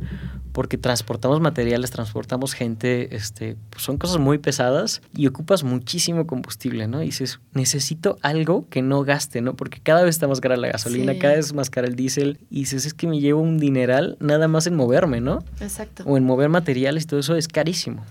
porque 0.52 0.78
transportamos 0.78 1.40
materiales, 1.40 1.92
transportamos 1.92 2.54
gente, 2.54 3.16
este, 3.16 3.58
pues 3.70 3.84
son 3.84 3.98
cosas 3.98 4.20
muy 4.20 4.38
pesadas 4.38 5.02
y 5.16 5.28
ocupas 5.28 5.64
muchísimo 5.64 6.28
combustible, 6.28 6.88
¿no? 6.88 7.02
Y 7.02 7.08
dices, 7.08 7.40
necesito 7.54 8.18
algo 8.22 8.68
que 8.70 8.82
no 8.82 9.04
gaste, 9.04 9.42
¿no? 9.42 9.56
Porque 9.56 9.80
cada 9.82 10.04
vez 10.04 10.16
está 10.16 10.28
más 10.28 10.42
cara 10.42 10.58
la 10.58 10.70
gasolina, 10.70 11.18
cada 11.18 11.36
vez 11.36 11.54
más 11.54 11.70
cara 11.70 11.88
el 11.88 11.96
diésel 11.96 12.40
y 12.50 12.62
dices, 12.62 12.86
es 12.86 12.94
que 12.94 13.08
me 13.08 13.20
llevo 13.20 13.42
un 13.42 13.58
dineral 13.58 14.18
nada 14.20 14.48
más 14.48 14.68
en 14.68 14.76
moverme, 14.76 15.22
¿no? 15.22 15.44
Exacto. 15.60 16.04
O 16.06 16.18
en 16.18 16.24
mover 16.24 16.50
materiales 16.50 17.04
y 17.04 17.08
todo 17.08 17.20
eso 17.20 17.36
es 17.36 17.48
carísimo. 17.48 18.04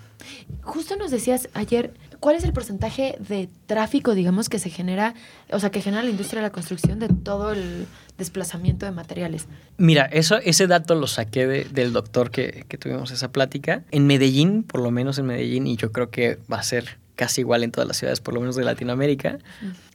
Justo 0.62 0.97
nos 0.97 1.11
decías 1.11 1.49
ayer, 1.55 1.95
¿cuál 2.20 2.37
es 2.37 2.44
el 2.44 2.52
porcentaje 2.52 3.16
de 3.20 3.48
tráfico, 3.66 4.14
digamos, 4.14 4.48
que 4.48 4.59
se 4.59 4.70
genera, 4.70 5.14
o 5.50 5.61
sea, 5.61 5.70
que 5.70 5.81
genera 5.81 6.02
la 6.02 6.11
industria 6.11 6.40
de 6.40 6.48
la 6.48 6.52
construcción 6.52 6.98
de 6.98 7.09
todo 7.09 7.52
el 7.52 7.87
desplazamiento 8.18 8.87
de 8.87 8.92
materiales? 8.92 9.46
Mira, 9.76 10.05
eso, 10.05 10.38
ese 10.38 10.66
dato 10.66 10.94
lo 10.94 11.07
saqué 11.07 11.46
del 11.46 11.92
doctor 11.92 12.31
que, 12.31 12.64
que 12.68 12.79
tuvimos 12.79 13.11
esa 13.11 13.31
plática. 13.33 13.83
En 13.90 14.07
Medellín, 14.07 14.62
por 14.62 14.81
lo 14.81 14.90
menos 14.90 15.18
en 15.18 15.26
Medellín, 15.26 15.66
y 15.66 15.76
yo 15.76 15.92
creo 15.92 16.11
que 16.11 16.38
va 16.50 16.59
a 16.59 16.62
ser 16.62 16.98
casi 17.16 17.40
igual 17.40 17.64
en 17.64 17.72
todas 17.72 17.88
las 17.88 17.96
ciudades, 17.96 18.20
por 18.20 18.35
lo 18.35 18.40
menos 18.40 18.57
de 18.57 18.64
Latinoamérica, 18.64 19.38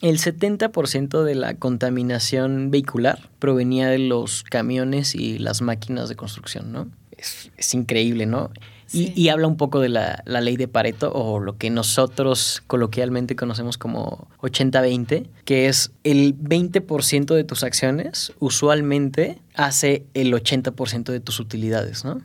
el 0.02 0.18
70% 0.18 1.24
de 1.24 1.36
la 1.36 1.54
contaminación 1.54 2.72
vehicular 2.72 3.30
provenía 3.40 3.88
de 3.88 4.00
los 4.00 4.44
camiones 4.44 5.16
y 5.16 5.38
las 5.38 5.62
máquinas 5.62 6.10
de 6.10 6.16
construcción, 6.16 6.72
¿no? 6.72 6.90
Es, 7.16 7.52
es 7.56 7.74
increíble, 7.76 8.26
¿no? 8.26 8.50
Y, 8.94 9.30
habla 9.30 9.48
un 9.48 9.56
poco 9.56 9.80
de 9.80 9.90
la, 9.90 10.22
ley 10.26 10.58
de 10.58 10.68
Pareto 10.68 11.12
o 11.14 11.40
lo 11.40 11.58
que 11.58 11.70
nosotros 11.70 12.62
coloquialmente 12.68 13.36
conocemos 13.36 13.78
como 13.78 14.28
80-20, 14.40 15.28
que 15.46 15.68
es 15.68 15.92
el 16.04 16.38
20% 16.38 17.34
de 17.34 17.44
tus 17.44 17.64
acciones 17.64 18.34
usualmente 18.40 19.40
hace 19.54 20.06
el 20.14 20.34
80% 20.34 21.12
de 21.12 21.20
tus 21.20 21.40
utilidades, 21.40 22.06
¿no? 22.06 22.22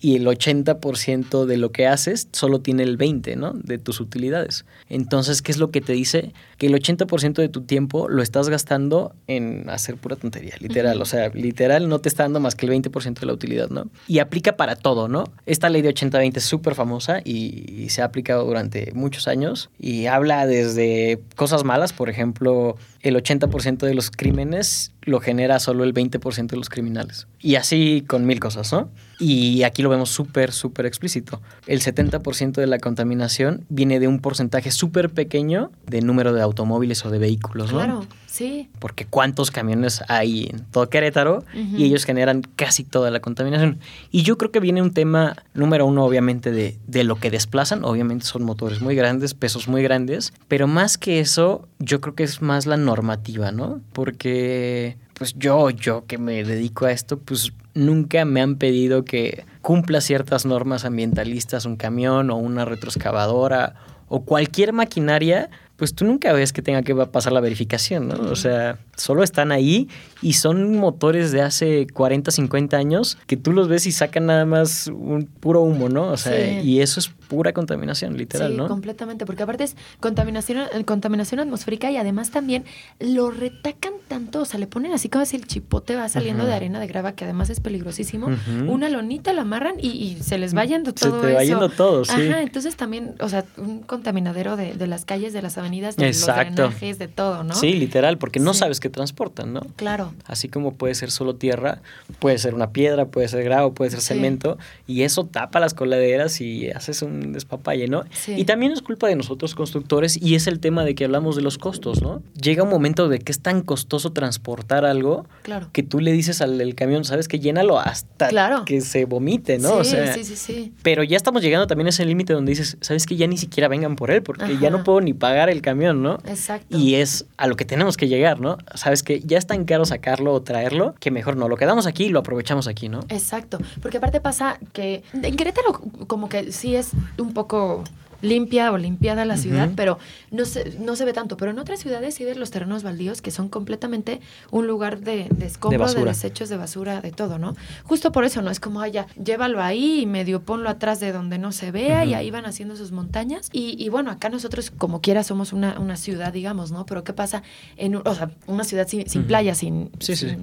Y 0.00 0.16
el 0.16 0.26
80% 0.26 1.44
de 1.44 1.56
lo 1.56 1.72
que 1.72 1.86
haces 1.86 2.28
solo 2.32 2.60
tiene 2.60 2.82
el 2.82 2.98
20%, 2.98 3.36
¿no? 3.36 3.52
De 3.52 3.78
tus 3.78 4.00
utilidades. 4.00 4.64
Entonces, 4.88 5.42
¿qué 5.42 5.52
es 5.52 5.58
lo 5.58 5.70
que 5.70 5.80
te 5.80 5.92
dice? 5.92 6.32
Que 6.58 6.66
el 6.66 6.74
80% 6.74 7.34
de 7.34 7.48
tu 7.48 7.62
tiempo 7.62 8.08
lo 8.08 8.22
estás 8.22 8.48
gastando 8.48 9.14
en 9.26 9.68
hacer 9.68 9.96
pura 9.96 10.16
tontería, 10.16 10.54
literal. 10.60 11.00
O 11.00 11.04
sea, 11.04 11.28
literal 11.28 11.88
no 11.88 11.98
te 11.98 12.08
está 12.08 12.24
dando 12.24 12.40
más 12.40 12.54
que 12.54 12.66
el 12.66 12.72
20% 12.72 13.20
de 13.20 13.26
la 13.26 13.32
utilidad, 13.32 13.68
¿no? 13.70 13.88
Y 14.08 14.18
aplica 14.18 14.56
para 14.56 14.76
todo, 14.76 15.08
¿no? 15.08 15.24
Esta 15.46 15.68
ley 15.68 15.82
de 15.82 15.94
80-20 15.94 16.36
es 16.36 16.44
súper 16.44 16.74
famosa 16.74 17.20
y, 17.24 17.82
y 17.82 17.90
se 17.90 18.02
ha 18.02 18.06
aplicado 18.06 18.44
durante 18.44 18.92
muchos 18.94 19.28
años 19.28 19.70
y 19.78 20.06
habla 20.06 20.46
desde 20.46 21.20
cosas 21.36 21.64
malas, 21.64 21.92
por 21.92 22.08
ejemplo, 22.08 22.76
el 23.04 23.16
80% 23.16 23.86
de 23.86 23.94
los 23.94 24.10
crímenes 24.10 24.92
lo 25.02 25.20
genera 25.20 25.60
solo 25.60 25.84
el 25.84 25.92
20% 25.92 26.46
de 26.46 26.56
los 26.56 26.70
criminales. 26.70 27.26
Y 27.38 27.56
así 27.56 28.02
con 28.06 28.24
mil 28.24 28.40
cosas, 28.40 28.72
¿no? 28.72 28.90
Y 29.18 29.62
aquí 29.62 29.82
lo 29.82 29.88
vemos 29.88 30.10
súper, 30.10 30.52
súper 30.52 30.86
explícito. 30.86 31.40
El 31.66 31.80
70% 31.80 32.52
de 32.52 32.66
la 32.66 32.78
contaminación 32.78 33.64
viene 33.68 34.00
de 34.00 34.08
un 34.08 34.20
porcentaje 34.20 34.70
súper 34.70 35.10
pequeño 35.10 35.70
de 35.86 36.00
número 36.00 36.32
de 36.32 36.42
automóviles 36.42 37.04
o 37.04 37.10
de 37.10 37.18
vehículos, 37.18 37.72
¿no? 37.72 37.78
Claro, 37.78 38.06
sí. 38.26 38.68
Porque 38.78 39.06
cuántos 39.06 39.50
camiones 39.50 40.02
hay 40.08 40.48
en 40.50 40.64
todo 40.66 40.88
Querétaro 40.88 41.44
y 41.54 41.84
ellos 41.84 42.04
generan 42.04 42.42
casi 42.56 42.84
toda 42.84 43.10
la 43.10 43.20
contaminación. 43.20 43.78
Y 44.10 44.22
yo 44.22 44.38
creo 44.38 44.50
que 44.50 44.60
viene 44.60 44.82
un 44.82 44.92
tema, 44.92 45.36
número 45.54 45.86
uno, 45.86 46.04
obviamente, 46.04 46.50
de, 46.50 46.76
de 46.86 47.04
lo 47.04 47.16
que 47.16 47.30
desplazan. 47.30 47.84
Obviamente 47.84 48.24
son 48.24 48.44
motores 48.44 48.80
muy 48.80 48.94
grandes, 48.94 49.34
pesos 49.34 49.68
muy 49.68 49.82
grandes, 49.82 50.32
pero 50.48 50.66
más 50.66 50.98
que 50.98 51.20
eso, 51.20 51.68
yo 51.78 52.00
creo 52.00 52.14
que 52.14 52.24
es 52.24 52.42
más 52.42 52.66
la 52.66 52.76
normativa, 52.76 53.52
¿no? 53.52 53.80
Porque 53.92 54.96
pues 55.14 55.34
yo, 55.36 55.70
yo 55.70 56.04
que 56.06 56.18
me 56.18 56.44
dedico 56.44 56.86
a 56.86 56.92
esto, 56.92 57.18
pues 57.18 57.52
nunca 57.74 58.24
me 58.24 58.40
han 58.40 58.56
pedido 58.56 59.04
que 59.04 59.44
cumpla 59.62 60.00
ciertas 60.00 60.44
normas 60.44 60.84
ambientalistas 60.84 61.64
un 61.64 61.76
camión 61.76 62.30
o 62.30 62.36
una 62.36 62.64
retroexcavadora 62.64 63.74
o 64.08 64.24
cualquier 64.24 64.72
maquinaria 64.72 65.50
pues 65.76 65.94
tú 65.94 66.04
nunca 66.04 66.32
ves 66.32 66.52
que 66.52 66.62
tenga 66.62 66.82
que 66.82 66.94
pasar 66.94 67.32
la 67.32 67.40
verificación, 67.40 68.08
¿no? 68.08 68.14
O 68.30 68.36
sea, 68.36 68.78
solo 68.96 69.24
están 69.24 69.50
ahí 69.50 69.88
y 70.22 70.34
son 70.34 70.76
motores 70.76 71.32
de 71.32 71.42
hace 71.42 71.86
40, 71.92 72.30
50 72.30 72.76
años 72.76 73.18
que 73.26 73.36
tú 73.36 73.52
los 73.52 73.66
ves 73.66 73.86
y 73.86 73.92
sacan 73.92 74.26
nada 74.26 74.44
más 74.44 74.86
un 74.86 75.26
puro 75.40 75.62
humo, 75.62 75.88
¿no? 75.88 76.06
O 76.12 76.16
sea, 76.16 76.62
y 76.62 76.80
eso 76.80 77.00
es 77.00 77.10
pura 77.34 77.52
contaminación, 77.52 78.16
literal, 78.16 78.52
sí, 78.52 78.56
¿no? 78.56 78.68
completamente, 78.68 79.26
porque 79.26 79.42
aparte 79.42 79.64
es 79.64 79.76
contaminación, 80.00 80.68
contaminación 80.84 81.40
atmosférica 81.40 81.90
y 81.90 81.96
además 81.96 82.30
también 82.30 82.64
lo 83.00 83.30
retacan 83.30 83.94
tanto, 84.06 84.42
o 84.42 84.44
sea, 84.44 84.60
le 84.60 84.66
ponen 84.66 84.92
así 84.92 85.08
como 85.08 85.24
si 85.24 85.36
el 85.36 85.46
chipote 85.46 85.96
va 85.96 86.08
saliendo 86.08 86.46
de 86.46 86.54
arena 86.54 86.78
de 86.78 86.86
grava, 86.86 87.12
que 87.12 87.24
además 87.24 87.50
es 87.50 87.60
peligrosísimo, 87.60 88.28
una 88.68 88.88
lonita 88.88 89.32
la 89.32 89.42
amarran 89.42 89.74
y, 89.80 90.18
se 90.20 90.38
les 90.38 90.56
va 90.56 90.64
yendo 90.64 90.94
todo 90.94 91.20
Se 91.20 91.26
te 91.26 91.34
va 91.34 91.44
yendo 91.44 91.68
todo, 91.68 92.04
sí. 92.04 92.12
Ajá, 92.12 92.42
entonces 92.42 92.76
también, 92.76 93.14
o 93.20 93.28
sea, 93.28 93.44
un 93.56 93.80
contaminadero 93.80 94.56
de, 94.56 94.74
de 94.74 94.86
las 94.86 95.04
calles, 95.04 95.32
de 95.32 95.42
las 95.42 95.58
avenidas, 95.58 95.96
de 95.96 96.06
los 96.06 96.26
drenajes, 96.26 96.98
de 96.98 97.08
todo, 97.08 97.42
¿no? 97.42 97.54
Sí, 97.54 97.72
literal, 97.72 98.18
porque 98.18 98.38
no 98.38 98.54
sabes 98.54 98.80
qué 98.80 98.88
transportan, 98.88 99.52
¿no? 99.52 99.60
Claro. 99.76 100.14
Así 100.26 100.48
como 100.48 100.74
puede 100.74 100.94
ser 100.94 101.10
solo 101.10 101.34
tierra, 101.34 101.80
puede 102.18 102.38
ser 102.38 102.54
una 102.54 102.70
piedra, 102.70 103.06
puede 103.06 103.28
ser 103.28 103.42
gravo, 103.42 103.74
puede 103.74 103.90
ser 103.90 104.00
cemento, 104.00 104.58
y 104.86 105.02
eso 105.02 105.24
tapa 105.24 105.60
las 105.60 105.74
coladeras 105.74 106.40
y 106.40 106.70
haces 106.70 107.02
un 107.02 107.23
despapalle, 107.32 107.88
¿no? 107.88 108.04
Y 108.26 108.44
también 108.44 108.72
es 108.72 108.82
culpa 108.82 109.08
de 109.08 109.16
nosotros 109.16 109.54
constructores 109.54 110.20
y 110.20 110.34
es 110.34 110.46
el 110.46 110.60
tema 110.60 110.84
de 110.84 110.94
que 110.94 111.04
hablamos 111.04 111.36
de 111.36 111.42
los 111.42 111.58
costos, 111.58 112.02
¿no? 112.02 112.22
Llega 112.40 112.62
un 112.62 112.70
momento 112.70 113.08
de 113.08 113.18
que 113.18 113.32
es 113.32 113.40
tan 113.40 113.62
costoso 113.62 114.12
transportar 114.12 114.84
algo 114.84 115.26
claro. 115.42 115.68
que 115.72 115.82
tú 115.82 116.00
le 116.00 116.12
dices 116.12 116.40
al 116.40 116.58
del 116.58 116.74
camión, 116.74 117.04
¿sabes 117.04 117.28
qué? 117.28 117.38
Llénalo 117.38 117.78
hasta 117.78 118.30
que 118.64 118.80
se 118.80 119.04
vomite, 119.04 119.58
¿no? 119.58 119.84
Sí, 119.84 119.96
sí, 120.14 120.24
sí, 120.24 120.36
sí. 120.36 120.72
Pero 120.82 121.02
ya 121.02 121.16
estamos 121.16 121.42
llegando 121.42 121.66
también 121.66 121.86
a 121.86 121.90
ese 121.90 122.04
límite 122.04 122.32
donde 122.32 122.50
dices, 122.50 122.76
¿sabes 122.80 123.06
qué? 123.06 123.16
Ya 123.16 123.26
ni 123.26 123.36
siquiera 123.36 123.68
vengan 123.68 123.96
por 123.96 124.10
él 124.10 124.22
porque 124.22 124.58
ya 124.58 124.70
no 124.70 124.84
puedo 124.84 125.00
ni 125.00 125.14
pagar 125.14 125.50
el 125.50 125.62
camión, 125.62 126.02
¿no? 126.02 126.18
Exacto. 126.26 126.76
Y 126.76 126.96
es 126.96 127.26
a 127.36 127.46
lo 127.46 127.56
que 127.56 127.64
tenemos 127.64 127.96
que 127.96 128.08
llegar, 128.08 128.40
¿no? 128.40 128.58
Sabes 128.74 129.02
que 129.02 129.20
ya 129.20 129.38
es 129.38 129.46
tan 129.46 129.64
caro 129.64 129.84
sacarlo 129.84 130.32
o 130.32 130.42
traerlo 130.42 130.94
que 131.00 131.10
mejor 131.10 131.36
no, 131.36 131.48
lo 131.48 131.56
quedamos 131.56 131.86
aquí 131.86 132.04
y 132.04 132.08
lo 132.08 132.20
aprovechamos 132.20 132.66
aquí, 132.66 132.88
¿no? 132.88 133.00
Exacto, 133.08 133.58
porque 133.80 133.98
aparte 133.98 134.20
pasa 134.20 134.58
que 134.72 135.02
en 135.12 135.36
Querétaro 135.36 135.80
como 136.06 136.28
que 136.28 136.52
sí 136.52 136.76
es 136.76 136.90
un 137.18 137.32
poco 137.32 137.84
limpia 138.24 138.72
o 138.72 138.78
limpiada 138.78 139.24
la 139.24 139.36
ciudad, 139.36 139.70
pero 139.76 139.98
no 140.30 140.44
se, 140.44 140.78
no 140.80 140.96
se 140.96 141.04
ve 141.04 141.12
tanto. 141.12 141.36
Pero 141.36 141.50
en 141.50 141.58
otras 141.58 141.80
ciudades 141.80 142.14
sí 142.14 142.24
ves 142.24 142.36
los 142.36 142.50
terrenos 142.50 142.82
baldíos 142.82 143.22
que 143.22 143.30
son 143.30 143.48
completamente 143.48 144.20
un 144.50 144.66
lugar 144.66 145.00
de, 145.00 145.28
de 145.30 145.46
escombro, 145.46 145.92
de, 145.92 146.04
desechos, 146.04 146.48
de 146.48 146.56
basura, 146.56 147.00
de 147.00 147.12
todo, 147.12 147.38
¿no? 147.38 147.54
Justo 147.84 148.12
por 148.12 148.24
eso, 148.24 148.42
¿no? 148.42 148.50
Es 148.50 148.60
como, 148.60 148.84
ya, 148.86 149.06
llévalo 149.22 149.62
ahí 149.62 150.00
y 150.00 150.06
medio 150.06 150.42
ponlo 150.42 150.68
atrás 150.68 151.00
de 151.00 151.12
donde 151.12 151.38
no 151.38 151.52
se 151.52 151.70
vea 151.70 152.04
y 152.04 152.14
ahí 152.14 152.30
van 152.30 152.46
haciendo 152.46 152.76
sus 152.76 152.92
montañas. 152.92 153.48
Y, 153.52 153.76
y, 153.78 153.88
bueno, 153.88 154.10
acá 154.10 154.28
nosotros 154.28 154.70
como 154.70 155.00
quiera 155.00 155.22
somos 155.22 155.52
una, 155.52 155.78
una 155.78 155.96
ciudad, 155.96 156.32
digamos, 156.32 156.72
¿no? 156.72 156.86
Pero 156.86 157.04
¿qué 157.04 157.12
pasa 157.12 157.42
en, 157.76 157.96
o 157.96 158.14
sea, 158.14 158.30
una 158.46 158.64
ciudad 158.64 158.88
sin, 158.88 159.24
playa, 159.24 159.54
sin, 159.54 159.90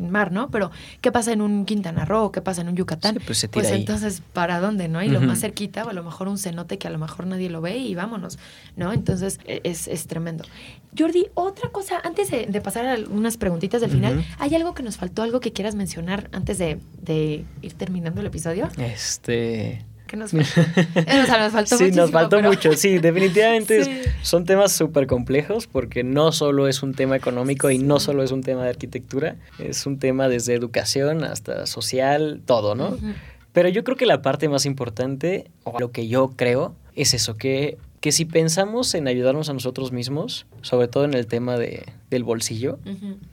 mar, 0.10 0.32
¿no? 0.32 0.50
Pero 0.50 0.72
¿qué 1.02 1.12
pasa 1.12 1.32
en 1.32 1.41
un 1.41 1.65
Quintana 1.65 2.06
Roo? 2.06 2.32
¿Qué 2.32 2.41
pasa 2.41 2.62
en 2.62 2.70
un 2.70 2.76
Yucatán? 2.76 3.17
pues, 3.26 3.39
se 3.39 3.48
tira 3.48 3.67
pues 3.67 3.74
entonces, 3.74 4.22
¿para 4.34 4.60
dónde, 4.60 4.88
no? 4.88 5.02
Y 5.04 5.10
lo 5.10 5.22
más 5.22 5.39
cerquita, 5.39 5.84
o 5.84 5.89
a 5.89 5.94
lo 5.94 6.04
mejor 6.04 6.28
un 6.28 6.38
cenote 6.38 6.78
que 6.78 6.88
a 6.88 6.91
lo 6.91 7.00
mejor 7.00 7.28
nadie 7.28 7.50
lo 7.50 7.62
ve 7.62 7.71
y 7.78 7.96
vámonos, 7.96 8.40
¿no? 8.76 8.94
Entonces 8.94 9.40
e, 9.46 9.62
es, 9.64 9.88
es 9.88 10.08
tremendo. 10.08 10.44
Jordi, 10.98 11.28
otra 11.36 11.70
cosa, 11.70 12.02
antes 12.04 12.30
de, 12.32 12.62
pasar 12.62 12.86
a 12.86 12.98
unas 13.10 13.38
preguntitas 13.38 13.82
del 13.82 13.92
final, 13.92 14.26
¿hay 14.40 14.56
algo 14.56 14.74
que 14.74 14.84
nos 14.84 14.98
faltó, 14.98 15.24
algo 15.24 15.40
que 15.40 15.54
quieras 15.54 15.76
mencionar 15.76 16.30
antes 16.34 16.58
de, 16.58 16.80
de 17.02 17.46
ir 17.62 17.74
terminando 17.74 18.22
el 18.22 18.28
episodio? 18.28 18.70
Este... 18.78 19.86
¿Qué 20.12 20.18
nos 20.18 20.32
faltó? 20.32 20.46
O 21.00 21.26
sea, 21.26 21.40
nos 21.40 21.54
faltó 21.54 21.78
Sí, 21.78 21.92
nos 21.92 22.12
faltó 22.12 22.42
mucho, 22.42 22.74
sí, 22.74 22.98
definitivamente 23.00 24.04
son 24.24 24.44
temas 24.44 24.74
súper 24.74 25.08
complejos 25.08 25.68
porque 25.68 26.04
no 26.04 26.34
solo 26.34 26.68
es 26.68 26.84
un 26.84 26.94
tema 26.94 27.16
económico 27.16 27.72
y 27.72 27.78
no 27.78 28.02
solo 28.02 28.22
es 28.22 28.32
un 28.32 28.44
tema 28.44 28.64
de 28.64 28.70
arquitectura, 28.72 29.38
es 29.58 29.86
un 29.86 30.00
tema 30.00 30.28
desde 30.28 30.54
educación 30.54 31.24
hasta 31.24 31.66
social, 31.66 32.42
todo, 32.46 32.76
¿no? 32.76 32.98
Pero 33.54 33.70
yo 33.70 33.86
creo 33.86 33.96
que 33.96 34.06
la 34.06 34.22
parte 34.22 34.50
más 34.50 34.66
importante, 34.66 35.50
o 35.64 35.80
lo 35.80 35.92
que 35.92 36.10
yo 36.10 36.34
creo, 36.36 36.76
es 37.04 37.14
eso, 37.14 37.36
que, 37.36 37.78
que 38.00 38.12
si 38.12 38.26
pensamos 38.26 38.94
en 38.96 39.08
ayudarnos 39.08 39.50
a 39.50 39.54
nosotros 39.54 39.92
mismos, 39.92 40.46
sobre 40.62 40.88
todo 40.88 41.06
en 41.06 41.14
el 41.14 41.28
tema 41.28 41.58
de, 41.58 41.86
del 42.10 42.23
bolsillo, 42.23 42.80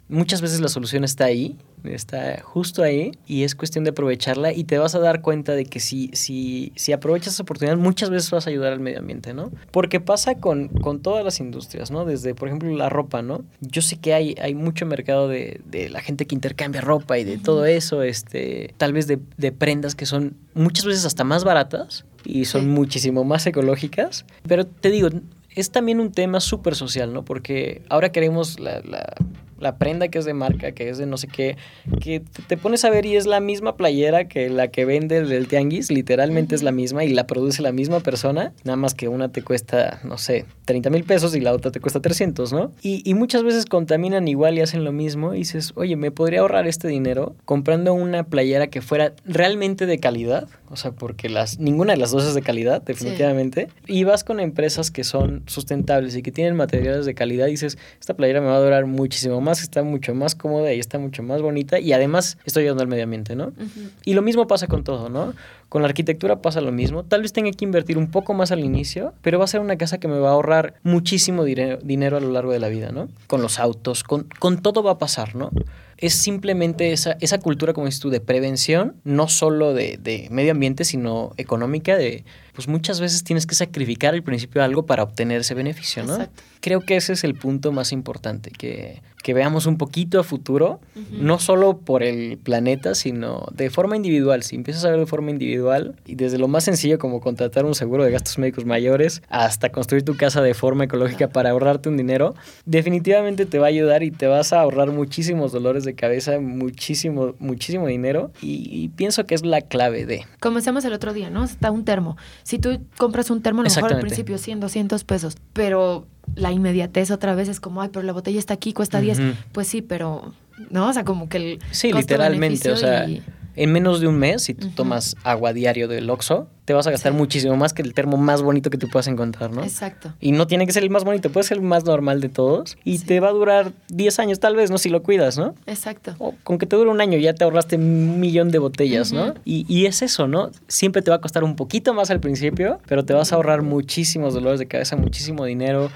muchas 0.08 0.40
veces 0.40 0.60
la 0.60 0.68
solución 0.68 1.04
está 1.04 1.24
ahí 1.24 1.56
está 1.84 2.40
justo 2.42 2.82
ahí 2.82 3.12
y 3.26 3.44
es 3.44 3.54
cuestión 3.54 3.84
de 3.84 3.90
aprovecharla 3.90 4.52
y 4.52 4.64
te 4.64 4.78
vas 4.78 4.94
a 4.94 4.98
dar 4.98 5.20
cuenta 5.20 5.52
de 5.52 5.64
que 5.64 5.80
si, 5.80 6.10
si, 6.12 6.72
si 6.76 6.92
aprovechas 6.92 7.34
esa 7.34 7.42
oportunidad 7.42 7.76
muchas 7.76 8.10
veces 8.10 8.30
vas 8.30 8.46
a 8.46 8.50
ayudar 8.50 8.72
al 8.72 8.80
medio 8.80 8.98
ambiente, 8.98 9.34
¿no? 9.34 9.50
Porque 9.70 10.00
pasa 10.00 10.36
con, 10.36 10.68
con 10.68 11.00
todas 11.00 11.24
las 11.24 11.40
industrias, 11.40 11.90
¿no? 11.90 12.04
Desde, 12.04 12.34
por 12.34 12.48
ejemplo, 12.48 12.70
la 12.76 12.88
ropa, 12.88 13.22
¿no? 13.22 13.44
Yo 13.60 13.82
sé 13.82 13.96
que 13.96 14.14
hay, 14.14 14.34
hay 14.40 14.54
mucho 14.54 14.86
mercado 14.86 15.28
de, 15.28 15.60
de 15.66 15.88
la 15.88 16.00
gente 16.00 16.26
que 16.26 16.34
intercambia 16.34 16.80
ropa 16.80 17.18
y 17.18 17.24
de 17.24 17.38
todo 17.38 17.66
eso, 17.66 18.02
este, 18.02 18.74
tal 18.76 18.92
vez 18.92 19.06
de, 19.06 19.18
de 19.36 19.52
prendas 19.52 19.94
que 19.94 20.06
son 20.06 20.36
muchas 20.54 20.84
veces 20.84 21.04
hasta 21.04 21.24
más 21.24 21.44
baratas 21.44 22.04
y 22.24 22.44
son 22.44 22.68
muchísimo 22.68 23.24
más 23.24 23.46
ecológicas, 23.46 24.24
pero 24.46 24.66
te 24.66 24.90
digo, 24.90 25.08
es 25.54 25.70
también 25.70 26.00
un 26.00 26.12
tema 26.12 26.40
súper 26.40 26.74
social, 26.74 27.12
¿no? 27.12 27.24
Porque 27.24 27.82
ahora 27.88 28.12
queremos 28.12 28.60
la, 28.60 28.80
la, 28.80 29.14
la, 29.58 29.78
prenda 29.78 30.08
que 30.08 30.18
es 30.18 30.24
de 30.24 30.34
marca, 30.34 30.72
que 30.72 30.88
es 30.88 30.98
de 30.98 31.06
no 31.06 31.16
sé 31.16 31.28
qué, 31.28 31.56
que 32.00 32.22
te 32.46 32.56
pones 32.56 32.84
a 32.84 32.90
ver 32.90 33.06
y 33.06 33.16
es 33.16 33.26
la 33.26 33.40
misma 33.40 33.76
playera 33.76 34.28
que 34.28 34.50
la 34.50 34.68
que 34.68 34.84
vende 34.84 35.24
del 35.24 35.48
tianguis, 35.48 35.90
literalmente 35.90 36.54
es 36.54 36.62
la 36.62 36.72
misma 36.72 37.04
y 37.04 37.10
la 37.10 37.26
produce 37.26 37.62
la 37.62 37.72
misma 37.72 38.00
persona, 38.00 38.52
nada 38.64 38.76
más 38.76 38.94
que 38.94 39.08
una 39.08 39.30
te 39.30 39.42
cuesta, 39.42 40.00
no 40.04 40.18
sé, 40.18 40.44
30 40.64 40.90
mil 40.90 41.04
pesos 41.04 41.34
y 41.34 41.40
la 41.40 41.52
otra 41.52 41.70
te 41.70 41.80
cuesta 41.80 42.00
300, 42.00 42.52
¿no? 42.52 42.72
Y, 42.82 43.02
y 43.08 43.14
muchas 43.14 43.42
veces 43.42 43.66
contaminan 43.66 44.28
igual 44.28 44.58
y 44.58 44.60
hacen 44.60 44.84
lo 44.84 44.92
mismo 44.92 45.34
y 45.34 45.38
dices, 45.38 45.72
oye, 45.76 45.96
me 45.96 46.10
podría 46.10 46.40
ahorrar 46.40 46.66
este 46.66 46.88
dinero 46.88 47.34
comprando 47.44 47.94
una 47.94 48.24
playera 48.24 48.68
que 48.68 48.80
fuera 48.80 49.12
realmente 49.24 49.86
de 49.86 49.98
calidad, 49.98 50.48
o 50.70 50.76
sea, 50.76 50.92
porque 50.92 51.28
las, 51.28 51.58
ninguna 51.58 51.92
de 51.92 51.98
las 51.98 52.10
dos 52.10 52.24
es 52.24 52.34
de 52.34 52.42
calidad, 52.42 52.82
definitivamente. 52.82 53.68
Sí. 53.86 53.98
Y 53.98 54.04
vas 54.04 54.24
con 54.24 54.40
empresas 54.40 54.90
que 54.90 55.04
son 55.04 55.42
sustentables 55.46 56.14
y 56.16 56.22
que 56.22 56.30
tienen 56.30 56.56
materiales 56.56 57.06
de 57.06 57.14
calidad 57.14 57.46
y 57.46 57.52
dices, 57.52 57.78
esta 57.98 58.14
playera 58.14 58.40
me 58.40 58.48
va 58.48 58.56
a 58.56 58.60
durar 58.60 58.86
muchísimo 58.86 59.40
más, 59.40 59.47
está 59.52 59.82
mucho 59.82 60.14
más 60.14 60.34
cómoda 60.34 60.72
y 60.72 60.78
está 60.78 60.98
mucho 60.98 61.22
más 61.22 61.42
bonita 61.42 61.78
y 61.78 61.92
además 61.92 62.38
estoy 62.44 62.64
ayudando 62.64 62.82
al 62.82 62.88
medio 62.88 63.04
ambiente, 63.04 63.34
¿no? 63.34 63.46
Uh 63.46 63.50
-huh. 63.50 63.90
Y 64.04 64.14
lo 64.14 64.22
mismo 64.22 64.46
pasa 64.46 64.66
con 64.66 64.84
todo, 64.84 65.08
¿no? 65.08 65.34
Con 65.68 65.82
la 65.82 65.88
arquitectura 65.88 66.40
pasa 66.40 66.60
lo 66.60 66.72
mismo. 66.72 67.04
Tal 67.04 67.22
vez 67.22 67.32
tenga 67.32 67.50
que 67.50 67.64
invertir 67.64 67.98
un 67.98 68.10
poco 68.10 68.34
más 68.34 68.52
al 68.52 68.60
inicio, 68.60 69.14
pero 69.22 69.38
va 69.38 69.44
a 69.44 69.48
ser 69.48 69.60
una 69.60 69.76
casa 69.76 69.98
que 69.98 70.08
me 70.08 70.18
va 70.18 70.28
a 70.28 70.32
ahorrar 70.32 70.74
muchísimo 70.82 71.44
dinero, 71.44 71.78
dinero 71.82 72.16
a 72.16 72.20
lo 72.20 72.30
largo 72.30 72.52
de 72.52 72.58
la 72.58 72.68
vida, 72.68 72.90
¿no? 72.90 73.08
Con 73.26 73.42
los 73.42 73.58
autos, 73.58 74.04
con, 74.04 74.28
con 74.38 74.62
todo 74.62 74.82
va 74.82 74.92
a 74.92 74.98
pasar, 74.98 75.34
¿no? 75.34 75.50
es 75.98 76.14
simplemente 76.14 76.92
esa, 76.92 77.16
esa 77.20 77.38
cultura, 77.38 77.72
como 77.72 77.86
dices 77.86 78.00
tú, 78.00 78.08
de 78.08 78.20
prevención, 78.20 78.94
no 79.02 79.26
solo 79.26 79.74
de, 79.74 79.98
de, 80.00 80.28
medio 80.30 80.52
ambiente, 80.52 80.84
sino 80.84 81.32
económica, 81.36 81.96
de 81.96 82.24
pues 82.54 82.68
muchas 82.68 83.00
veces 83.00 83.24
tienes 83.24 83.46
que 83.46 83.56
sacrificar 83.56 84.14
al 84.14 84.22
principio 84.22 84.62
algo 84.62 84.86
para 84.86 85.02
obtener 85.02 85.40
ese 85.40 85.54
beneficio, 85.54 86.04
¿no? 86.04 86.14
Exacto. 86.14 86.42
Creo 86.60 86.80
que 86.80 86.96
ese 86.96 87.12
es 87.12 87.24
el 87.24 87.34
punto 87.34 87.72
más 87.72 87.92
importante, 87.92 88.50
que, 88.50 89.02
que 89.22 89.34
veamos 89.34 89.66
un 89.66 89.76
poquito 89.76 90.20
a 90.20 90.24
futuro, 90.24 90.80
uh 90.96 90.98
-huh. 90.98 91.18
no 91.20 91.38
solo 91.38 91.78
por 91.78 92.02
el 92.02 92.38
planeta, 92.38 92.94
sino 92.94 93.46
de 93.52 93.70
forma 93.70 93.96
individual. 93.96 94.42
Si 94.42 94.56
empiezas 94.56 94.84
a 94.84 94.90
ver 94.90 95.00
de 95.00 95.06
forma 95.06 95.30
individual, 95.30 95.94
y 96.06 96.14
desde 96.14 96.38
lo 96.38 96.48
más 96.48 96.64
sencillo 96.64 96.98
como 96.98 97.20
contratar 97.20 97.64
un 97.64 97.74
seguro 97.74 98.04
de 98.04 98.10
gastos 98.10 98.38
médicos 98.38 98.64
mayores, 98.64 99.22
hasta 99.28 99.70
construir 99.70 100.04
tu 100.04 100.16
casa 100.16 100.42
de 100.42 100.54
forma 100.54 100.84
ecológica 100.84 101.28
para 101.28 101.50
ahorrarte 101.50 101.88
un 101.88 101.96
dinero, 101.96 102.34
definitivamente 102.66 103.46
te 103.46 103.58
va 103.58 103.66
a 103.66 103.68
ayudar 103.68 104.02
y 104.02 104.10
te 104.10 104.26
vas 104.26 104.52
a 104.52 104.60
ahorrar 104.60 104.90
muchísimos 104.90 105.52
dolores 105.52 105.84
de 105.84 105.94
cabeza, 105.94 106.40
muchísimo, 106.40 107.34
muchísimo 107.38 107.86
dinero, 107.86 108.30
y, 108.42 108.68
y 108.72 108.88
pienso 108.88 109.26
que 109.26 109.34
es 109.34 109.44
la 109.44 109.60
clave 109.60 110.06
de... 110.06 110.24
Como 110.40 110.56
decíamos 110.56 110.84
el 110.84 110.92
otro 110.92 111.12
día, 111.12 111.30
¿no? 111.30 111.44
Está 111.44 111.70
un 111.70 111.84
termo. 111.84 112.16
Si 112.42 112.58
tú 112.58 112.80
compras 112.96 113.30
un 113.30 113.42
termo, 113.42 113.60
a 113.60 113.64
lo 113.64 113.70
mejor 113.70 113.92
al 113.92 114.00
principio 114.00 114.38
100, 114.38 114.60
200 114.60 115.04
pesos, 115.04 115.36
pero 115.52 116.06
la 116.36 116.52
inmediatez 116.52 117.10
otra 117.10 117.34
vez 117.34 117.48
es 117.48 117.60
como, 117.60 117.82
ay, 117.82 117.90
pero 117.92 118.04
la 118.04 118.12
botella 118.12 118.38
está 118.38 118.54
aquí, 118.54 118.72
cuesta 118.72 119.00
10. 119.00 119.18
Uh 119.18 119.22
-huh. 119.22 119.34
Pues 119.52 119.68
sí, 119.68 119.82
pero, 119.82 120.32
¿no? 120.70 120.88
O 120.88 120.92
sea, 120.92 121.04
como 121.04 121.28
que 121.28 121.36
el. 121.38 121.58
Sí, 121.70 121.92
literalmente, 121.92 122.70
o 122.70 122.76
sea. 122.76 123.08
Y... 123.08 123.22
En 123.56 123.72
menos 123.72 124.00
de 124.00 124.06
un 124.06 124.16
mes, 124.16 124.44
si 124.44 124.54
tú 124.54 124.68
uh 124.68 124.70
-huh. 124.70 124.74
tomas 124.76 125.16
agua 125.24 125.52
diario 125.52 125.88
del 125.88 126.08
Oxxo, 126.10 126.46
te 126.68 126.74
vas 126.74 126.86
a 126.86 126.90
gastar 126.90 127.12
sí. 127.12 127.18
muchísimo 127.18 127.56
más 127.56 127.72
que 127.72 127.80
el 127.80 127.94
termo 127.94 128.18
más 128.18 128.42
bonito 128.42 128.68
que 128.68 128.76
tú 128.76 128.88
puedas 128.88 129.08
encontrar, 129.08 129.50
¿no? 129.50 129.62
Exacto. 129.64 130.12
Y 130.20 130.32
no 130.32 130.46
tiene 130.46 130.66
que 130.66 130.72
ser 130.72 130.82
el 130.84 130.90
más 130.90 131.02
bonito, 131.02 131.32
puede 131.32 131.44
ser 131.44 131.56
el 131.56 131.62
más 131.62 131.84
normal 131.84 132.20
de 132.20 132.28
todos 132.28 132.76
y 132.84 132.98
sí. 132.98 133.06
te 133.06 133.20
va 133.20 133.30
a 133.30 133.32
durar 133.32 133.72
10 133.88 134.18
años 134.18 134.38
tal 134.38 134.54
vez, 134.54 134.70
¿no? 134.70 134.76
Si 134.76 134.90
lo 134.90 135.02
cuidas, 135.02 135.38
¿no? 135.38 135.54
Exacto. 135.66 136.14
O 136.18 136.34
con 136.44 136.58
que 136.58 136.66
te 136.66 136.76
dure 136.76 136.90
un 136.90 137.00
año 137.00 137.18
ya 137.18 137.32
te 137.32 137.42
ahorraste 137.42 137.76
un 137.76 138.20
millón 138.20 138.50
de 138.50 138.58
botellas, 138.58 139.12
uh 139.12 139.14
-huh. 139.16 139.26
¿no? 139.28 139.34
Y, 139.46 139.64
y, 139.66 139.86
es 139.86 140.02
eso, 140.02 140.28
¿no? 140.28 140.50
Siempre 140.68 141.00
te 141.00 141.10
va 141.10 141.16
a 141.16 141.20
costar 141.20 141.42
un 141.42 141.56
poquito 141.56 141.94
más 141.94 142.10
al 142.10 142.20
principio, 142.20 142.78
pero 142.86 143.02
te 143.04 143.14
vas 143.14 143.32
a 143.32 143.36
ahorrar 143.36 143.62
muchísimos 143.62 144.34
dolores 144.34 144.60
de 144.60 144.68
cabeza, 144.68 144.94
muchísimo 144.94 145.46
dinero, 145.46 145.90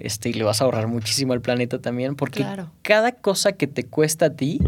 este, 0.00 0.30
y 0.30 0.32
le 0.32 0.44
vas 0.44 0.60
a 0.60 0.64
ahorrar 0.64 0.86
muchísimo 0.88 1.32
al 1.32 1.40
planeta 1.40 1.80
también, 1.80 2.14
porque 2.14 2.40
claro. 2.40 2.70
cada 2.82 3.12
cosa 3.12 3.52
que 3.52 3.66
te 3.66 3.84
cuesta 3.84 4.26
a 4.26 4.30
ti, 4.30 4.60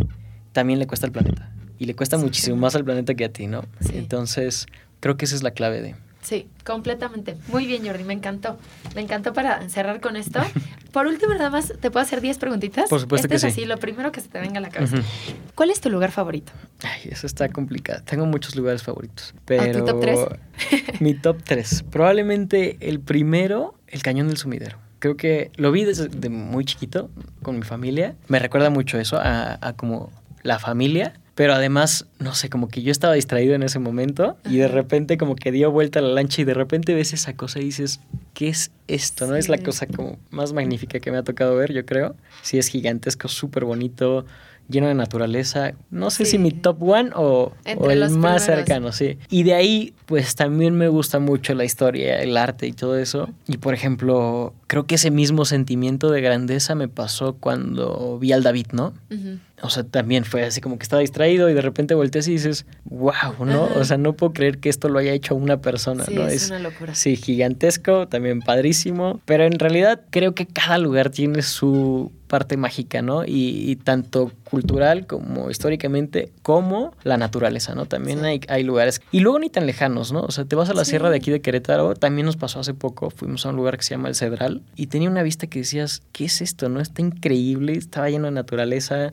también 0.53 0.78
le 0.78 0.87
cuesta 0.87 1.07
al 1.07 1.12
planeta. 1.12 1.51
Y 1.78 1.87
le 1.87 1.95
cuesta 1.95 2.18
sí, 2.18 2.24
muchísimo 2.24 2.57
sí. 2.57 2.61
más 2.61 2.74
al 2.74 2.85
planeta 2.85 3.14
que 3.14 3.24
a 3.24 3.33
ti, 3.33 3.47
¿no? 3.47 3.62
Sí. 3.81 3.93
Entonces, 3.95 4.66
creo 5.01 5.16
que 5.16 5.24
esa 5.24 5.35
es 5.35 5.43
la 5.43 5.53
clave 5.53 5.81
de... 5.81 5.95
Sí, 6.22 6.47
completamente. 6.66 7.37
Muy 7.49 7.66
bien, 7.66 7.87
Jordi, 7.87 8.05
me 8.05 8.12
encantó. 8.12 8.59
Me 8.95 9.01
encantó 9.01 9.33
para 9.33 9.66
cerrar 9.70 10.03
con 10.03 10.16
esto. 10.16 10.41
Por 10.93 11.07
último, 11.07 11.33
nada 11.33 11.49
más, 11.49 11.72
¿te 11.81 11.91
puedo 11.91 12.03
hacer 12.03 12.20
10 12.20 12.37
preguntitas? 12.37 12.91
Por 12.91 13.01
supuesto 13.01 13.26
este 13.26 13.28
que 13.28 13.37
es 13.37 13.41
sí. 13.55 13.61
así, 13.61 13.64
lo 13.64 13.78
primero 13.78 14.12
que 14.12 14.20
se 14.20 14.28
te 14.28 14.39
venga 14.39 14.59
a 14.59 14.61
la 14.61 14.68
cabeza. 14.68 14.97
Uh 14.97 15.01
-huh. 15.01 15.35
¿Cuál 15.55 15.70
es 15.70 15.81
tu 15.81 15.89
lugar 15.89 16.11
favorito? 16.11 16.53
Ay, 16.83 17.09
eso 17.11 17.26
está 17.26 17.49
complicado. 17.49 18.03
Tengo 18.05 18.26
muchos 18.26 18.55
lugares 18.57 18.83
favoritos. 18.83 19.35
Pero... 19.47 19.78
¿Tu 19.78 19.93
top 19.93 20.01
3? 20.01 20.18
Mi 21.01 21.14
top 21.14 21.43
3. 21.43 21.85
Probablemente 21.91 22.76
el 22.81 23.01
primero, 23.01 23.74
el 23.87 24.03
Cañón 24.03 24.28
del 24.28 24.37
Sumidero 24.37 24.89
creo 25.01 25.16
que 25.16 25.51
lo 25.57 25.72
vi 25.72 25.84
desde 25.84 26.09
de 26.09 26.28
muy 26.28 26.64
chiquito 26.64 27.11
con 27.42 27.57
mi 27.57 27.62
familia. 27.62 28.14
Me 28.28 28.38
recuerda 28.38 28.70
mucho 28.70 28.98
eso, 28.98 29.18
a, 29.18 29.59
a, 29.61 29.72
como 29.72 30.12
la 30.42 30.59
familia. 30.61 31.14
Pero 31.34 31.55
además, 31.55 32.07
no 32.18 32.34
sé, 32.34 32.51
como 32.51 32.68
que 32.68 32.82
yo 32.82 32.92
estaba 32.92 33.14
distraído 33.14 33.55
en 33.55 33.62
ese 33.62 33.78
momento 33.78 34.36
y 34.44 34.59
de 34.59 34.68
repente 34.68 35.16
como 35.16 35.36
que 35.36 35.51
dio 35.51 35.70
vuelta 35.70 36.03
la 36.03 36.09
lancha 36.09 36.42
y 36.42 36.44
de 36.44 36.53
repente 36.53 36.92
ves 36.92 37.14
esa 37.14 37.34
cosa 37.34 37.61
y 37.61 37.64
dices, 37.64 38.01
¿qué 38.34 38.48
es 38.48 38.72
esto? 38.88 39.26
¿No? 39.26 39.36
Es 39.36 39.48
la 39.48 39.57
cosa 39.57 39.86
como 39.86 40.18
más 40.28 40.53
magnífica 40.53 41.01
que 41.01 41.11
me 41.11 41.16
ha 41.16 41.22
tocado 41.22 41.57
ver, 41.57 41.72
yo 41.72 41.86
creo. 41.86 42.14
Sí, 42.42 42.59
es 42.59 42.68
gigantesco, 42.68 43.28
súper 43.28 43.64
bonito, 43.64 44.26
lleno 44.71 44.87
de 44.89 44.95
naturaleza. 44.95 45.73
No 45.91 46.11
sé 46.11 46.25
sí. 46.25 46.33
si 46.33 46.39
mi 46.39 46.51
top 46.53 46.83
one 46.83 47.11
o, 47.14 47.53
o 47.77 47.91
el 47.91 48.01
más 48.01 48.11
primeros. 48.11 48.43
cercano, 48.43 48.93
sí. 48.93 49.18
Y 49.29 49.43
de 49.43 49.55
ahí, 49.55 49.95
pues 50.07 50.35
también 50.35 50.75
me 50.75 50.89
gusta 50.89 51.18
mucho 51.18 51.55
la 51.55 51.64
historia, 51.64 52.21
el 52.21 52.37
arte 52.37 52.66
y 52.66 52.73
todo 52.73 52.97
eso. 52.97 53.29
Y 53.47 53.59
por 53.59 53.75
ejemplo, 53.75 54.55
creo 54.66 54.87
que 54.87 54.95
ese 54.95 55.11
mismo 55.11 55.45
sentimiento 55.45 56.11
de 56.11 56.21
grandeza 56.21 56.75
me 56.75 56.89
pasó 56.89 57.35
cuando 57.35 58.18
vi 58.18 58.33
al 58.33 58.43
David, 58.43 58.68
¿no? 58.73 58.95
Uh 59.11 59.14
-huh. 59.14 59.39
O 59.62 59.70
sea, 59.70 59.84
también 59.84 60.24
fue 60.24 60.44
así 60.44 60.61
como 60.61 60.78
que 60.78 60.84
estaba 60.84 61.00
distraído 61.00 61.48
y 61.50 61.54
de 61.54 61.61
repente 61.61 61.94
volteas 61.94 62.28
y 62.28 62.32
dices, 62.32 62.66
wow, 62.84 63.44
¿no? 63.44 63.64
Ajá. 63.64 63.78
O 63.78 63.84
sea, 63.84 63.98
no 63.98 64.14
puedo 64.14 64.32
creer 64.32 64.58
que 64.58 64.68
esto 64.68 64.88
lo 64.88 64.98
haya 64.98 65.12
hecho 65.12 65.34
una 65.34 65.61
persona, 65.61 66.04
sí, 66.04 66.14
¿no? 66.14 66.26
Es, 66.26 66.44
es 66.44 66.50
una 66.50 66.61
locura. 66.61 66.94
Sí, 66.94 67.16
gigantesco, 67.16 68.08
también 68.08 68.40
padrísimo. 68.40 69.20
Pero 69.24 69.44
en 69.44 69.58
realidad 69.58 70.00
creo 70.11 70.34
que 70.34 70.46
cada 70.46 70.78
lugar 70.78 71.11
tiene 71.11 71.42
su 71.42 72.12
parte 72.30 72.56
mágica, 72.56 73.02
¿no? 73.02 73.24
Y, 73.24 73.70
y 73.70 73.76
tanto 73.76 74.30
cultural 74.44 75.06
como 75.06 75.50
históricamente, 75.50 76.32
como 76.42 76.94
la 77.02 77.16
naturaleza, 77.16 77.74
¿no? 77.74 77.86
También 77.86 78.20
sí. 78.20 78.24
hay, 78.24 78.40
hay, 78.48 78.62
lugares. 78.62 79.02
Y 79.11 79.20
luego 79.20 79.40
ni 79.40 79.50
tan 79.50 79.66
lejanos, 79.66 80.12
¿no? 80.12 80.20
O 80.20 80.30
sea, 80.30 80.44
te 80.44 80.54
vas 80.54 80.70
a 80.70 80.74
la 80.74 80.84
sí. 80.84 80.90
sierra 80.90 81.11
de 81.11 81.16
aquí 81.16 81.32
de 81.32 81.40
Querétaro, 81.40 81.94
también 81.94 82.26
nos 82.26 82.36
pasó 82.36 82.61
hace 82.61 82.72
poco, 82.72 83.11
fuimos 83.11 83.44
a 83.44 83.50
un 83.50 83.56
lugar 83.56 83.76
que 83.76 83.82
se 83.82 83.90
llama 83.90 84.08
El 84.08 84.14
Cedral 84.14 84.62
y 84.76 84.86
tenía 84.86 85.11
una 85.11 85.24
vista 85.24 85.48
que 85.48 85.58
decías, 85.58 86.02
¿qué 86.12 86.26
es 86.26 86.40
esto, 86.40 86.68
no? 86.68 86.80
Está 86.80 87.02
increíble, 87.02 87.72
estaba 87.72 88.08
lleno 88.08 88.26
de 88.26 88.32
naturaleza, 88.32 89.12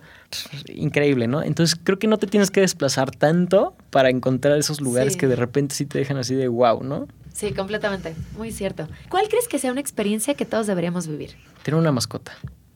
increíble, 0.73 1.27
¿no? 1.27 1.41
Entonces 1.43 1.79
creo 1.81 1.99
que 1.99 2.07
no 2.07 2.17
te 2.17 2.27
tienes 2.27 2.51
que 2.51 2.61
desplazar 2.61 3.11
tanto 3.11 3.75
para 3.89 4.09
encontrar 4.09 4.57
esos 4.57 4.81
lugares 4.81 5.13
sí. 5.13 5.19
que 5.19 5.27
de 5.27 5.35
repente 5.35 5.75
sí 5.75 5.85
te 5.85 5.99
dejan 5.99 6.17
así 6.17 6.35
de 6.35 6.47
wow, 6.47 6.83
¿no? 6.83 7.07
Sí, 7.33 7.51
completamente, 7.53 8.15
muy 8.35 8.51
cierto. 8.51 8.87
¿Cuál 9.09 9.27
crees 9.29 9.47
que 9.47 9.59
sea 9.59 9.71
una 9.71 9.81
experiencia 9.81 10.33
que 10.33 10.45
todos 10.45 10.65
deberíamos 10.65 11.07
vivir? 11.07 11.35
Tener 11.63 11.79
una 11.79 11.91
mascota, 11.91 12.33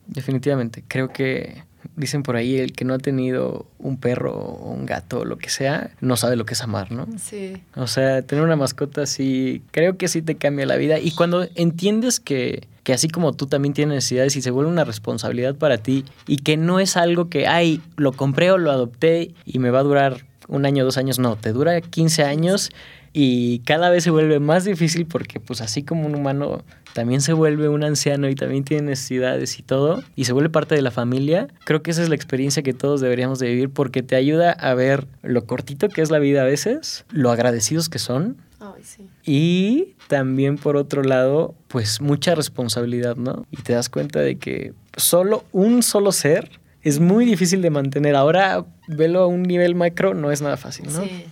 definitivamente. 0.08 0.84
Creo 0.88 1.10
que 1.10 1.64
dicen 1.95 2.24
por 2.24 2.36
ahí, 2.36 2.58
el 2.58 2.74
que 2.74 2.86
no 2.86 2.93
ha 2.93 2.99
tenido 2.99 3.66
un 3.80 3.97
perro 3.97 4.34
o 4.34 4.72
un 4.72 4.86
gato 4.86 5.22
o 5.22 5.26
lo 5.26 5.38
que 5.38 5.49
sea, 5.49 5.91
no 5.99 6.16
sabe 6.16 6.36
lo 6.36 6.45
que 6.45 6.54
es 6.54 6.62
amar, 6.62 6.91
¿no? 6.91 7.08
Sí. 7.18 7.62
O 7.76 7.88
sea, 7.88 8.22
tener 8.22 8.43
una 8.43 8.56
mascota 8.56 9.06
sí, 9.06 9.64
creo 9.72 9.97
que 9.97 10.08
sí 10.08 10.22
te 10.22 10.36
cambia 10.36 10.66
la 10.66 10.78
vida. 10.78 10.99
Y 10.99 11.12
cuando 11.12 11.47
entiendes 11.56 12.20
que, 12.20 12.68
que 12.84 12.94
así 12.94 13.10
como 13.10 13.34
tú 13.34 13.48
también 13.48 13.74
tienes 13.74 13.96
necesidades 13.96 14.36
y 14.36 14.42
se 14.42 14.52
vuelve 14.52 14.72
una 14.72 14.84
responsabilidad 14.84 15.56
para 15.56 15.78
ti 15.78 16.06
y 16.28 16.38
que 16.38 16.58
no 16.58 16.80
es 16.80 16.98
algo 16.98 17.30
que, 17.30 17.48
ay, 17.48 17.82
lo 17.98 18.12
compré 18.12 18.52
o 18.52 18.58
lo 18.58 18.72
adopté 18.72 19.34
y 19.46 19.60
me 19.60 19.70
va 19.70 19.80
a 19.80 19.84
durar 19.84 20.26
un 20.48 20.66
año, 20.66 20.84
dos 20.84 20.98
años, 20.98 21.20
no, 21.20 21.36
te 21.38 21.54
dura 21.54 21.80
15 21.80 22.24
años 22.24 22.72
y 23.14 23.60
cada 23.60 23.90
vez 23.90 24.04
se 24.04 24.12
vuelve 24.12 24.40
más 24.40 24.64
difícil 24.64 25.06
porque 25.06 25.40
pues 25.40 25.62
así 25.62 25.84
como 25.84 26.06
un 26.06 26.16
humano 26.16 26.64
también 26.94 27.22
se 27.22 27.34
vuelve 27.34 27.70
un 27.70 27.84
anciano 27.84 28.30
y 28.30 28.36
también 28.36 28.64
tiene 28.64 28.84
necesidades 28.84 29.60
y 29.60 29.64
todo 29.64 30.02
y 30.16 30.26
se 30.26 30.34
vuelve 30.34 30.50
parte 30.50 30.76
de 30.76 30.82
la 30.82 30.92
familia, 30.92 31.48
creo 31.66 31.82
que 31.84 31.92
esa 31.92 32.04
es 32.04 32.10
la 32.10 32.16
experiencia 32.16 32.64
que 32.64 32.74
todos 32.74 33.02
deberíamos 33.02 33.40
de 33.40 33.50
vivir 33.50 33.70
porque 33.70 34.04
te 34.04 34.16
ayuda 34.16 34.52
a 34.52 34.74
ver 34.74 35.08
lo 35.24 35.46
cortito 35.46 35.90
que 35.90 36.02
es 36.02 36.10
la 36.10 36.20
vida 36.20 36.42
a 36.42 36.46
veces, 36.46 37.06
lo 37.12 37.32
agradecidos 37.32 37.90
que 37.90 38.00
son 38.00 38.38
Ay, 38.62 38.84
sí. 38.84 39.09
y 39.26 39.95
también 40.07 40.57
por 40.57 40.78
otro 40.78 41.03
lado 41.03 41.55
pues 41.68 41.99
mucha 41.99 42.36
responsabilidad, 42.36 43.16
¿no? 43.16 43.45
Y 43.49 43.57
te 43.57 43.74
das 43.74 43.89
cuenta 43.89 44.20
de 44.20 44.38
que 44.38 44.74
solo 44.95 45.43
un 45.51 45.82
solo 45.82 46.12
ser 46.12 46.62
es 46.84 46.99
muy 46.99 47.26
difícil 47.26 47.62
de 47.62 47.70
mantener. 47.70 48.16
Ahora, 48.16 48.66
velo 48.88 49.22
a 49.22 49.28
un 49.28 49.43
nivel 49.43 49.76
macro, 49.76 50.14
no 50.14 50.32
es 50.32 50.41
nada 50.41 50.57
fácil, 50.57 50.88
¿no? 50.91 51.03
Sí. 51.03 51.26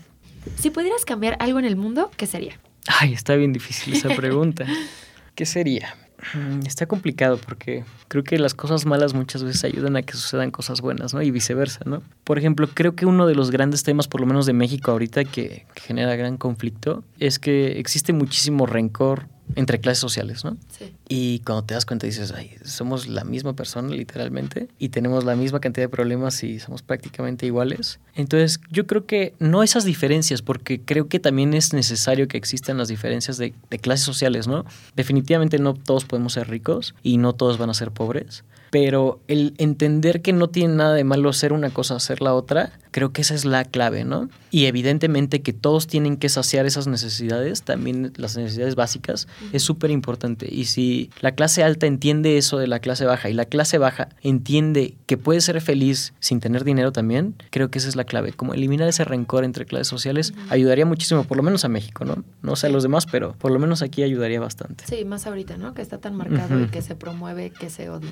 Si 0.57 0.69
pudieras 0.69 1.05
cambiar 1.05 1.37
algo 1.39 1.59
en 1.59 1.65
el 1.65 1.75
mundo, 1.75 2.11
¿qué 2.17 2.25
sería? 2.27 2.59
Ay, 2.87 3.13
está 3.13 3.35
bien 3.35 3.53
difícil 3.53 3.93
esa 3.93 4.09
pregunta. 4.09 4.65
¿Qué 5.35 5.45
sería? 5.45 5.95
Mm, 6.33 6.65
Está 6.65 6.85
complicado 6.85 7.37
porque 7.37 7.83
creo 8.07 8.23
que 8.23 8.37
las 8.37 8.53
cosas 8.53 8.85
malas 8.85 9.13
muchas 9.13 9.43
veces 9.43 9.63
ayudan 9.63 9.95
a 9.95 10.01
que 10.01 10.13
sucedan 10.13 10.51
cosas 10.51 10.81
buenas, 10.81 11.13
¿no? 11.13 11.21
Y 11.21 11.31
viceversa, 11.31 11.81
¿no? 11.85 12.03
Por 12.23 12.37
ejemplo, 12.37 12.67
creo 12.73 12.95
que 12.95 13.05
uno 13.05 13.25
de 13.27 13.35
los 13.35 13.51
grandes 13.51 13.83
temas, 13.83 14.07
por 14.07 14.21
lo 14.21 14.27
menos 14.27 14.45
de 14.45 14.53
México 14.53 14.91
ahorita, 14.91 15.23
que, 15.25 15.65
que 15.73 15.81
genera 15.81 16.15
gran 16.15 16.37
conflicto, 16.37 17.03
es 17.19 17.39
que 17.39 17.79
existe 17.79 18.13
muchísimo 18.13 18.65
rencor 18.65 19.27
entre 19.55 19.79
clases 19.79 19.99
sociales, 19.99 20.43
¿no? 20.45 20.57
Sí. 20.77 20.93
Y 21.07 21.39
cuando 21.39 21.63
te 21.63 21.73
das 21.73 21.85
cuenta 21.85 22.05
dices, 22.05 22.31
ay, 22.31 22.51
somos 22.63 23.07
la 23.07 23.23
misma 23.23 23.53
persona 23.53 23.89
literalmente 23.89 24.67
y 24.77 24.89
tenemos 24.89 25.23
la 25.23 25.35
misma 25.35 25.59
cantidad 25.59 25.85
de 25.85 25.89
problemas 25.89 26.43
y 26.43 26.59
somos 26.59 26.81
prácticamente 26.81 27.45
iguales. 27.45 27.99
Entonces 28.15 28.59
yo 28.69 28.85
creo 28.85 29.05
que 29.05 29.33
no 29.39 29.63
esas 29.63 29.85
diferencias, 29.85 30.41
porque 30.41 30.81
creo 30.81 31.07
que 31.07 31.19
también 31.19 31.53
es 31.53 31.73
necesario 31.73 32.27
que 32.27 32.37
existan 32.37 32.77
las 32.77 32.87
diferencias 32.87 33.37
de, 33.37 33.53
de 33.69 33.79
clases 33.79 34.05
sociales, 34.05 34.47
¿no? 34.47 34.65
Definitivamente 34.95 35.59
no 35.59 35.73
todos 35.73 36.05
podemos 36.05 36.33
ser 36.33 36.49
ricos 36.49 36.95
y 37.03 37.17
no 37.17 37.33
todos 37.33 37.57
van 37.57 37.69
a 37.69 37.73
ser 37.73 37.91
pobres. 37.91 38.43
Pero 38.71 39.19
el 39.27 39.53
entender 39.57 40.21
que 40.21 40.33
no 40.33 40.49
tiene 40.49 40.75
nada 40.75 40.93
de 40.93 41.03
malo 41.03 41.33
ser 41.33 41.53
una 41.53 41.69
cosa, 41.69 41.95
hacer 41.95 42.21
la 42.21 42.33
otra, 42.33 42.71
creo 42.91 43.11
que 43.11 43.21
esa 43.21 43.35
es 43.35 43.45
la 43.45 43.65
clave, 43.65 44.03
¿no? 44.03 44.29
Y 44.51 44.65
evidentemente 44.65 45.41
que 45.41 45.53
todos 45.53 45.87
tienen 45.87 46.17
que 46.17 46.29
saciar 46.29 46.65
esas 46.65 46.87
necesidades, 46.87 47.61
también 47.63 48.13
las 48.15 48.35
necesidades 48.35 48.75
básicas, 48.75 49.27
es 49.53 49.63
súper 49.63 49.91
importante. 49.91 50.47
Y 50.51 50.65
si 50.65 51.11
la 51.21 51.33
clase 51.33 51.63
alta 51.63 51.85
entiende 51.85 52.37
eso 52.37 52.57
de 52.57 52.67
la 52.67 52.79
clase 52.79 53.05
baja 53.05 53.29
y 53.29 53.33
la 53.33 53.45
clase 53.45 53.77
baja 53.77 54.09
entiende 54.21 54.95
que 55.05 55.17
puede 55.17 55.41
ser 55.41 55.61
feliz 55.61 56.13
sin 56.19 56.39
tener 56.39 56.63
dinero 56.63 56.91
también, 56.91 57.35
creo 57.51 57.69
que 57.69 57.79
esa 57.79 57.89
es 57.89 57.95
la 57.95 58.05
clave. 58.05 58.33
Como 58.33 58.53
eliminar 58.53 58.87
ese 58.87 59.05
rencor 59.05 59.43
entre 59.43 59.65
clases 59.65 59.87
sociales 59.87 60.33
ayudaría 60.49 60.85
muchísimo, 60.85 61.23
por 61.23 61.37
lo 61.37 61.43
menos 61.43 61.65
a 61.65 61.69
México, 61.69 62.05
¿no? 62.05 62.23
No 62.41 62.55
sé 62.55 62.67
a 62.67 62.69
los 62.69 62.83
demás, 62.83 63.05
pero 63.05 63.33
por 63.33 63.51
lo 63.51 63.59
menos 63.59 63.81
aquí 63.81 64.03
ayudaría 64.03 64.39
bastante. 64.39 64.85
Sí, 64.87 65.05
más 65.05 65.27
ahorita, 65.27 65.57
¿no? 65.57 65.73
Que 65.73 65.81
está 65.81 65.99
tan 65.99 66.15
marcado 66.15 66.59
y 66.59 66.67
que 66.67 66.81
se 66.81 66.95
promueve 66.95 67.51
que 67.51 67.69
se 67.69 67.89
odie. 67.89 68.09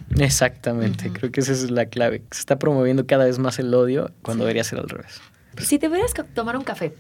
Exactamente, 0.47 1.11
creo 1.11 1.31
que 1.31 1.41
esa 1.41 1.51
es 1.51 1.69
la 1.71 1.85
clave. 1.87 2.23
Se 2.31 2.39
está 2.39 2.57
promoviendo 2.57 3.05
cada 3.05 3.25
vez 3.25 3.37
más 3.39 3.59
el 3.59 3.73
odio 3.73 4.11
cuando 4.21 4.43
Sí. 4.43 4.45
debería 4.47 4.63
ser 4.63 4.79
al 4.79 4.89
revés. 4.89 5.19
Si 5.61 5.79
te 5.79 5.87
hubieras 5.87 6.13
tomar 6.35 6.55
un 6.55 6.63
café 6.63 6.93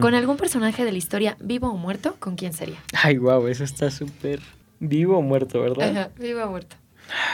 con 0.00 0.14
algún 0.14 0.36
personaje 0.36 0.84
de 0.84 0.92
la 0.92 0.98
historia, 0.98 1.36
vivo 1.40 1.70
o 1.70 1.76
muerto, 1.76 2.14
¿con 2.18 2.36
quién 2.36 2.52
sería? 2.52 2.76
Ay, 3.02 3.16
wow, 3.18 3.46
eso 3.48 3.64
está 3.64 3.90
súper 3.90 4.40
vivo 4.80 5.16
o 5.18 5.22
muerto, 5.22 5.60
¿verdad? 5.62 5.90
Ajá, 5.96 6.10
vivo 6.18 6.42
o 6.44 6.50
muerto. 6.50 6.76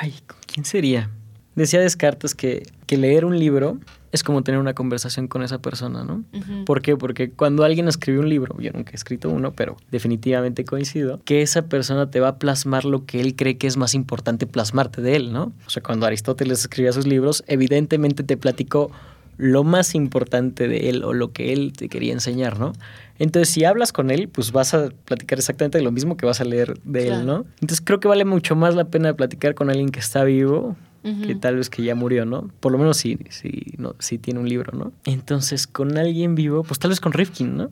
Ay, 0.01 0.15
¿con 0.27 0.39
quién 0.47 0.65
sería? 0.65 1.11
Decía 1.57 1.81
Descartes 1.81 2.35
que, 2.35 2.63
que 2.87 2.97
leer 2.97 3.25
un 3.25 3.39
libro 3.39 3.79
es 4.11 4.23
como 4.23 4.43
tener 4.43 4.59
una 4.61 4.75
conversación 4.75 5.29
con 5.29 5.43
esa 5.43 5.59
persona, 5.59 6.03
¿no? 6.05 6.25
¿Por 6.65 6.81
qué? 6.83 6.97
Porque 6.97 7.31
cuando 7.31 7.65
alguien 7.65 7.89
escribe 7.89 8.19
un 8.21 8.29
libro, 8.29 8.57
yo 8.59 8.71
nunca 8.73 8.93
he 8.93 8.95
escrito 8.95 9.29
uno, 9.29 9.53
pero 9.53 9.77
definitivamente 9.91 10.65
coincido, 10.65 11.21
que 11.25 11.43
esa 11.43 11.63
persona 11.63 12.11
te 12.11 12.21
va 12.21 12.29
a 12.29 12.39
plasmar 12.39 12.85
lo 12.85 13.05
que 13.05 13.21
él 13.21 13.37
cree 13.37 13.59
que 13.59 13.67
es 13.67 13.77
más 13.77 13.95
importante 13.95 14.47
plasmarte 14.47 15.03
de 15.03 15.17
él, 15.17 15.33
¿no? 15.33 15.53
O 15.67 15.71
sea, 15.71 15.83
cuando 15.83 16.07
Aristóteles 16.07 16.61
escribía 16.61 16.93
sus 16.93 17.07
libros, 17.07 17.45
evidentemente 17.47 18.23
te 18.23 18.37
platicó 18.37 18.91
lo 19.37 19.63
más 19.63 19.95
importante 19.95 20.67
de 20.67 20.89
él 20.91 21.05
o 21.05 21.13
lo 21.13 21.33
que 21.33 21.53
él 21.53 21.73
te 21.77 21.89
quería 21.89 22.13
enseñar, 22.13 22.59
¿no? 22.59 22.73
Entonces, 23.21 23.53
si 23.53 23.65
hablas 23.65 23.93
con 23.93 24.11
él, 24.11 24.29
pues 24.29 24.51
vas 24.53 24.75
a 24.75 24.89
platicar 25.05 25.39
exactamente 25.39 25.81
lo 25.81 25.93
mismo 25.93 26.17
que 26.17 26.27
vas 26.27 26.41
a 26.41 26.45
leer 26.45 26.79
de 26.85 27.05
Claro. 27.07 27.21
él, 27.21 27.27
¿no? 27.27 27.45
Entonces, 27.61 27.81
creo 27.85 28.01
que 28.01 28.09
vale 28.09 28.25
mucho 28.25 28.57
más 28.57 28.75
la 28.75 28.85
pena 28.87 29.13
platicar 29.15 29.55
con 29.55 29.71
alguien 29.71 29.91
que 29.91 30.01
está 30.01 30.25
vivo 30.25 30.77
Que 31.27 31.35
tal 31.35 31.57
vez 31.57 31.71
que 31.71 31.83
ya 31.83 31.95
murió, 31.95 32.25
¿no? 32.25 32.51
Por 32.61 32.73
lo 32.73 32.79
menos 32.79 32.97
si, 32.97 33.19
si, 33.31 33.75
no, 33.79 33.95
si 33.99 34.19
tiene 34.19 34.41
un 34.41 34.49
libro, 34.49 34.77
¿no? 34.77 34.93
Entonces, 35.05 35.67
con 35.67 35.97
alguien 35.97 36.35
vivo, 36.35 36.63
pues 36.65 36.79
tal 36.79 36.91
vez 36.91 37.01
con 37.01 37.13
Rifkin, 37.13 37.57
¿no? 37.57 37.71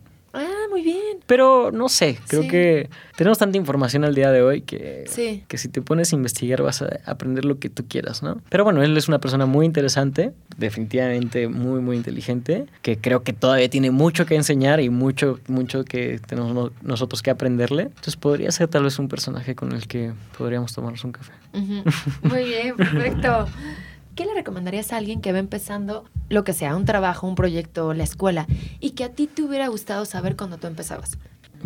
Pero 1.27 1.71
no 1.73 1.89
sé, 1.89 2.19
creo 2.29 2.43
Sí. 2.43 2.49
que 2.49 2.91
tenemos 3.17 3.39
tanta 3.39 3.57
información 3.59 4.05
al 4.05 4.15
día 4.15 4.31
de 4.31 4.43
hoy 4.43 4.61
que, 4.63 5.05
Sí. 5.09 5.43
que 5.49 5.59
si 5.59 5.69
te 5.69 5.83
pones 5.83 6.13
a 6.13 6.17
investigar 6.17 6.63
vas 6.63 6.83
a 6.83 6.89
aprender 7.05 7.45
lo 7.45 7.59
que 7.59 7.69
tú 7.69 7.85
quieras, 7.89 8.23
¿no? 8.23 8.41
Pero 8.49 8.63
bueno, 8.65 8.83
él 8.83 8.97
es 8.97 9.09
una 9.09 9.19
persona 9.19 9.45
muy 9.47 9.67
interesante, 9.67 10.33
definitivamente 10.57 11.49
muy, 11.49 11.81
muy 11.81 11.97
inteligente, 11.97 12.67
que 12.83 12.99
creo 12.99 13.23
que 13.25 13.33
todavía 13.33 13.69
tiene 13.69 13.91
mucho 13.91 14.25
que 14.27 14.37
enseñar 14.37 14.81
y 14.81 14.89
mucho, 14.89 15.41
mucho 15.49 15.85
que 15.85 16.21
tenemos 16.27 16.55
no- 16.55 16.71
nosotros 16.83 17.23
que 17.23 17.31
aprenderle. 17.31 17.83
Entonces 17.85 18.17
podría 18.17 18.51
ser 18.53 18.69
tal 18.69 18.85
vez 18.85 18.99
un 18.99 19.09
personaje 19.09 19.55
con 19.55 19.73
el 19.73 19.87
que 19.89 20.13
podríamos 20.39 20.73
tomarnos 20.75 21.03
un 21.05 21.13
café. 21.13 21.33
Muy 22.23 22.45
bien, 22.45 22.77
perfecto. 22.77 23.47
¿Qué 24.17 24.25
le 24.25 24.33
recomendarías 24.33 24.95
a 24.95 24.97
alguien 24.97 25.21
que 25.21 25.31
va 25.33 25.39
empezando 25.39 26.07
lo 26.31 26.43
que 26.43 26.55
sea, 26.55 26.75
un 26.75 26.87
trabajo, 26.87 27.27
un 27.27 27.35
proyecto, 27.35 27.93
la 27.93 28.05
escuela, 28.05 28.47
y 28.81 28.93
que 28.93 29.05
a 29.05 29.13
ti 29.13 29.27
te 29.27 29.43
hubiera 29.43 29.69
gustado 29.69 30.07
saber 30.07 30.37
cuando 30.37 30.57
tú 30.57 30.67
empezabas? 30.67 31.19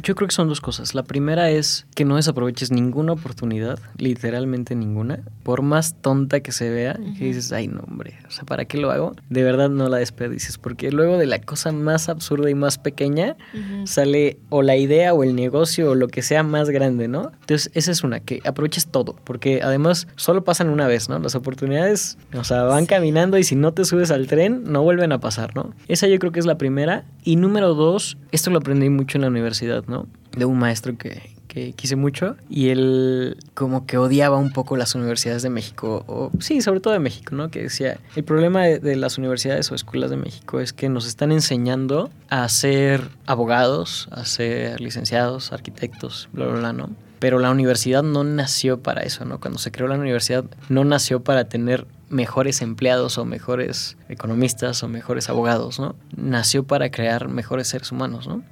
Yo 0.02 0.14
creo 0.14 0.28
que 0.28 0.34
son 0.34 0.48
dos 0.48 0.60
cosas. 0.60 0.94
La 0.94 1.02
primera 1.02 1.50
es 1.50 1.86
que 1.94 2.04
no 2.04 2.16
desaproveches 2.16 2.70
ninguna 2.70 3.12
oportunidad, 3.12 3.78
literalmente 3.98 4.74
ninguna, 4.74 5.20
por 5.42 5.62
más 5.62 5.94
tonta 6.00 6.40
que 6.40 6.52
se 6.52 6.70
vea, 6.70 6.96
Ujú. 7.00 7.14
que 7.18 7.24
dices, 7.26 7.52
ay 7.52 7.68
no 7.68 7.80
hombre, 7.80 8.18
o 8.26 8.30
sea, 8.30 8.44
¿para 8.44 8.64
qué 8.64 8.78
lo 8.78 8.90
hago? 8.90 9.14
De 9.28 9.42
verdad 9.42 9.68
no 9.68 9.88
la 9.88 9.98
desperdicies, 9.98 10.58
porque 10.58 10.90
luego 10.90 11.18
de 11.18 11.26
la 11.26 11.40
cosa 11.40 11.72
más 11.72 12.08
absurda 12.08 12.50
y 12.50 12.54
más 12.54 12.78
pequeña 12.78 13.36
Ujú. 13.52 13.86
sale 13.86 14.38
o 14.48 14.62
la 14.62 14.76
idea 14.76 15.12
o 15.14 15.22
el 15.22 15.34
negocio 15.34 15.90
o 15.90 15.94
lo 15.94 16.08
que 16.08 16.22
sea 16.22 16.42
más 16.42 16.70
grande, 16.70 17.08
¿no? 17.08 17.32
Entonces 17.40 17.70
esa 17.74 17.90
es 17.92 18.02
una, 18.04 18.20
que 18.20 18.40
aproveches 18.44 18.86
todo, 18.86 19.16
porque 19.24 19.60
además 19.62 20.06
solo 20.16 20.44
pasan 20.44 20.68
una 20.70 20.86
vez, 20.86 21.08
¿no? 21.08 21.18
Las 21.18 21.34
oportunidades, 21.34 22.16
o 22.34 22.44
sea, 22.44 22.62
van 22.64 22.82
Sí. 22.82 22.86
caminando 22.88 23.38
y 23.38 23.44
si 23.44 23.54
no 23.56 23.72
te 23.72 23.84
subes 23.84 24.10
al 24.10 24.26
tren, 24.26 24.62
no 24.64 24.82
vuelven 24.82 25.12
a 25.12 25.20
pasar, 25.20 25.54
¿no? 25.54 25.74
Esa 25.88 26.06
yo 26.06 26.18
creo 26.18 26.32
que 26.32 26.40
es 26.40 26.46
la 26.46 26.56
primera. 26.58 27.04
Y 27.24 27.36
número 27.36 27.74
dos, 27.74 28.16
esto 28.32 28.50
lo 28.50 28.58
aprendí 28.58 28.88
mucho 28.88 29.18
en 29.18 29.22
la 29.22 29.28
universidad, 29.28 29.84
¿no? 29.90 30.06
De 30.32 30.44
un 30.44 30.58
maestro 30.58 30.96
que, 30.96 31.34
que 31.50 31.72
quise 31.72 31.96
mucho 31.96 32.36
y 32.48 32.68
él 32.68 33.36
como 33.54 33.84
que 33.84 33.98
odiaba 33.98 34.36
un 34.36 34.52
poco 34.52 34.76
las 34.76 34.94
universidades 34.94 35.42
de 35.42 35.50
México, 35.50 36.04
o 36.06 36.30
sí, 36.38 36.60
sobre 36.60 36.78
todo 36.78 36.94
de 36.94 37.00
México, 37.00 37.34
¿no? 37.34 37.50
Que 37.50 37.62
decía, 37.64 37.98
el 38.14 38.22
problema 38.22 38.62
de, 38.62 38.78
de 38.78 38.94
las 38.94 39.18
universidades 39.18 39.70
o 39.72 39.74
escuelas 39.74 40.10
de 40.10 40.16
México 40.16 40.60
es 40.60 40.72
que 40.72 40.88
nos 40.88 41.08
están 41.08 41.32
enseñando 41.32 42.08
a 42.28 42.48
ser 42.48 43.08
abogados, 43.26 44.08
a 44.12 44.24
ser 44.24 44.80
licenciados, 44.80 45.52
arquitectos, 45.52 46.28
bla, 46.32 46.46
bla, 46.46 46.60
bla, 46.60 46.72
¿no? 46.72 46.90
Pero 47.18 47.40
la 47.40 47.50
universidad 47.50 48.04
no 48.04 48.22
nació 48.22 48.80
para 48.80 49.02
eso, 49.02 49.24
¿no? 49.24 49.40
Cuando 49.40 49.58
se 49.58 49.72
creó 49.72 49.88
la 49.88 49.96
universidad 49.96 50.44
no 50.68 50.84
nació 50.84 51.24
para 51.24 51.48
tener 51.48 51.86
mejores 52.10 52.62
empleados 52.62 53.18
o 53.18 53.24
mejores 53.24 53.96
economistas 54.08 54.82
o 54.84 54.88
mejores 54.88 55.28
abogados, 55.28 55.80
¿no? 55.80 55.96
Nació 56.16 56.64
para 56.64 56.90
crear 56.90 57.28
mejores 57.28 57.68
seres 57.68 57.90
humanos, 57.92 58.28
¿no? 58.28 58.42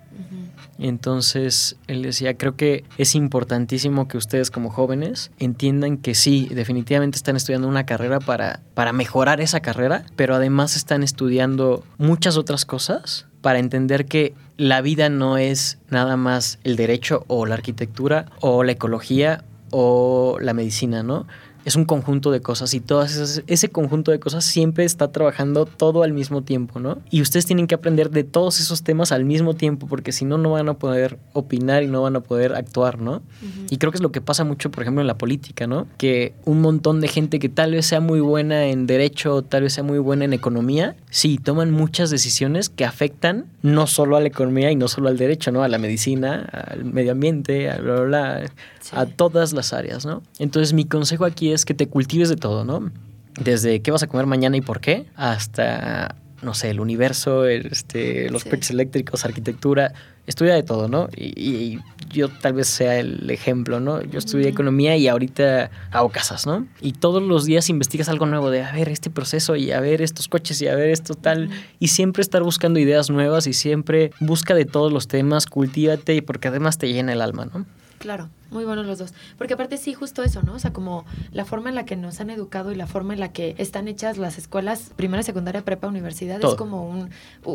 Entonces, 0.78 1.76
él 1.88 2.02
decía, 2.02 2.36
creo 2.36 2.56
que 2.56 2.84
es 2.98 3.14
importantísimo 3.14 4.06
que 4.08 4.16
ustedes 4.16 4.50
como 4.50 4.70
jóvenes 4.70 5.30
entiendan 5.38 5.98
que 5.98 6.14
sí, 6.14 6.48
definitivamente 6.52 7.16
están 7.16 7.36
estudiando 7.36 7.68
una 7.68 7.84
carrera 7.84 8.20
para, 8.20 8.60
para 8.74 8.92
mejorar 8.92 9.40
esa 9.40 9.60
carrera, 9.60 10.04
pero 10.16 10.36
además 10.36 10.76
están 10.76 11.02
estudiando 11.02 11.84
muchas 11.98 12.36
otras 12.36 12.64
cosas 12.64 13.26
para 13.40 13.58
entender 13.58 14.06
que 14.06 14.34
la 14.56 14.80
vida 14.80 15.08
no 15.08 15.36
es 15.36 15.78
nada 15.90 16.16
más 16.16 16.58
el 16.64 16.76
derecho 16.76 17.24
o 17.28 17.46
la 17.46 17.54
arquitectura 17.54 18.26
o 18.40 18.62
la 18.64 18.72
ecología 18.72 19.44
o 19.70 20.38
la 20.40 20.54
medicina, 20.54 21.02
¿no? 21.02 21.26
Es 21.68 21.76
un 21.76 21.84
conjunto 21.84 22.30
de 22.30 22.40
cosas 22.40 22.72
y 22.72 22.80
todas 22.80 23.12
esas, 23.12 23.42
ese 23.46 23.68
conjunto 23.68 24.10
de 24.10 24.18
cosas 24.18 24.42
siempre 24.42 24.86
está 24.86 25.12
trabajando 25.12 25.66
todo 25.66 26.02
al 26.02 26.14
mismo 26.14 26.40
tiempo, 26.40 26.80
¿no? 26.80 26.96
Y 27.10 27.20
ustedes 27.20 27.44
tienen 27.44 27.66
que 27.66 27.74
aprender 27.74 28.08
de 28.08 28.24
todos 28.24 28.58
esos 28.58 28.82
temas 28.82 29.12
al 29.12 29.26
mismo 29.26 29.52
tiempo 29.52 29.86
porque 29.86 30.12
si 30.12 30.24
no, 30.24 30.38
no 30.38 30.52
van 30.52 30.70
a 30.70 30.78
poder 30.78 31.18
opinar 31.34 31.82
y 31.82 31.86
no 31.86 32.00
van 32.00 32.16
a 32.16 32.20
poder 32.20 32.54
actuar, 32.54 32.98
¿no? 32.98 33.20
Y 33.68 33.76
creo 33.76 33.92
que 33.92 33.98
es 33.98 34.02
lo 34.02 34.12
que 34.12 34.22
pasa 34.22 34.44
mucho, 34.44 34.70
por 34.70 34.82
ejemplo, 34.82 35.02
en 35.02 35.06
la 35.06 35.18
política, 35.18 35.66
¿no? 35.66 35.86
Que 35.98 36.32
un 36.46 36.62
montón 36.62 37.02
de 37.02 37.08
gente 37.08 37.38
que 37.38 37.50
tal 37.50 37.72
vez 37.72 37.84
sea 37.84 38.00
muy 38.00 38.20
buena 38.20 38.64
en 38.68 38.86
derecho, 38.86 39.42
tal 39.42 39.64
vez 39.64 39.74
sea 39.74 39.84
muy 39.84 39.98
buena 39.98 40.24
en 40.24 40.32
economía, 40.32 40.96
sí, 41.10 41.36
toman 41.36 41.70
muchas 41.70 42.08
decisiones 42.08 42.70
que 42.70 42.86
afectan 42.86 43.44
no 43.60 43.86
solo 43.86 44.16
a 44.16 44.20
la 44.22 44.28
economía 44.28 44.70
y 44.70 44.76
no 44.76 44.88
solo 44.88 45.10
al 45.10 45.18
derecho, 45.18 45.52
¿no? 45.52 45.62
A 45.62 45.68
la 45.68 45.76
medicina, 45.76 46.48
al 46.50 46.86
medio 46.86 47.12
ambiente, 47.12 47.70
a 47.70 47.76
bla, 47.76 47.94
bla, 47.96 48.04
bla, 48.04 48.42
Sí. 48.90 48.96
a 48.96 49.06
todas 49.06 49.52
las 49.52 49.72
áreas, 49.72 50.06
¿no? 50.06 50.22
Entonces 50.38 50.72
mi 50.72 50.84
consejo 50.84 51.24
aquí 51.24 51.52
es 51.52 51.64
que 51.64 51.74
te 51.74 51.88
cultives 51.88 52.28
de 52.28 52.36
todo, 52.36 52.64
¿no? 52.64 52.90
Desde 53.38 53.80
qué 53.82 53.90
vas 53.90 54.02
a 54.02 54.06
comer 54.06 54.26
mañana 54.26 54.56
y 54.56 54.60
por 54.62 54.80
qué, 54.80 55.06
hasta, 55.14 56.14
no 56.42 56.54
sé, 56.54 56.70
el 56.70 56.80
universo, 56.80 57.44
este, 57.46 58.30
los 58.30 58.42
Sí. 58.42 58.50
coches 58.50 58.70
eléctricos, 58.70 59.24
arquitectura, 59.24 59.92
estudia 60.26 60.54
de 60.54 60.62
todo, 60.62 60.88
¿no? 60.88 61.08
Y, 61.16 61.32
y 61.40 61.78
yo 62.10 62.28
tal 62.28 62.54
vez 62.54 62.66
sea 62.68 62.98
el 62.98 63.30
ejemplo, 63.30 63.80
¿no? 63.80 64.02
Yo 64.02 64.18
estudié 64.18 64.48
economía 64.48 64.96
y 64.96 65.06
ahorita 65.08 65.70
hago 65.90 66.08
casas, 66.10 66.46
¿no? 66.46 66.66
Y 66.80 66.92
todos 66.92 67.22
los 67.22 67.44
días 67.44 67.68
investigas 67.70 68.08
algo 68.08 68.26
nuevo 68.26 68.50
de, 68.50 68.62
a 68.62 68.72
ver, 68.72 68.88
este 68.88 69.10
proceso 69.10 69.56
y 69.56 69.70
a 69.72 69.80
ver 69.80 70.00
estos 70.02 70.28
coches 70.28 70.60
y 70.62 70.68
a 70.68 70.74
ver 70.74 70.90
esto 70.90 71.14
tal. 71.14 71.50
Y 71.78 71.88
siempre 71.88 72.22
estar 72.22 72.42
buscando 72.42 72.78
ideas 72.80 73.10
nuevas 73.10 73.46
y 73.46 73.52
siempre 73.52 74.10
busca 74.20 74.54
de 74.54 74.64
todos 74.64 74.92
los 74.92 75.06
temas, 75.08 75.46
cultívate 75.46 76.14
y 76.16 76.20
porque 76.22 76.48
además 76.48 76.78
te 76.78 76.92
llena 76.92 77.12
el 77.12 77.20
alma, 77.20 77.46
¿no? 77.52 77.66
Claro. 77.98 78.28
Muy 78.50 78.64
buenos 78.64 78.86
los 78.86 78.98
dos. 78.98 79.12
Porque 79.36 79.54
aparte 79.54 79.76
sí, 79.76 79.92
justo 79.92 80.22
eso, 80.22 80.42
¿no? 80.42 80.54
O 80.54 80.58
sea, 80.58 80.72
como 80.72 81.04
la 81.32 81.44
forma 81.44 81.68
en 81.68 81.74
la 81.74 81.84
que 81.84 81.96
nos 81.96 82.20
han 82.20 82.30
educado 82.30 82.72
y 82.72 82.74
la 82.74 82.86
forma 82.86 83.12
en 83.12 83.20
la 83.20 83.30
que 83.30 83.54
están 83.58 83.88
hechas 83.88 84.16
las 84.16 84.38
escuelas, 84.38 84.90
primaria, 84.96 85.22
secundaria, 85.22 85.64
prepa, 85.64 85.86
universidad, 85.86 86.42
es 86.42 86.54
como 86.54 86.88
un 86.88 87.10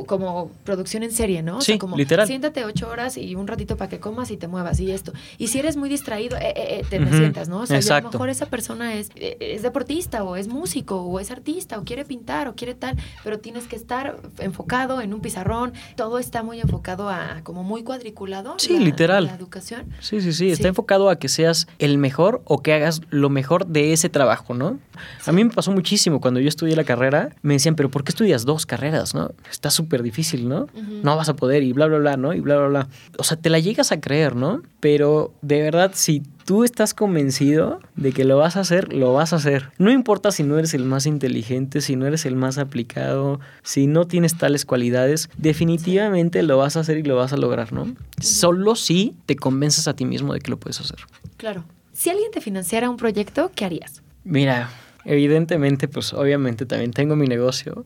como 0.06 0.52
producción 0.64 1.02
en 1.02 1.12
serie, 1.12 1.42
¿no? 1.42 1.58
O 1.58 1.62
sí, 1.62 1.74
sea, 1.74 1.80
como 1.80 1.98
literal. 1.98 2.28
siéntate 2.28 2.64
ocho 2.64 2.90
horas 2.90 3.18
y 3.18 3.36
un 3.36 3.48
ratito 3.48 3.76
para 3.76 3.90
que 3.90 4.00
comas 4.00 4.30
y 4.30 4.38
te 4.38 4.48
muevas 4.48 4.80
y 4.80 4.92
esto. 4.92 5.14
Y 5.40 5.48
si 5.48 5.60
eres 5.60 5.78
muy 5.78 5.90
distraído, 5.90 6.38
eh, 6.38 6.54
eh, 6.56 6.82
eh 6.82 6.86
te, 6.88 7.00
sientas, 7.10 7.50
¿no? 7.50 7.62
O 7.62 7.66
sea, 7.66 7.80
a 7.80 8.02
lo 8.02 8.12
mejor 8.12 8.30
esa 8.30 8.46
persona 8.46 8.94
es, 8.94 9.10
eh, 9.16 9.38
es 9.40 9.64
deportista 9.64 10.24
o 10.24 10.36
es 10.36 10.48
músico 10.48 11.02
o 11.02 11.20
es 11.20 11.32
artista 11.32 11.80
o 11.80 11.84
quiere 11.84 12.06
pintar 12.06 12.48
o 12.48 12.56
quiere 12.56 12.76
tal, 12.76 12.98
pero 13.24 13.40
tienes 13.40 13.66
que 13.66 13.76
estar 13.76 14.18
enfocado 14.38 15.02
en 15.02 15.12
un 15.14 15.22
pizarrón. 15.22 15.74
Todo 15.96 16.20
está 16.20 16.44
muy 16.44 16.60
enfocado 16.62 17.10
a 17.10 17.42
como 17.44 17.64
muy 17.64 17.84
cuadriculado. 17.84 18.56
Sí, 18.60 18.78
literal. 18.78 19.26
La 19.26 19.36
educación. 19.36 19.86
Sí, 20.00 20.22
sí, 20.22 20.34
sí. 20.34 20.52
Está 20.52 20.68
enfocado 20.68 20.83
a 21.10 21.16
que 21.18 21.30
seas 21.30 21.68
el 21.80 21.98
mejor 21.98 22.42
o 22.46 22.62
que 22.62 22.74
hagas 22.74 23.02
lo 23.10 23.30
mejor 23.30 23.68
de 23.68 23.94
ese 23.94 24.10
trabajo, 24.10 24.54
¿no? 24.54 24.80
A 25.26 25.32
mí 25.32 25.44
me 25.44 25.50
pasó 25.50 25.72
muchísimo 25.72 26.22
cuando 26.22 26.40
yo 26.40 26.48
estudié 26.48 26.76
la 26.76 26.84
carrera. 26.84 27.30
Me 27.42 27.56
decían, 27.56 27.76
pero 27.76 27.90
¿por 27.90 28.04
qué 28.04 28.12
estudias 28.12 28.46
dos 28.46 28.66
carreras, 28.66 29.16
no? 29.16 29.32
Está 29.50 29.70
súper 29.70 30.04
difícil, 30.04 30.48
¿no? 30.48 30.68
No 31.04 31.16
vas 31.16 31.30
a 31.30 31.36
poder 31.36 31.64
y 31.64 31.74
bla, 31.74 31.88
bla, 31.88 31.98
bla, 31.98 32.18
¿no? 32.18 32.34
Y 32.34 32.40
bla, 32.40 32.58
bla, 32.58 32.68
bla. 32.68 32.88
O 33.18 33.24
sea, 33.24 33.38
te 33.38 33.50
la 33.50 33.60
llegas 33.60 33.92
a 33.92 34.00
creer, 34.00 34.36
¿no? 34.36 34.62
Pero 34.80 35.34
de 35.42 35.62
verdad, 35.62 35.92
si 35.94 36.24
tú 36.46 36.64
estás 36.64 36.94
convencido 36.94 37.80
de 37.96 38.12
que 38.12 38.24
lo 38.24 38.38
vas 38.38 38.58
a 38.58 38.62
hacer, 38.62 38.94
lo 38.94 39.14
vas 39.14 39.34
a 39.34 39.38
hacer. 39.38 39.72
No 39.78 39.92
importa 39.92 40.32
si 40.32 40.44
no 40.44 40.58
eres 40.58 40.74
el 40.74 40.86
más 40.86 41.06
inteligente, 41.06 41.82
si 41.82 41.96
no 41.96 42.06
eres 42.06 42.26
el 42.26 42.36
más 42.36 42.58
aplicado, 42.58 43.40
si 43.64 43.88
no 43.88 44.08
tienes 44.08 44.38
tales 44.38 44.66
cualidades, 44.66 45.30
definitivamente 45.38 46.44
lo 46.44 46.58
vas 46.58 46.78
a 46.78 46.82
hacer 46.82 46.98
y 46.98 47.04
lo 47.04 47.16
vas 47.16 47.34
a 47.34 47.38
lograr, 47.38 47.74
¿no? 47.74 47.96
Solo 48.20 48.76
si 48.76 49.16
te 49.26 49.36
convences 49.36 49.88
a 49.88 49.96
ti 49.96 50.06
mismo 50.06 50.34
de 50.34 50.40
que 50.40 50.52
lo 50.52 50.58
puedes 50.58 50.80
hacer. 50.80 51.00
Claro. 51.38 51.64
Si 51.94 52.10
alguien 52.10 52.32
te 52.32 52.42
financiara 52.42 52.90
un 52.90 52.98
proyecto, 52.98 53.52
¿qué 53.54 53.66
harías? 53.66 54.02
Mira, 54.24 54.70
evidentemente, 55.06 55.88
pues 55.88 56.14
obviamente 56.14 56.66
también 56.66 56.92
tengo 56.92 57.16
mi 57.16 57.28
negocio 57.28 57.86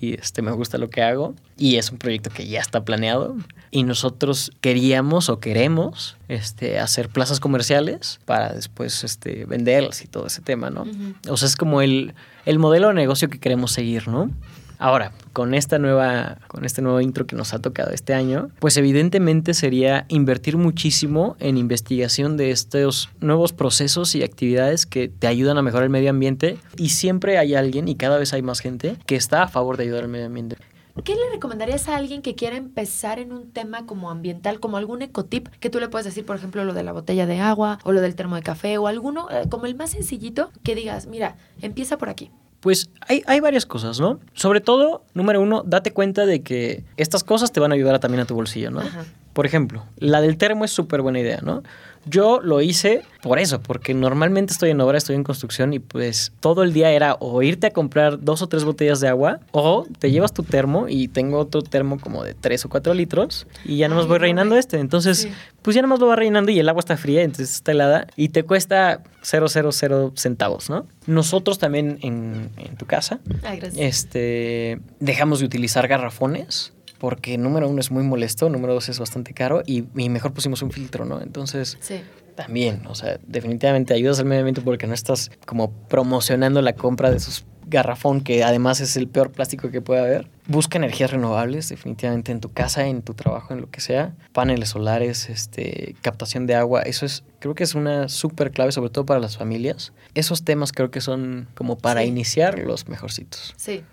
y 0.00 0.14
este 0.14 0.42
me 0.42 0.52
gusta 0.52 0.78
lo 0.78 0.90
que 0.90 1.02
hago 1.02 1.34
y 1.56 1.76
es 1.76 1.90
un 1.90 1.98
proyecto 1.98 2.30
que 2.30 2.46
ya 2.46 2.60
está 2.60 2.84
planeado 2.84 3.36
y 3.70 3.82
nosotros 3.82 4.52
queríamos 4.60 5.28
o 5.28 5.40
queremos 5.40 6.16
este 6.28 6.78
hacer 6.78 7.08
plazas 7.08 7.40
comerciales 7.40 8.20
para 8.24 8.52
después 8.52 9.04
este 9.04 9.44
venderlas 9.44 10.02
y 10.02 10.06
todo 10.06 10.26
ese 10.26 10.40
tema, 10.40 10.70
¿no? 10.70 10.86
O 11.28 11.36
sea, 11.36 11.48
es 11.48 11.56
como 11.56 11.82
el, 11.82 12.14
el 12.46 12.58
modelo 12.58 12.88
de 12.88 12.94
negocio 12.94 13.28
que 13.28 13.38
queremos 13.38 13.72
seguir, 13.72 14.08
¿no? 14.08 14.30
Ahora, 14.80 15.12
con 15.32 15.54
esta 15.54 15.78
nueva, 15.78 16.38
con 16.46 16.64
este 16.64 16.82
nuevo 16.82 17.00
intro 17.00 17.26
que 17.26 17.34
nos 17.34 17.52
ha 17.52 17.58
tocado 17.58 17.90
este 17.90 18.14
año, 18.14 18.50
pues 18.60 18.76
evidentemente 18.76 19.52
sería 19.52 20.04
invertir 20.08 20.56
muchísimo 20.56 21.36
en 21.40 21.56
investigación 21.56 22.36
de 22.36 22.52
estos 22.52 23.10
nuevos 23.20 23.52
procesos 23.52 24.14
y 24.14 24.22
actividades 24.22 24.86
que 24.86 25.08
te 25.08 25.26
ayudan 25.26 25.58
a 25.58 25.62
mejorar 25.62 25.84
el 25.84 25.90
medio 25.90 26.10
ambiente 26.10 26.58
y 26.76 26.90
siempre 26.90 27.38
hay 27.38 27.56
alguien 27.56 27.88
y 27.88 27.96
cada 27.96 28.18
vez 28.18 28.32
hay 28.32 28.42
más 28.42 28.60
gente 28.60 28.96
que 29.06 29.16
está 29.16 29.42
a 29.42 29.48
favor 29.48 29.76
de 29.76 29.84
ayudar 29.84 30.04
al 30.04 30.10
medio 30.10 30.26
ambiente. 30.26 30.56
¿Qué 31.04 31.14
le 31.14 31.30
recomendarías 31.32 31.88
a 31.88 31.96
alguien 31.96 32.22
que 32.22 32.34
quiera 32.34 32.56
empezar 32.56 33.18
en 33.18 33.32
un 33.32 33.50
tema 33.50 33.86
como 33.86 34.10
ambiental, 34.10 34.60
como 34.60 34.76
algún 34.76 35.02
ecotip 35.02 35.48
que 35.60 35.70
tú 35.70 35.80
le 35.80 35.88
puedes 35.88 36.04
decir, 36.04 36.24
por 36.24 36.36
ejemplo, 36.36 36.64
lo 36.64 36.74
de 36.74 36.82
la 36.82 36.92
botella 36.92 37.26
de 37.26 37.40
agua 37.40 37.78
o 37.84 37.92
lo 37.92 38.00
del 38.00 38.14
termo 38.14 38.36
de 38.36 38.42
café 38.42 38.78
o 38.78 38.86
alguno 38.86 39.28
eh, 39.30 39.44
como 39.48 39.66
el 39.66 39.74
más 39.74 39.90
sencillito 39.90 40.50
que 40.62 40.74
digas, 40.74 41.06
mira, 41.06 41.36
empieza 41.60 41.98
por 41.98 42.08
aquí? 42.08 42.30
Pues 42.60 42.90
hay, 43.06 43.22
hay, 43.26 43.38
varias 43.38 43.66
cosas, 43.66 44.00
¿no? 44.00 44.18
Sobre 44.32 44.60
todo, 44.60 45.04
número 45.14 45.40
uno, 45.40 45.62
date 45.64 45.92
cuenta 45.92 46.26
de 46.26 46.42
que 46.42 46.84
estas 46.96 47.22
cosas 47.22 47.52
te 47.52 47.60
van 47.60 47.70
a 47.70 47.76
ayudar 47.76 48.00
también 48.00 48.20
a 48.20 48.26
tu 48.26 48.34
bolsillo, 48.34 48.72
¿no? 48.72 48.80
Por 49.32 49.46
ejemplo, 49.46 49.84
la 49.98 50.20
del 50.20 50.36
termo 50.36 50.64
es 50.64 50.72
súper 50.72 51.00
buena 51.00 51.20
idea, 51.20 51.38
¿no? 51.40 51.62
Yo 52.06 52.40
lo 52.42 52.60
hice 52.60 53.02
por 53.22 53.38
eso, 53.38 53.60
porque 53.60 53.94
normalmente 53.94 54.52
estoy 54.52 54.70
en 54.70 54.80
obra, 54.80 54.98
estoy 54.98 55.16
en 55.16 55.24
construcción 55.24 55.72
y 55.72 55.78
pues 55.78 56.32
todo 56.40 56.62
el 56.62 56.72
día 56.72 56.90
era 56.90 57.16
o 57.20 57.42
irte 57.42 57.66
a 57.66 57.70
comprar 57.70 58.20
dos 58.20 58.42
o 58.42 58.46
tres 58.46 58.64
botellas 58.64 59.00
de 59.00 59.08
agua 59.08 59.40
o 59.52 59.86
te 59.98 60.10
llevas 60.10 60.32
tu 60.32 60.42
termo 60.42 60.86
y 60.88 61.08
tengo 61.08 61.38
otro 61.38 61.62
termo 61.62 61.98
como 61.98 62.22
de 62.22 62.34
tres 62.34 62.64
o 62.64 62.68
cuatro 62.68 62.94
litros 62.94 63.46
y 63.64 63.78
ya 63.78 63.88
nomás 63.88 64.06
voy 64.06 64.18
rellenando 64.18 64.56
este. 64.56 64.78
Entonces, 64.78 65.28
pues 65.62 65.74
ya 65.74 65.82
nomás 65.82 65.98
lo 65.98 66.06
va 66.06 66.16
rellenando 66.16 66.52
y 66.52 66.58
el 66.58 66.68
agua 66.68 66.80
está 66.80 66.96
fría, 66.96 67.22
entonces 67.22 67.54
está 67.54 67.72
helada 67.72 68.06
y 68.16 68.28
te 68.28 68.44
cuesta 68.44 69.02
000 69.22 70.12
centavos, 70.14 70.70
¿no? 70.70 70.86
Nosotros 71.06 71.58
también 71.58 71.98
en, 72.02 72.50
en 72.56 72.76
tu 72.76 72.86
casa 72.86 73.20
este, 73.76 74.80
dejamos 75.00 75.40
de 75.40 75.46
utilizar 75.46 75.88
garrafones 75.88 76.72
porque 76.98 77.38
número 77.38 77.68
uno 77.68 77.80
es 77.80 77.90
muy 77.90 78.02
molesto, 78.02 78.48
número 78.48 78.74
dos 78.74 78.88
es 78.88 78.98
bastante 78.98 79.34
caro 79.34 79.62
y, 79.66 79.82
mejor 80.08 80.32
pusimos 80.32 80.62
un 80.62 80.70
filtro, 80.70 81.04
¿no? 81.04 81.20
Entonces, 81.20 81.78
también, 82.34 82.86
o 82.86 82.94
sea, 82.94 83.18
definitivamente 83.26 83.94
ayudas 83.94 84.18
al 84.18 84.26
medio 84.26 84.40
ambiente 84.40 84.60
porque 84.60 84.86
no 84.86 84.94
estás 84.94 85.30
como 85.46 85.72
promocionando 85.72 86.62
la 86.62 86.74
compra 86.74 87.10
de 87.10 87.16
esos 87.16 87.44
garrafón, 87.68 88.22
que 88.22 88.44
además 88.44 88.80
es 88.80 88.96
el 88.96 89.08
peor 89.08 89.30
plástico 89.30 89.70
que 89.70 89.80
puede 89.80 90.00
haber. 90.00 90.28
Busca 90.46 90.78
energías 90.78 91.10
renovables, 91.10 91.68
definitivamente 91.68 92.32
en 92.32 92.40
tu 92.40 92.50
casa, 92.50 92.86
en 92.86 93.02
tu 93.02 93.14
trabajo, 93.14 93.52
en 93.52 93.60
lo 93.60 93.70
que 93.70 93.80
sea. 93.80 94.14
Paneles 94.32 94.70
solares, 94.70 95.28
este, 95.28 95.94
captación 96.00 96.46
de 96.46 96.54
agua, 96.54 96.82
eso 96.82 97.04
es, 97.04 97.24
creo 97.38 97.54
que 97.54 97.64
es 97.64 97.74
una 97.74 98.08
súper 98.08 98.50
clave, 98.50 98.72
sobre 98.72 98.90
todo 98.90 99.04
para 99.04 99.20
las 99.20 99.36
familias. 99.36 99.92
Esos 100.14 100.44
temas 100.44 100.72
creo 100.72 100.90
que 100.90 101.00
son 101.00 101.48
como 101.54 101.76
para 101.76 102.04
iniciar 102.04 102.58
los 102.58 102.88
mejorcitos. 102.88 103.54
Sí, 103.56 103.84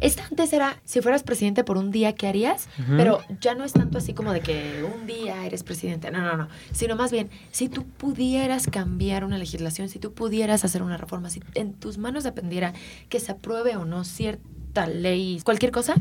esta 0.00 0.24
antes 0.24 0.52
era, 0.52 0.76
si 0.84 1.00
fueras 1.00 1.22
presidente 1.22 1.64
por 1.64 1.76
un 1.76 1.90
día, 1.90 2.14
¿qué 2.14 2.26
harías? 2.26 2.68
Pero 2.96 3.20
ya 3.40 3.54
no 3.54 3.64
es 3.64 3.72
tanto 3.72 3.98
así 3.98 4.14
como 4.14 4.32
de 4.32 4.40
que 4.40 4.84
un 4.84 5.06
día 5.06 5.44
eres 5.46 5.62
presidente, 5.62 6.10
no, 6.10 6.20
no, 6.22 6.36
no, 6.36 6.48
sino 6.72 6.96
más 6.96 7.10
bien, 7.10 7.30
si 7.50 7.68
tú 7.68 7.84
pudieras 7.84 8.66
cambiar 8.66 9.24
una 9.24 9.38
legislación, 9.38 9.88
si 9.88 9.98
tú 9.98 10.12
pudieras 10.12 10.64
hacer 10.64 10.82
una 10.82 10.96
reforma, 10.96 11.30
si 11.30 11.42
en 11.54 11.74
tus 11.74 11.98
manos 11.98 12.24
dependiera 12.24 12.72
que 13.08 13.20
se 13.20 13.32
apruebe 13.32 13.76
o 13.76 13.84
no 13.84 14.04
cierta 14.04 14.86
ley, 14.86 15.40
cualquier 15.44 15.72
cosa, 15.72 15.94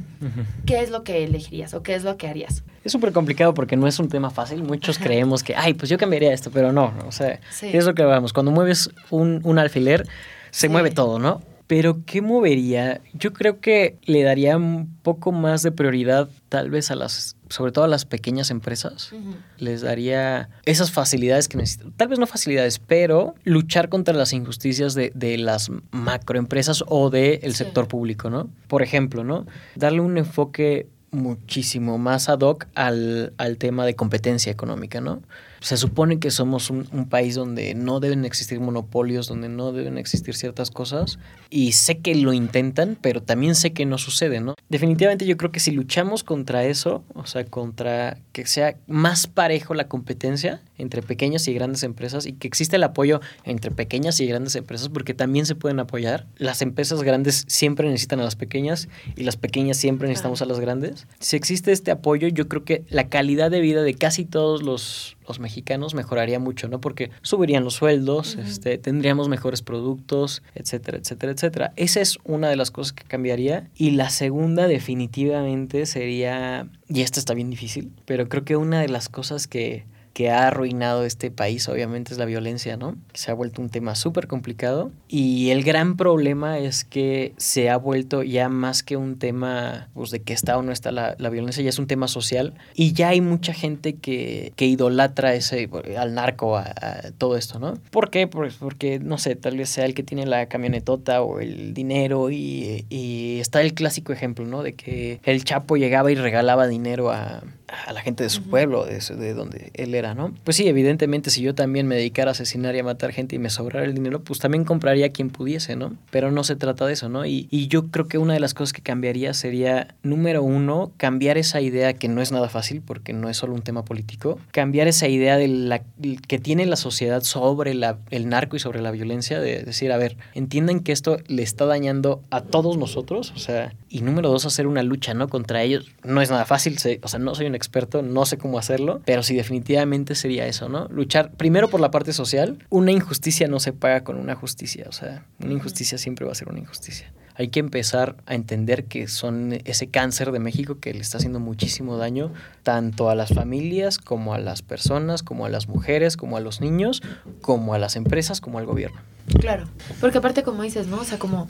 ¿qué 0.66 0.82
es 0.82 0.90
lo 0.90 1.04
que 1.04 1.24
elegirías 1.24 1.74
o 1.74 1.84
qué 1.84 1.96
es 1.96 2.04
lo 2.04 2.18
que 2.18 2.28
harías? 2.28 2.64
Es 2.84 2.92
súper 2.92 3.14
complicado 3.14 3.54
porque 3.54 3.78
no 3.78 3.88
es 3.88 4.00
un 4.00 4.10
tema 4.10 4.30
fácil. 4.30 4.64
Muchos 4.64 4.98
creemos 5.00 5.44
que, 5.44 5.56
ay, 5.56 5.74
pues 5.74 5.90
yo 5.90 5.98
cambiaría 5.98 6.34
esto, 6.34 6.52
pero 6.52 6.72
no, 6.72 6.94
o 7.08 7.12
sea, 7.12 7.40
es 7.62 7.86
lo 7.86 7.94
que 7.94 8.04
vamos. 8.04 8.34
Cuando 8.34 8.52
mueves 8.52 8.90
un, 9.10 9.40
un 9.44 9.60
alfiler, 9.60 10.08
se 10.52 10.70
mueve 10.70 10.92
todo, 10.92 11.18
¿no? 11.20 11.42
Pero 11.68 12.04
¿qué 12.06 12.22
movería? 12.22 13.02
Yo 13.14 13.34
creo 13.34 13.60
que 13.60 13.98
le 14.04 14.24
daría 14.24 14.58
un 14.58 14.96
poco 15.02 15.32
más 15.32 15.64
de 15.64 15.72
prioridad 15.72 16.30
tal 16.50 16.70
vez 16.70 16.92
a 16.92 16.96
las, 16.96 17.38
sobre 17.50 17.72
todo 17.72 17.86
a 17.86 17.88
las 17.88 18.06
pequeñas 18.06 18.52
empresas. 18.52 19.12
Les 19.58 19.82
daría 19.82 20.50
esas 20.66 20.92
facilidades 20.92 21.48
que 21.48 21.58
necesitan. 21.58 21.92
Tal 21.94 22.10
vez 22.10 22.20
no 22.20 22.28
facilidades, 22.28 22.80
pero 22.80 23.36
luchar 23.44 23.90
contra 23.90 24.14
las 24.14 24.34
injusticias 24.34 24.94
de, 24.94 25.12
de 25.16 25.38
las 25.38 25.72
macroempresas 25.92 26.84
o 26.88 27.10
del 27.10 27.56
sector 27.56 27.88
público, 27.88 28.30
¿no? 28.30 28.50
Por 28.68 28.82
ejemplo, 28.84 29.24
¿no? 29.24 29.46
Darle 29.76 30.02
un 30.02 30.18
enfoque 30.18 30.88
muchísimo 31.12 31.98
más 31.98 32.28
ad 32.28 32.42
hoc 32.42 32.68
al, 32.76 33.34
al 33.38 33.58
tema 33.58 33.86
de 33.86 33.96
competencia 33.96 34.52
económica, 34.52 35.00
¿no? 35.00 35.22
Se 35.64 35.78
supone 35.78 36.20
que 36.20 36.30
somos 36.30 36.70
un, 36.70 37.08
país 37.10 37.36
donde 37.36 37.74
no 37.74 38.02
deben 38.02 38.26
existir 38.26 38.60
monopolios, 38.60 39.28
donde 39.28 39.48
no 39.48 39.72
deben 39.72 39.98
existir 39.98 40.36
ciertas 40.36 40.72
cosas. 40.72 41.20
Y 41.50 41.72
sé 41.72 42.00
que 42.00 42.16
lo 42.16 42.34
intentan, 42.34 42.98
pero 43.00 43.24
también 43.24 43.56
sé 43.56 43.72
que 43.72 43.86
no 43.86 43.98
sucede, 43.98 44.42
¿no? 44.42 44.56
Definitivamente 44.68 45.26
yo 45.26 45.38
creo 45.38 45.54
que 45.54 45.62
si 45.62 45.72
luchamos 45.72 46.26
contra 46.26 46.66
eso, 46.66 47.06
o 47.14 47.26
sea, 47.26 47.46
contra 47.46 48.18
que 48.34 48.46
sea 48.46 48.76
más 48.88 49.28
parejo 49.28 49.74
la 49.74 49.88
competencia 49.88 50.62
entre 50.78 51.02
pequeñas 51.02 51.48
y 51.48 51.54
grandes 51.54 51.84
empresas 51.84 52.26
y 52.26 52.34
que 52.34 52.48
exista 52.48 52.76
el 52.76 52.84
apoyo 52.84 53.22
entre 53.44 53.72
pequeñas 53.72 54.20
y 54.20 54.28
grandes 54.28 54.56
empresas, 54.56 54.90
porque 54.90 55.14
también 55.14 55.46
se 55.46 55.56
pueden 55.56 55.80
apoyar. 55.80 56.28
Las 56.38 56.62
empresas 56.62 57.04
grandes 57.04 57.46
siempre 57.48 57.88
necesitan 57.88 58.20
a 58.20 58.24
las 58.24 58.36
pequeñas 58.36 58.88
y 59.16 59.24
las 59.24 59.38
pequeñas 59.38 59.78
siempre 59.78 60.08
necesitamos 60.08 60.42
a 60.42 60.46
las 60.46 60.60
grandes. 60.60 61.08
Si 61.20 61.36
existe 61.36 61.72
este 61.72 61.92
apoyo, 61.92 62.28
yo 62.28 62.48
creo 62.48 62.64
que 62.64 62.84
la 62.90 63.10
calidad 63.10 63.52
de 63.52 63.62
vida 63.62 63.84
de 63.84 63.94
casi 63.94 64.26
todos 64.26 64.64
los 64.64 65.18
los 65.28 65.40
mexicanos 65.40 65.94
mejoraría 65.94 66.40
mucho, 66.40 66.68
¿no? 66.68 66.82
Porque 66.82 67.12
subirían 67.22 67.64
los 67.64 67.76
sueldos, 67.76 68.36
este, 68.36 68.78
tendríamos 68.78 69.30
mejores 69.30 69.62
productos, 69.62 70.44
etcétera, 70.56 70.98
etcétera, 70.98 71.32
etcétera. 71.32 71.74
Esa 71.76 72.02
es 72.02 72.18
una 72.24 72.50
de 72.50 72.56
las 72.56 72.72
cosas 72.72 72.94
que 72.94 73.04
cambiaría. 73.04 73.70
Y 73.76 73.92
la 73.92 74.10
segunda 74.10 74.68
definitivamente 74.68 75.86
sería, 75.86 76.68
y 76.88 77.02
esta 77.02 77.20
está 77.20 77.34
bien 77.34 77.50
difícil, 77.50 77.92
pero 78.06 78.28
creo 78.30 78.44
que 78.44 78.56
una 78.56 78.82
de 78.82 78.90
las 78.90 79.10
cosas 79.10 79.48
que 79.48 79.86
que 80.14 80.30
ha 80.30 80.48
arruinado 80.48 81.06
este 81.06 81.32
país, 81.32 81.68
obviamente, 81.68 82.14
es 82.14 82.20
la 82.20 82.26
violencia, 82.26 82.78
¿no? 82.78 82.96
Se 83.14 83.32
ha 83.32 83.34
vuelto 83.34 83.62
un 83.62 83.70
tema 83.70 83.96
súper 83.96 84.28
complicado 84.28 84.92
y 85.08 85.50
el 85.50 85.64
gran 85.64 85.98
problema 85.98 86.60
es 86.60 86.84
que 86.84 87.34
se 87.38 87.72
ha 87.72 87.78
vuelto 87.78 88.22
ya 88.22 88.48
más 88.48 88.84
que 88.84 88.96
un 88.96 89.18
tema 89.18 89.90
pues, 89.96 90.12
de 90.12 90.22
que 90.22 90.34
está 90.34 90.58
o 90.58 90.62
no 90.62 90.72
está 90.72 90.92
la, 90.92 91.16
violencia, 91.30 91.64
ya 91.64 91.70
es 91.70 91.80
un 91.80 91.88
tema 91.88 92.08
social 92.08 92.54
y 92.76 92.94
ya 92.94 93.10
hay 93.10 93.22
mucha 93.22 93.54
gente 93.54 93.96
que, 93.96 94.54
que 94.56 94.68
idolatra 94.68 95.34
ese, 95.34 95.68
al 95.98 96.14
narco, 96.14 96.58
a, 96.58 96.74
todo 97.18 97.36
esto, 97.36 97.58
¿no? 97.58 97.74
¿Por 97.90 98.12
qué? 98.12 98.28
Pues 98.28 98.54
porque, 98.56 99.00
no 99.00 99.18
sé, 99.18 99.36
tal 99.36 99.58
vez 99.58 99.70
sea 99.70 99.86
el 99.86 99.96
que 99.96 100.04
tiene 100.04 100.28
la 100.28 100.46
camionetota 100.46 101.24
o 101.24 101.40
el 101.40 101.74
dinero 101.74 102.30
y, 102.30 102.86
y 102.90 103.40
está 103.40 103.62
el 103.62 103.74
clásico 103.74 104.14
ejemplo, 104.14 104.46
¿no? 104.46 104.62
De 104.62 104.74
que 104.74 105.20
el 105.24 105.44
Chapo 105.44 105.76
llegaba 105.76 106.12
y 106.12 106.16
regalaba 106.16 106.68
dinero 106.68 107.12
a, 107.12 107.42
a 107.88 107.94
la 107.94 108.02
gente 108.02 108.24
de 108.24 108.30
su 108.30 108.44
pueblo, 108.44 108.86
de, 108.86 109.00
de 109.00 109.34
donde 109.34 109.72
él 109.74 109.96
era 109.96 110.03
Pues 110.44 110.58
sí, 110.58 110.68
evidentemente 110.68 111.30
si 111.30 111.42
yo 111.42 111.56
también 111.56 111.88
me 111.88 111.96
dedicara 111.96 112.32
a 112.32 112.34
asesinar 112.34 112.76
y 112.76 112.80
a 112.80 112.84
matar 112.84 113.12
gente 113.12 113.36
y 113.36 113.40
me 113.40 113.50
sobrara 113.50 113.86
el 113.86 113.94
dinero, 113.94 114.24
pues 114.24 114.40
también 114.40 114.66
compraría 114.66 115.08
a 115.08 115.10
quien 115.10 115.30
pudiese, 115.30 115.76
¿no? 115.76 115.96
Pero 116.12 116.32
no 116.32 116.44
se 116.44 116.56
trata 116.56 116.86
de 116.86 116.94
eso, 116.94 117.10
¿no? 117.10 117.26
Y, 117.26 117.48
yo 117.74 117.88
creo 117.88 118.08
que 118.08 118.18
una 118.18 118.34
de 118.34 118.40
las 118.40 118.54
cosas 118.54 118.74
que 118.74 118.82
cambiaría 118.82 119.34
sería, 119.34 119.96
número 120.04 120.44
uno, 120.44 120.92
cambiar 120.98 121.38
esa 121.38 121.62
idea 121.62 121.94
que 121.94 122.10
no 122.10 122.22
es 122.22 122.32
nada 122.32 122.50
fácil 122.50 122.82
porque 122.82 123.14
no 123.14 123.30
es 123.30 123.38
solo 123.38 123.54
un 123.54 123.62
tema 123.62 123.86
político, 123.86 124.38
cambiar 124.52 124.88
esa 124.88 125.08
idea 125.08 125.38
de 125.38 125.48
la, 125.48 125.82
que 126.28 126.40
tiene 126.40 126.66
la 126.66 126.76
sociedad 126.76 127.24
sobre 127.24 127.72
el 127.72 128.30
narco 128.30 128.58
y 128.58 128.60
sobre 128.60 128.82
la 128.82 128.92
violencia, 128.92 129.40
de 129.40 129.64
decir, 129.64 129.92
a 129.92 129.98
ver, 129.98 130.18
entiendan 130.36 130.82
que 130.82 130.92
esto 130.92 131.18
le 131.28 131.42
está 131.42 131.66
dañando 131.66 132.22
a 132.30 132.42
todos 132.42 132.78
nosotros, 132.78 133.34
o 133.36 133.40
sea, 133.40 133.74
y 133.94 134.02
número 134.02 134.32
dos, 134.32 134.44
hacer 134.48 134.66
una 134.66 134.82
lucha, 134.82 135.14
¿no? 135.14 135.28
Contra 135.30 135.62
ellos. 135.62 135.92
No 136.04 136.20
es 136.20 136.32
nada 136.32 136.46
fácil, 136.46 136.78
o 137.04 137.08
sea, 137.08 137.20
no 137.20 137.36
soy 137.36 137.46
un 137.46 137.54
experto, 137.54 138.02
no 138.02 138.26
sé 138.26 138.40
cómo 138.40 138.58
hacerlo, 138.58 139.04
pero 139.06 139.22
sí 139.22 139.36
definitivamente 139.36 140.16
sería 140.16 140.48
eso, 140.48 140.68
¿no? 140.68 140.88
Luchar 140.88 141.32
primero 141.34 141.70
por 141.70 141.80
la 141.80 141.92
parte 141.92 142.12
social. 142.12 142.58
Una 142.72 142.92
injusticia 142.92 143.48
no 143.48 143.60
se 143.60 143.72
paga 143.72 144.04
con 144.04 144.18
una 144.18 144.34
justicia, 144.34 144.88
o 144.90 144.92
sea, 144.92 145.28
una 145.40 145.54
injusticia 145.54 146.00
siempre 146.00 146.26
va 146.26 146.32
a 146.32 146.36
ser 146.36 146.50
una 146.50 146.60
injusticia 146.60 147.14
hay 147.36 147.48
que 147.48 147.60
empezar 147.60 148.16
a 148.26 148.36
entender 148.36 148.86
que 148.86 149.08
son 149.08 149.60
ese 149.66 149.88
cáncer 149.88 150.32
de 150.32 150.40
México 150.40 150.78
que 150.80 150.94
le 150.94 151.00
está 151.00 151.18
haciendo 151.18 151.40
muchísimo 151.40 151.98
daño 151.98 152.32
tanto 152.62 153.10
a 153.10 153.16
las 153.16 153.34
familias 153.34 153.98
como 153.98 154.36
a 154.36 154.38
las 154.38 154.62
personas, 154.62 155.24
como 155.24 155.46
a 155.48 155.50
las 155.50 155.68
mujeres, 155.68 156.16
como 156.16 156.38
a 156.38 156.42
los 156.42 156.62
niños, 156.62 157.02
como 157.42 157.74
a 157.74 157.80
las 157.80 157.96
empresas, 157.96 158.40
como 158.40 158.60
al 158.60 158.68
gobierno. 158.68 159.02
Claro, 159.40 159.68
porque 160.00 160.20
aparte 160.20 160.44
como 160.44 160.62
dices, 160.64 160.88
¿no? 160.88 161.00
O 161.00 161.06
sea, 161.06 161.18
como 161.18 161.48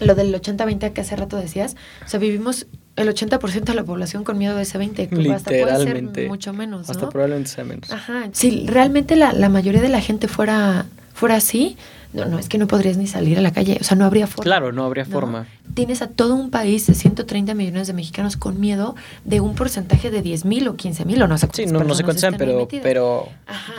lo 0.00 0.14
del 0.14 0.34
80-20 0.34 0.92
que 0.92 1.00
hace 1.00 1.16
rato 1.16 1.36
decías, 1.36 1.76
o 2.04 2.08
sea, 2.08 2.20
vivimos 2.20 2.66
el 2.96 3.08
80% 3.08 3.64
de 3.64 3.74
la 3.74 3.84
población 3.84 4.24
con 4.24 4.38
miedo 4.38 4.56
de 4.56 4.62
ese 4.62 4.78
20, 4.78 5.02
Literalmente. 5.02 5.34
hasta 5.34 5.50
puede 5.50 5.84
ser 5.84 6.28
mucho 6.28 6.52
menos, 6.52 6.86
¿no? 6.86 6.92
Hasta 6.92 7.08
probablemente 7.08 7.50
sea 7.50 7.64
menos. 7.64 7.90
Ajá. 7.90 8.28
Si 8.32 8.66
realmente 8.66 9.16
la, 9.16 9.32
la 9.32 9.48
mayoría 9.48 9.82
de 9.82 9.90
la 9.90 10.00
gente 10.00 10.28
fuera 10.28 10.86
fuera 11.16 11.36
así, 11.36 11.78
no, 12.12 12.26
no, 12.26 12.38
es 12.38 12.48
que 12.48 12.58
no 12.58 12.66
podrías 12.66 12.98
ni 12.98 13.06
salir 13.06 13.38
a 13.38 13.40
la 13.40 13.50
calle, 13.50 13.78
o 13.80 13.84
sea, 13.84 13.96
no 13.96 14.04
habría 14.04 14.26
forma. 14.26 14.44
Claro, 14.44 14.70
no 14.70 14.84
habría 14.84 15.06
forma. 15.06 15.46
Tienes 15.74 16.02
a 16.02 16.08
todo 16.08 16.34
un 16.34 16.50
país 16.50 16.86
de 16.86 16.94
130 16.94 17.54
millones 17.54 17.86
de 17.86 17.94
mexicanos 17.94 18.36
con 18.36 18.60
miedo 18.60 18.94
de 19.24 19.40
un 19.40 19.54
porcentaje 19.54 20.10
de 20.10 20.20
10 20.20 20.44
mil 20.44 20.68
o 20.68 20.76
15 20.76 21.06
mil 21.06 21.22
o 21.22 21.26
no 21.26 21.38
sé 21.38 21.48
Sí, 21.52 21.66
no, 21.66 21.84
no 21.84 21.94
sé 21.94 22.04
cuántos 22.04 22.20
sean, 22.20 22.36
pero, 22.36 22.68
pero 22.82 23.28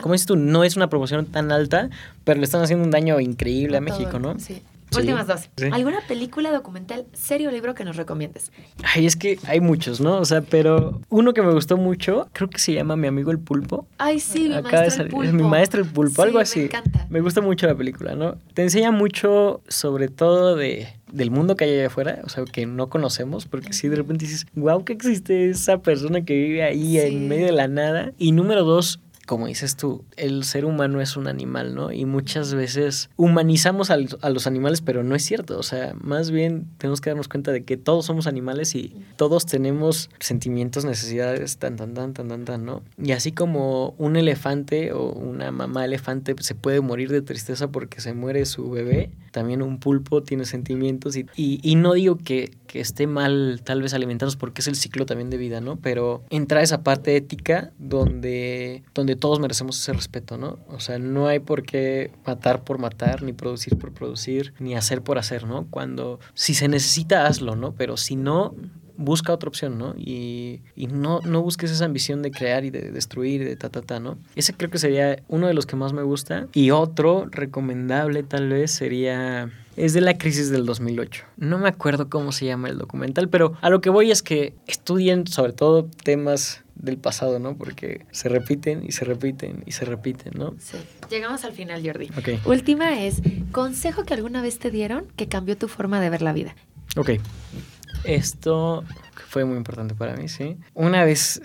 como 0.01 0.13
dices 0.13 0.25
tú, 0.25 0.35
no 0.35 0.63
es 0.63 0.75
una 0.75 0.89
proporción 0.89 1.25
tan 1.27 1.51
alta, 1.51 1.89
pero 2.23 2.39
le 2.39 2.45
están 2.45 2.61
haciendo 2.63 2.83
un 2.83 2.91
daño 2.91 3.19
increíble 3.19 3.77
a, 3.77 3.81
México, 3.81 4.17
¿no? 4.19 4.39
Sí. 4.39 4.63
Últimas 4.97 5.27
dos. 5.27 5.49
¿Alguna 5.71 5.99
película, 6.07 6.51
documental, 6.51 7.05
serie 7.13 7.47
o 7.47 7.51
libro 7.51 7.75
que 7.75 7.83
nos 7.83 7.95
recomiendes? 7.95 8.51
Ay, 8.83 9.05
es 9.05 9.15
que 9.15 9.39
hay 9.47 9.59
muchos, 9.59 10.01
¿no? 10.01 10.17
O 10.17 10.25
sea, 10.25 10.41
pero 10.41 11.01
uno 11.09 11.33
que 11.33 11.41
me 11.41 11.53
gustó 11.53 11.77
mucho, 11.77 12.27
creo 12.33 12.49
que 12.49 12.59
se 12.59 12.73
llama 12.73 12.95
Mi 12.95 13.07
amigo 13.07 13.31
el 13.31 13.39
pulpo. 13.39 13.87
Ay, 13.97 14.19
sí, 14.19 14.49
mi 14.49 14.61
maestro 14.61 15.03
el 15.03 15.09
pulpo. 15.09 15.31
Mi 15.33 15.43
maestro 15.43 15.81
el 15.81 15.87
pulpo, 15.89 16.21
algo 16.21 16.39
así. 16.39 16.59
Me 16.59 16.65
encanta. 16.65 17.07
Me 17.09 17.21
gusta 17.21 17.41
mucho 17.41 17.67
la 17.67 17.75
película, 17.75 18.15
¿no? 18.15 18.37
Te 18.53 18.63
enseña 18.63 18.91
mucho 18.91 19.61
sobre 19.67 20.07
todo 20.07 20.55
de 20.55 20.87
del 21.11 21.31
mundo 21.31 21.55
que 21.55 21.65
hay 21.65 21.71
allá 21.73 21.87
afuera, 21.87 22.19
o 22.23 22.29
sea, 22.29 22.43
que 22.45 22.65
no 22.65 22.89
conocemos, 22.89 23.45
porque 23.45 23.73
si 23.73 23.87
de 23.87 23.95
repente 23.95 24.25
dices, 24.25 24.45
wow, 24.55 24.83
que 24.83 24.93
existe 24.93 25.49
esa 25.49 25.81
persona 25.81 26.23
que 26.25 26.33
vive 26.33 26.63
ahí 26.63 26.99
en 26.99 27.27
medio 27.27 27.45
de 27.45 27.53
la 27.53 27.67
nada. 27.67 28.11
Y 28.17 28.33
número 28.33 28.63
dos, 28.63 28.99
como 29.27 29.47
dices 29.47 29.75
tú, 29.75 30.05
el 30.15 30.45
ser 30.45 30.63
humano 30.63 31.01
es 31.01 31.17
un 31.17 31.27
animal, 31.27 31.75
¿no? 31.75 31.91
Y 31.91 32.05
muchas 32.05 32.53
veces 32.53 33.09
humanizamos 33.17 33.91
a, 33.91 33.97
los 33.97 34.47
animales, 34.47 34.79
pero 34.79 35.03
no 35.03 35.15
es 35.15 35.23
cierto. 35.23 35.59
O 35.59 35.63
sea, 35.63 35.93
más 35.99 36.31
bien 36.31 36.65
tenemos 36.77 37.01
que 37.01 37.09
darnos 37.09 37.27
cuenta 37.27 37.51
de 37.51 37.65
que 37.65 37.75
todos 37.75 38.05
somos 38.05 38.25
animales 38.25 38.73
y 38.73 38.95
todos 39.17 39.45
tenemos 39.45 40.09
sentimientos, 40.19 40.85
necesidades, 40.85 41.57
tan, 41.57 41.75
tan, 41.75 41.93
tan, 41.93 42.13
tan, 42.13 42.29
tan, 42.29 42.45
tan, 42.45 42.65
¿no? 42.65 42.83
Y 42.97 43.11
así 43.11 43.33
como 43.33 43.95
un 43.97 44.15
elefante 44.15 44.93
o 44.93 45.11
una 45.11 45.51
mamá 45.51 45.83
elefante 45.83 46.33
se 46.39 46.55
puede 46.55 46.79
morir 46.79 47.11
de 47.11 47.21
tristeza 47.21 47.69
porque 47.69 47.99
se 47.99 48.13
muere 48.13 48.45
su 48.45 48.69
bebé, 48.69 49.11
también 49.31 49.61
un 49.61 49.79
pulpo 49.79 50.23
tiene 50.23 50.45
sentimientos 50.45 51.17
y, 51.17 51.27
y, 51.35 51.75
no 51.75 51.93
digo 51.93 52.17
que, 52.17 52.51
que 52.67 52.79
esté 52.79 53.07
mal 53.07 53.61
tal 53.63 53.81
vez 53.81 53.93
alimentarnos 53.93 54.35
porque 54.35 54.61
es 54.61 54.67
el 54.67 54.75
ciclo 54.75 55.05
también 55.05 55.29
de 55.29 55.37
vida, 55.37 55.61
¿no? 55.61 55.77
Pero 55.77 56.23
entra 56.29 56.61
esa 56.61 56.83
parte 56.83 57.15
ética 57.15 57.71
donde, 57.79 58.83
donde 58.93 59.15
todos 59.15 59.39
merecemos 59.39 59.79
ese 59.79 59.93
respeto, 59.93 60.37
¿no? 60.37 60.59
O 60.67 60.79
sea, 60.79 60.99
no 60.99 61.27
hay 61.27 61.39
por 61.39 61.63
qué 61.63 62.11
matar 62.25 62.63
por 62.63 62.77
matar, 62.77 63.23
ni 63.23 63.33
producir 63.33 63.77
por 63.77 63.93
producir, 63.93 64.53
ni 64.59 64.75
hacer 64.75 65.01
por 65.01 65.17
hacer, 65.17 65.45
¿no? 65.45 65.67
Cuando, 65.69 66.19
si 66.33 66.53
se 66.53 66.67
necesita, 66.67 67.25
hazlo, 67.25 67.55
¿no? 67.55 67.73
Pero 67.73 67.97
si 67.97 68.15
no, 68.15 68.53
busca 68.97 69.33
otra 69.33 69.47
opción, 69.47 69.77
¿no? 69.77 69.93
Y, 69.97 70.61
y, 70.75 70.87
no, 70.87 71.21
no 71.21 71.41
busques 71.41 71.71
esa 71.71 71.85
ambición 71.85 72.21
de 72.21 72.31
crear 72.31 72.65
y 72.65 72.69
de 72.69 72.91
destruir, 72.91 73.43
de 73.43 73.55
ta, 73.55 73.69
ta, 73.69 73.81
ta, 73.81 73.99
¿no? 73.99 74.17
Ese 74.35 74.53
creo 74.53 74.69
que 74.69 74.77
sería 74.77 75.21
uno 75.27 75.47
de 75.47 75.53
los 75.53 75.65
que 75.65 75.75
más 75.75 75.93
me 75.93 76.03
gusta. 76.03 76.47
Y 76.53 76.71
otro 76.71 77.27
recomendable 77.29 78.23
tal 78.23 78.49
vez 78.49 78.71
sería... 78.71 79.51
Es 79.75 79.93
de 79.93 80.01
la 80.01 80.17
crisis 80.17 80.49
del 80.49 80.65
2008. 80.65 81.23
No 81.37 81.59
me 81.59 81.69
acuerdo 81.69 82.09
cómo 82.09 82.31
se 82.31 82.45
llama 82.45 82.67
el 82.67 82.79
documental, 82.79 83.29
pero 83.29 83.53
a 83.61 83.69
lo 83.69 83.79
que 83.79 83.91
voy 83.91 84.09
es 84.09 84.23
que 84.23 84.53
estudien 84.65 85.27
sobre 85.27 85.53
todo 85.53 85.85
temas 86.03 86.63
del 86.73 86.97
pasado, 86.97 87.39
¿no? 87.39 87.55
Porque 87.55 88.05
se 88.11 88.29
repiten 88.29 88.83
y 88.83 88.91
se 88.91 89.05
repiten 89.05 89.63
y 89.65 89.71
se 89.71 89.85
repiten, 89.85 90.33
¿no? 90.35 90.55
Sí. 90.59 90.77
Llegamos 91.09 91.43
al 91.43 91.53
final, 91.53 91.85
Jordi. 91.85 92.09
Ok. 92.17 92.45
Última 92.45 93.03
es, 93.03 93.21
consejo 93.51 94.03
que 94.03 94.13
alguna 94.13 94.41
vez 94.41 94.59
te 94.59 94.71
dieron 94.71 95.05
que 95.15 95.27
cambió 95.27 95.57
tu 95.57 95.67
forma 95.67 96.01
de 96.01 96.09
ver 96.09 96.21
la 96.21 96.33
vida. 96.33 96.55
Ok. 96.95 97.11
Esto 98.03 98.83
fue 99.27 99.45
muy 99.45 99.57
importante 99.57 99.93
para 99.95 100.15
mí, 100.15 100.27
sí. 100.27 100.57
Una 100.73 101.03
vez, 101.03 101.41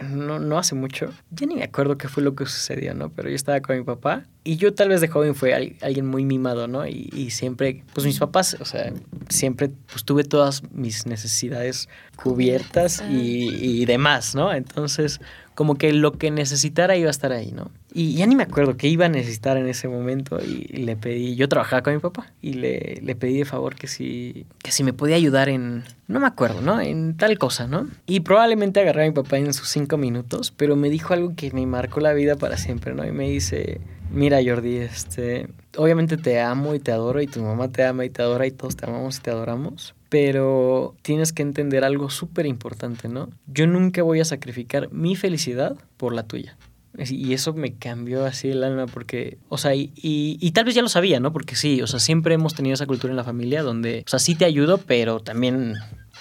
no, 0.00 0.38
no 0.38 0.58
hace 0.58 0.74
mucho, 0.74 1.12
ya 1.30 1.46
ni 1.46 1.56
me 1.56 1.64
acuerdo 1.64 1.98
qué 1.98 2.08
fue 2.08 2.22
lo 2.22 2.34
que 2.34 2.46
sucedió, 2.46 2.94
¿no? 2.94 3.10
Pero 3.10 3.28
yo 3.28 3.34
estaba 3.34 3.60
con 3.60 3.76
mi 3.76 3.84
papá 3.84 4.24
y 4.42 4.56
yo 4.56 4.74
tal 4.74 4.88
vez 4.88 5.00
de 5.00 5.08
joven 5.08 5.34
fue 5.34 5.54
alguien 5.54 6.06
muy 6.06 6.24
mimado, 6.24 6.66
¿no? 6.68 6.86
Y, 6.86 7.10
y, 7.12 7.30
siempre, 7.30 7.84
pues 7.92 8.06
mis 8.06 8.18
papás, 8.18 8.56
o 8.60 8.64
sea, 8.64 8.92
siempre 9.28 9.70
pues 9.90 10.04
tuve 10.04 10.24
todas 10.24 10.62
mis 10.72 11.06
necesidades 11.06 11.88
cubiertas 12.16 13.02
y, 13.08 13.48
y 13.54 13.84
demás, 13.84 14.34
¿no? 14.34 14.52
Entonces, 14.52 15.20
como 15.56 15.76
que 15.76 15.92
lo 15.94 16.12
que 16.12 16.30
necesitara 16.30 16.96
iba 16.96 17.08
a 17.08 17.10
estar 17.10 17.32
ahí, 17.32 17.50
¿no? 17.50 17.70
Y 17.94 18.14
ya 18.14 18.26
ni 18.26 18.36
me 18.36 18.42
acuerdo 18.42 18.76
qué 18.76 18.88
iba 18.88 19.06
a 19.06 19.08
necesitar 19.08 19.56
en 19.56 19.66
ese 19.66 19.88
momento 19.88 20.38
y 20.38 20.66
le 20.84 20.96
pedí, 20.96 21.34
yo 21.34 21.48
trabajaba 21.48 21.82
con 21.82 21.94
mi 21.94 21.98
papá 21.98 22.30
y 22.42 22.52
le, 22.52 23.00
le 23.02 23.16
pedí 23.16 23.38
de 23.38 23.46
favor 23.46 23.74
que 23.74 23.86
si, 23.86 24.44
que 24.62 24.70
si 24.70 24.84
me 24.84 24.92
podía 24.92 25.16
ayudar 25.16 25.48
en, 25.48 25.82
no 26.08 26.20
me 26.20 26.26
acuerdo, 26.26 26.60
¿no? 26.60 26.78
En 26.78 27.16
tal 27.16 27.38
cosa, 27.38 27.66
¿no? 27.66 27.88
Y 28.06 28.20
probablemente 28.20 28.80
agarré 28.80 29.04
a 29.04 29.06
mi 29.06 29.14
papá 29.14 29.38
en 29.38 29.54
sus 29.54 29.70
cinco 29.70 29.96
minutos, 29.96 30.52
pero 30.54 30.76
me 30.76 30.90
dijo 30.90 31.14
algo 31.14 31.32
que 31.34 31.50
me 31.52 31.64
marcó 31.64 32.00
la 32.00 32.12
vida 32.12 32.36
para 32.36 32.58
siempre, 32.58 32.94
¿no? 32.94 33.06
Y 33.06 33.12
me 33.12 33.30
dice, 33.30 33.80
mira 34.16 34.40
Jordi, 34.44 34.78
este, 34.78 35.48
obviamente 35.76 36.16
te 36.16 36.40
amo 36.40 36.74
y 36.74 36.80
te 36.80 36.90
adoro 36.90 37.20
y 37.20 37.26
tu 37.26 37.42
mamá 37.42 37.68
te 37.68 37.84
ama 37.84 38.04
y 38.04 38.10
te 38.10 38.22
adora 38.22 38.46
y 38.46 38.50
todos 38.50 38.74
te 38.74 38.86
amamos 38.86 39.18
y 39.18 39.20
te 39.20 39.30
adoramos, 39.30 39.94
pero 40.08 40.96
tienes 41.02 41.32
que 41.32 41.42
entender 41.42 41.84
algo 41.84 42.10
súper 42.10 42.46
importante, 42.46 43.08
¿no? 43.08 43.28
Yo 43.46 43.66
nunca 43.66 44.02
voy 44.02 44.20
a 44.20 44.24
sacrificar 44.24 44.90
mi 44.90 45.16
felicidad 45.16 45.76
por 45.96 46.14
la 46.14 46.24
tuya. 46.24 46.56
Y 46.98 47.34
eso 47.34 47.52
me 47.52 47.74
cambió 47.74 48.24
así 48.24 48.48
el 48.48 48.64
alma 48.64 48.86
porque, 48.86 49.36
o 49.50 49.58
sea, 49.58 49.74
y, 49.74 49.92
y, 49.94 50.50
tal 50.52 50.64
vez 50.64 50.74
ya 50.74 50.80
lo 50.80 50.88
sabía, 50.88 51.20
¿no? 51.20 51.30
Porque 51.30 51.54
sí, 51.54 51.82
o 51.82 51.86
sea, 51.86 52.00
siempre 52.00 52.34
hemos 52.34 52.54
tenido 52.54 52.72
esa 52.72 52.86
cultura 52.86 53.10
en 53.10 53.18
la 53.18 53.24
familia 53.24 53.62
donde, 53.62 54.02
o 54.06 54.08
sea, 54.08 54.18
sí 54.18 54.34
te 54.34 54.46
ayudo, 54.46 54.78
pero 54.78 55.20
también 55.20 55.74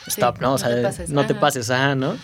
stop, 0.07 0.41
¿no? 0.41 0.55
O 0.55 0.57
sea, 0.57 0.67
no 0.67 0.75
te 0.75 0.81
pases, 0.81 1.09
no 1.11 1.25
te 1.25 1.35
pases 1.35 1.69
ajá, 1.69 1.95
¿no? 1.95 2.17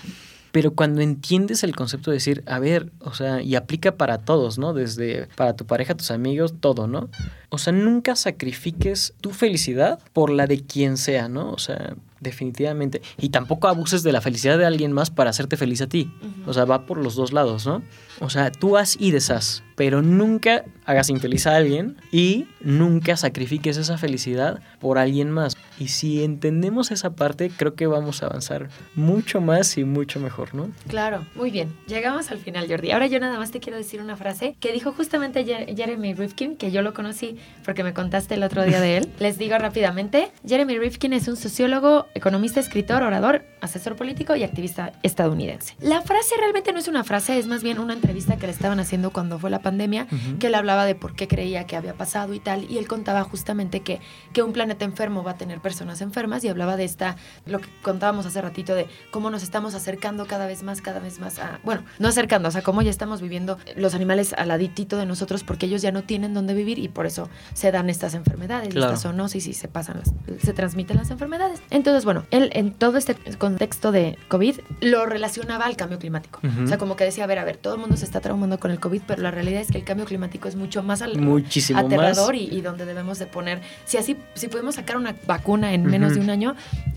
Pero 0.51 0.71
cuando 0.71 1.01
entiendes 1.01 1.63
el 1.63 1.75
concepto 1.75 2.11
de 2.11 2.15
decir, 2.15 2.43
a 2.45 2.59
ver, 2.59 2.91
o 2.99 3.13
sea, 3.13 3.41
y 3.41 3.55
aplica 3.55 3.93
para 3.93 4.19
todos, 4.19 4.57
¿no? 4.57 4.73
Desde 4.73 5.27
para 5.35 5.55
tu 5.55 5.65
pareja, 5.65 5.95
tus 5.95 6.11
amigos, 6.11 6.55
todo, 6.59 6.87
¿no? 6.87 7.09
O 7.49 7.57
sea, 7.57 7.73
nunca 7.73 8.15
sacrifiques 8.15 9.13
tu 9.21 9.31
felicidad 9.31 9.99
por 10.13 10.29
la 10.29 10.47
de 10.47 10.61
quien 10.61 10.97
sea, 10.97 11.29
¿no? 11.29 11.51
O 11.51 11.57
sea, 11.57 11.95
definitivamente. 12.19 13.01
Y 13.17 13.29
tampoco 13.29 13.67
abuses 13.67 14.03
de 14.03 14.11
la 14.11 14.21
felicidad 14.21 14.57
de 14.57 14.65
alguien 14.65 14.91
más 14.91 15.09
para 15.09 15.29
hacerte 15.29 15.57
feliz 15.57 15.81
a 15.81 15.87
ti. 15.87 16.13
O 16.45 16.53
sea, 16.53 16.65
va 16.65 16.85
por 16.85 16.97
los 16.97 17.15
dos 17.15 17.33
lados, 17.33 17.65
¿no? 17.65 17.81
O 18.21 18.29
sea, 18.29 18.51
tú 18.51 18.77
haz 18.77 18.95
y 18.99 19.09
deshaz, 19.09 19.63
pero 19.75 20.03
nunca 20.03 20.63
hagas 20.85 21.09
infeliz 21.09 21.47
a 21.47 21.55
alguien 21.55 21.97
y 22.11 22.45
nunca 22.59 23.17
sacrifiques 23.17 23.77
esa 23.77 23.97
felicidad 23.97 24.61
por 24.79 24.99
alguien 24.99 25.31
más. 25.31 25.57
Y 25.79 25.87
si 25.87 26.23
entendemos 26.23 26.91
esa 26.91 27.15
parte, 27.15 27.49
creo 27.49 27.73
que 27.73 27.87
vamos 27.87 28.21
a 28.21 28.27
avanzar 28.27 28.69
mucho 28.93 29.41
más 29.41 29.75
y 29.79 29.83
mucho 29.83 30.19
mejor, 30.19 30.53
¿no? 30.53 30.69
Claro, 30.87 31.25
muy 31.33 31.49
bien. 31.49 31.75
Llegamos 31.87 32.29
al 32.29 32.37
final, 32.37 32.67
Jordi. 32.69 32.91
Ahora 32.91 33.07
yo 33.07 33.19
nada 33.19 33.39
más 33.39 33.49
te 33.49 33.59
quiero 33.59 33.75
decir 33.75 34.01
una 34.01 34.15
frase 34.15 34.55
que 34.59 34.71
dijo 34.71 34.91
justamente 34.91 35.43
Jeremy 35.43 36.13
Rifkin, 36.13 36.57
que 36.57 36.69
yo 36.69 36.83
lo 36.83 36.93
conocí 36.93 37.37
porque 37.65 37.83
me 37.83 37.93
contaste 37.95 38.35
el 38.35 38.43
otro 38.43 38.63
día 38.63 38.79
de 38.79 38.97
él. 38.97 39.09
Les 39.19 39.39
digo 39.39 39.57
rápidamente, 39.57 40.31
Jeremy 40.47 40.77
Rifkin 40.77 41.13
es 41.13 41.27
un 41.27 41.37
sociólogo, 41.37 42.05
economista, 42.13 42.59
escritor, 42.59 43.01
orador, 43.01 43.45
asesor 43.61 43.95
político 43.95 44.35
y 44.35 44.43
activista 44.43 44.93
estadounidense. 45.01 45.75
La 45.79 46.01
frase 46.01 46.35
realmente 46.37 46.71
no 46.71 46.77
es 46.77 46.87
una 46.87 47.03
frase, 47.03 47.39
es 47.39 47.47
más 47.47 47.63
bien 47.63 47.79
una 47.79 47.93
entrevista 47.93 48.10
que 48.11 48.47
le 48.47 48.53
estaban 48.53 48.79
haciendo 48.79 49.11
cuando 49.11 49.39
fue 49.39 49.49
la 49.49 49.59
pandemia 49.59 49.71
pandemia, 49.71 50.05
que 50.37 50.47
él 50.47 50.55
hablaba 50.55 50.85
de 50.85 50.95
por 50.95 51.15
qué 51.15 51.29
creía 51.29 51.65
que 51.65 51.77
había 51.77 51.93
pasado 51.93 52.33
y 52.33 52.41
tal, 52.41 52.69
y 52.69 52.77
él 52.77 52.89
contaba 52.89 53.23
justamente 53.23 53.79
que, 53.79 54.01
que 54.33 54.43
un 54.43 54.51
planeta 54.51 54.83
enfermo 54.83 55.23
va 55.23 55.31
a 55.31 55.37
tener 55.37 55.61
personas 55.61 56.01
enfermas 56.01 56.43
y 56.43 56.49
hablaba 56.49 56.75
de 56.75 56.83
esta, 56.83 57.15
lo 57.45 57.59
que 57.59 57.69
contábamos 57.81 58.25
hace 58.25 58.41
ratito, 58.41 58.75
de 58.75 58.87
cómo 59.11 59.29
nos 59.29 59.43
estamos 59.43 59.75
acercando 59.75 60.25
cada 60.25 60.45
vez 60.45 60.61
más, 60.61 60.81
cada 60.81 60.99
vez 60.99 61.19
más 61.19 61.39
a, 61.39 61.61
bueno, 61.63 61.85
no 61.99 62.09
acercando, 62.09 62.49
o 62.49 62.51
sea, 62.51 62.63
cómo 62.63 62.81
ya 62.81 62.89
estamos 62.89 63.21
viviendo 63.21 63.57
los 63.77 63.95
animales 63.95 64.33
al 64.33 64.49
laditito 64.49 64.97
de 64.97 65.05
nosotros 65.05 65.45
porque 65.45 65.67
ellos 65.67 65.81
ya 65.81 65.93
no 65.93 66.03
tienen 66.03 66.33
dónde 66.33 66.53
vivir 66.53 66.77
y 66.77 66.89
por 66.89 67.05
eso 67.05 67.29
se 67.53 67.71
dan 67.71 67.89
estas 67.89 68.13
enfermedades, 68.13 68.75
estas 68.75 69.03
zoonosis 69.03 69.47
y 69.47 69.53
se 69.53 69.69
pasan 69.69 69.99
las, 69.99 70.11
se 70.43 70.51
transmiten 70.51 70.97
las 70.97 71.11
enfermedades. 71.11 71.61
Entonces, 71.69 72.03
bueno, 72.03 72.25
él 72.31 72.49
en 72.53 72.73
todo 72.73 72.97
este 72.97 73.15
contexto 73.37 73.93
de 73.93 74.17
COVID 74.27 74.59
lo 74.81 75.05
relacionaba 75.05 75.65
al 75.65 75.77
cambio 75.77 75.97
climático. 75.97 76.41
O 76.61 76.67
sea, 76.67 76.77
como 76.77 76.97
que 76.97 77.05
decía, 77.05 77.23
a 77.23 77.27
ver, 77.27 77.39
a 77.39 77.45
ver, 77.45 77.55
todo 77.55 77.75
el 77.75 77.79
mundo 77.79 77.90
se 77.97 78.05
está 78.05 78.21
traumando 78.21 78.59
con 78.59 78.71
el 78.71 78.79
COVID, 78.79 79.01
pero 79.07 79.21
la 79.21 79.31
realidad 79.31 79.61
es 79.61 79.71
que 79.71 79.77
el 79.77 79.83
cambio 79.83 80.05
climático 80.05 80.47
es 80.47 80.55
mucho 80.55 80.83
más 80.83 81.01
Muchísimo 81.17 81.79
aterrador 81.79 82.35
Y, 82.35 82.61
donde 82.61 82.85
debemos 82.85 83.19
de 83.19 83.25
poner, 83.25 83.61
si 83.85 83.97
así, 83.97 84.17
si 84.35 84.47
podemos 84.47 84.75
sacar 84.75 84.97
una 84.97 85.15
vacuna 85.25 85.73
en 85.73 85.85
menos 85.85 86.13
de 86.13 86.19
un 86.19 86.29
año, 86.29 86.55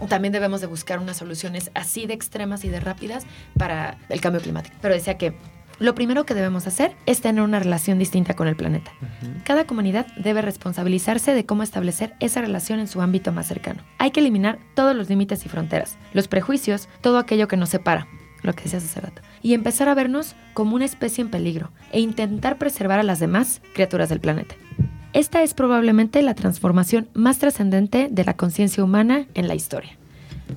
también 0.08 0.32
debemos 0.32 0.60
de 0.60 0.66
buscar 0.66 0.98
unas 0.98 1.16
soluciones 1.16 1.70
así 1.74 2.06
de 2.06 2.14
extremas 2.14 2.64
y 2.64 2.68
de 2.68 2.80
rápidas 2.80 3.26
para 3.58 3.98
el 4.08 4.20
cambio 4.20 4.40
climático. 4.42 4.76
Pero 4.80 4.94
decía 4.94 5.16
que 5.16 5.34
lo 5.80 5.94
primero 5.94 6.24
que 6.24 6.34
debemos 6.34 6.66
hacer 6.66 6.94
es 7.06 7.20
tener 7.20 7.42
una 7.42 7.58
relación 7.58 7.98
distinta 7.98 8.34
con 8.34 8.46
el 8.46 8.56
planeta. 8.56 8.92
Cada 9.44 9.66
comunidad 9.66 10.06
debe 10.16 10.40
responsabilizarse 10.42 11.34
de 11.34 11.46
cómo 11.46 11.62
establecer 11.62 12.14
esa 12.20 12.40
relación 12.40 12.78
en 12.78 12.86
su 12.86 13.00
ámbito 13.00 13.32
más 13.32 13.46
cercano. 13.46 13.82
Hay 13.98 14.12
que 14.12 14.20
eliminar 14.20 14.58
todos 14.74 14.94
los 14.94 15.08
límites 15.08 15.44
y 15.44 15.48
fronteras, 15.48 15.98
los 16.12 16.28
prejuicios, 16.28 16.88
todo 17.00 17.18
aquello 17.18 17.48
que 17.48 17.56
nos 17.56 17.70
separa, 17.70 18.06
lo 18.42 18.52
que 18.52 18.64
decías 18.64 18.84
hace 18.84 19.00
rato, 19.00 19.22
y 19.44 19.52
empezar 19.52 19.88
a 19.88 19.94
vernos 19.94 20.34
como 20.54 20.74
una 20.74 20.86
especie 20.86 21.22
en 21.22 21.30
peligro 21.30 21.70
e 21.92 22.00
intentar 22.00 22.58
preservar 22.58 22.98
a 22.98 23.04
las 23.04 23.20
demás 23.20 23.60
criaturas 23.74 24.08
del 24.08 24.18
planeta. 24.18 24.56
Esta 25.12 25.42
es 25.42 25.54
probablemente 25.54 26.22
la 26.22 26.34
transformación 26.34 27.08
más 27.12 27.38
trascendente 27.38 28.08
de 28.10 28.24
la 28.24 28.36
conciencia 28.36 28.82
humana 28.82 29.26
en 29.34 29.46
la 29.46 29.54
historia. 29.54 29.96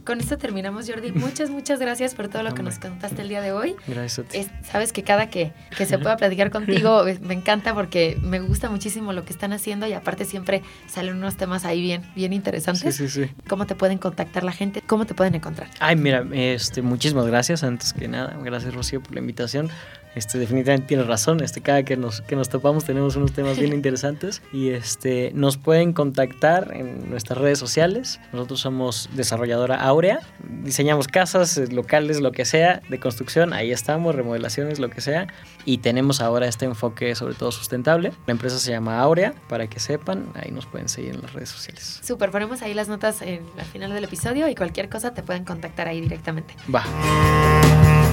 Con 0.04 0.20
esto 0.20 0.38
terminamos, 0.38 0.90
Jordi. 0.90 1.12
Muchas, 1.12 1.50
muchas 1.50 1.80
gracias 1.80 2.16
por 2.16 2.28
todo 2.28 2.44
lo 2.44 2.54
que 2.54 2.64
nos 2.64 2.80
contaste 2.80 3.22
el 3.22 3.30
día 3.30 3.42
de 3.42 3.52
hoy. 3.52 3.76
Gracias 3.88 4.20
a 4.20 4.24
ti. 4.30 4.48
sabes 4.64 4.94
que 4.94 5.04
cada 5.04 5.30
que, 5.30 5.54
que 5.78 5.86
se 5.86 5.98
pueda 5.98 6.18
platicar 6.18 6.52
contigo 6.52 7.04
me 7.22 7.34
encanta 7.34 7.74
porque 7.74 8.18
me 8.22 8.40
gusta 8.40 8.70
muchísimo 8.70 9.14
lo 9.14 9.26
que 9.26 9.34
están 9.34 9.54
haciendo 9.54 9.88
y 9.88 9.94
aparte 9.94 10.26
siempre 10.26 10.62
salen 10.88 11.16
unos 11.16 11.38
temas 11.38 11.66
ahí 11.66 11.82
bien, 11.82 12.04
bien 12.16 12.34
interesantes. 12.34 12.96
Sí, 12.96 13.10
sí, 13.10 13.26
sí. 13.26 13.32
¿Cómo 13.48 13.66
te 13.66 13.76
pueden 13.76 13.98
contactar 13.98 14.44
la 14.44 14.52
gente? 14.52 14.82
¿Cómo 14.82 15.06
te 15.06 15.14
pueden 15.14 15.36
encontrar? 15.36 15.70
Ay, 15.80 15.96
mira, 15.96 16.26
este, 16.32 16.82
muchísimas 16.82 17.26
gracias 17.28 17.64
antes 17.64 17.94
que 17.94 18.08
nada. 18.08 18.38
Gracias, 18.44 18.74
Rocío, 18.74 19.02
por 19.02 19.14
la 19.14 19.20
invitación. 19.20 19.70
Este, 20.18 20.39
definitivamente 20.39 20.88
tiene 20.88 21.03
razón. 21.03 21.43
Este, 21.43 21.61
cada 21.61 21.84
que 21.84 21.95
nos, 21.95 22.22
que 22.22 22.36
nos 22.36 22.49
topamos 22.49 22.86
tenemos 22.86 23.15
unos 23.15 23.34
temas 23.34 23.59
bien 23.59 23.72
interesantes. 23.74 24.41
Y 24.51 24.70
este, 24.70 25.32
nos 25.36 25.57
pueden 25.57 25.93
contactar 25.93 26.72
en 26.74 27.09
nuestras 27.09 27.38
redes 27.38 27.59
sociales. 27.59 28.20
Nosotros 28.34 28.59
somos 28.59 29.09
desarrolladora 29.13 29.76
Aurea. 29.76 30.20
Diseñamos 30.63 31.07
casas, 31.07 31.57
eh, 31.59 31.68
locales, 31.68 32.20
lo 32.20 32.32
que 32.32 32.45
sea, 32.45 32.82
de 32.89 32.99
construcción. 32.99 33.53
Ahí 33.53 33.72
estamos, 33.72 34.15
remodelaciones, 34.15 34.80
lo 34.80 34.89
que 34.89 35.01
sea. 35.01 35.28
Y 35.65 35.78
tenemos 35.80 36.20
ahora 36.20 36.47
este 36.47 36.65
enfoque 36.65 37.13
sobre 37.13 37.36
todo 37.36 37.51
sustentable. 37.51 38.11
La 38.26 38.32
empresa 38.32 38.57
se 38.57 38.72
llama 38.72 38.99
Aurea, 38.99 39.36
para 39.47 39.68
que 39.68 39.80
sepan. 39.80 40.30
Ahí 40.34 40.49
nos 40.49 40.65
pueden 40.65 40.89
seguir 40.89 41.13
en 41.13 41.22
las 41.22 41.34
redes 41.34 41.49
sociales. 41.49 42.01
Súper, 42.03 42.32
ponemos 42.32 42.63
ahí 42.63 42.74
las 42.74 42.88
notas 42.88 43.22
en, 43.22 43.45
al 43.59 43.65
final 43.65 43.93
del 43.93 44.05
episodio 44.05 44.49
y 44.49 44.55
cualquier 44.55 44.89
cosa 44.89 45.13
te 45.13 45.22
pueden 45.22 45.45
contactar 45.45 45.88
ahí 45.88 46.01
directamente. 46.01 46.55
Va. 46.74 48.07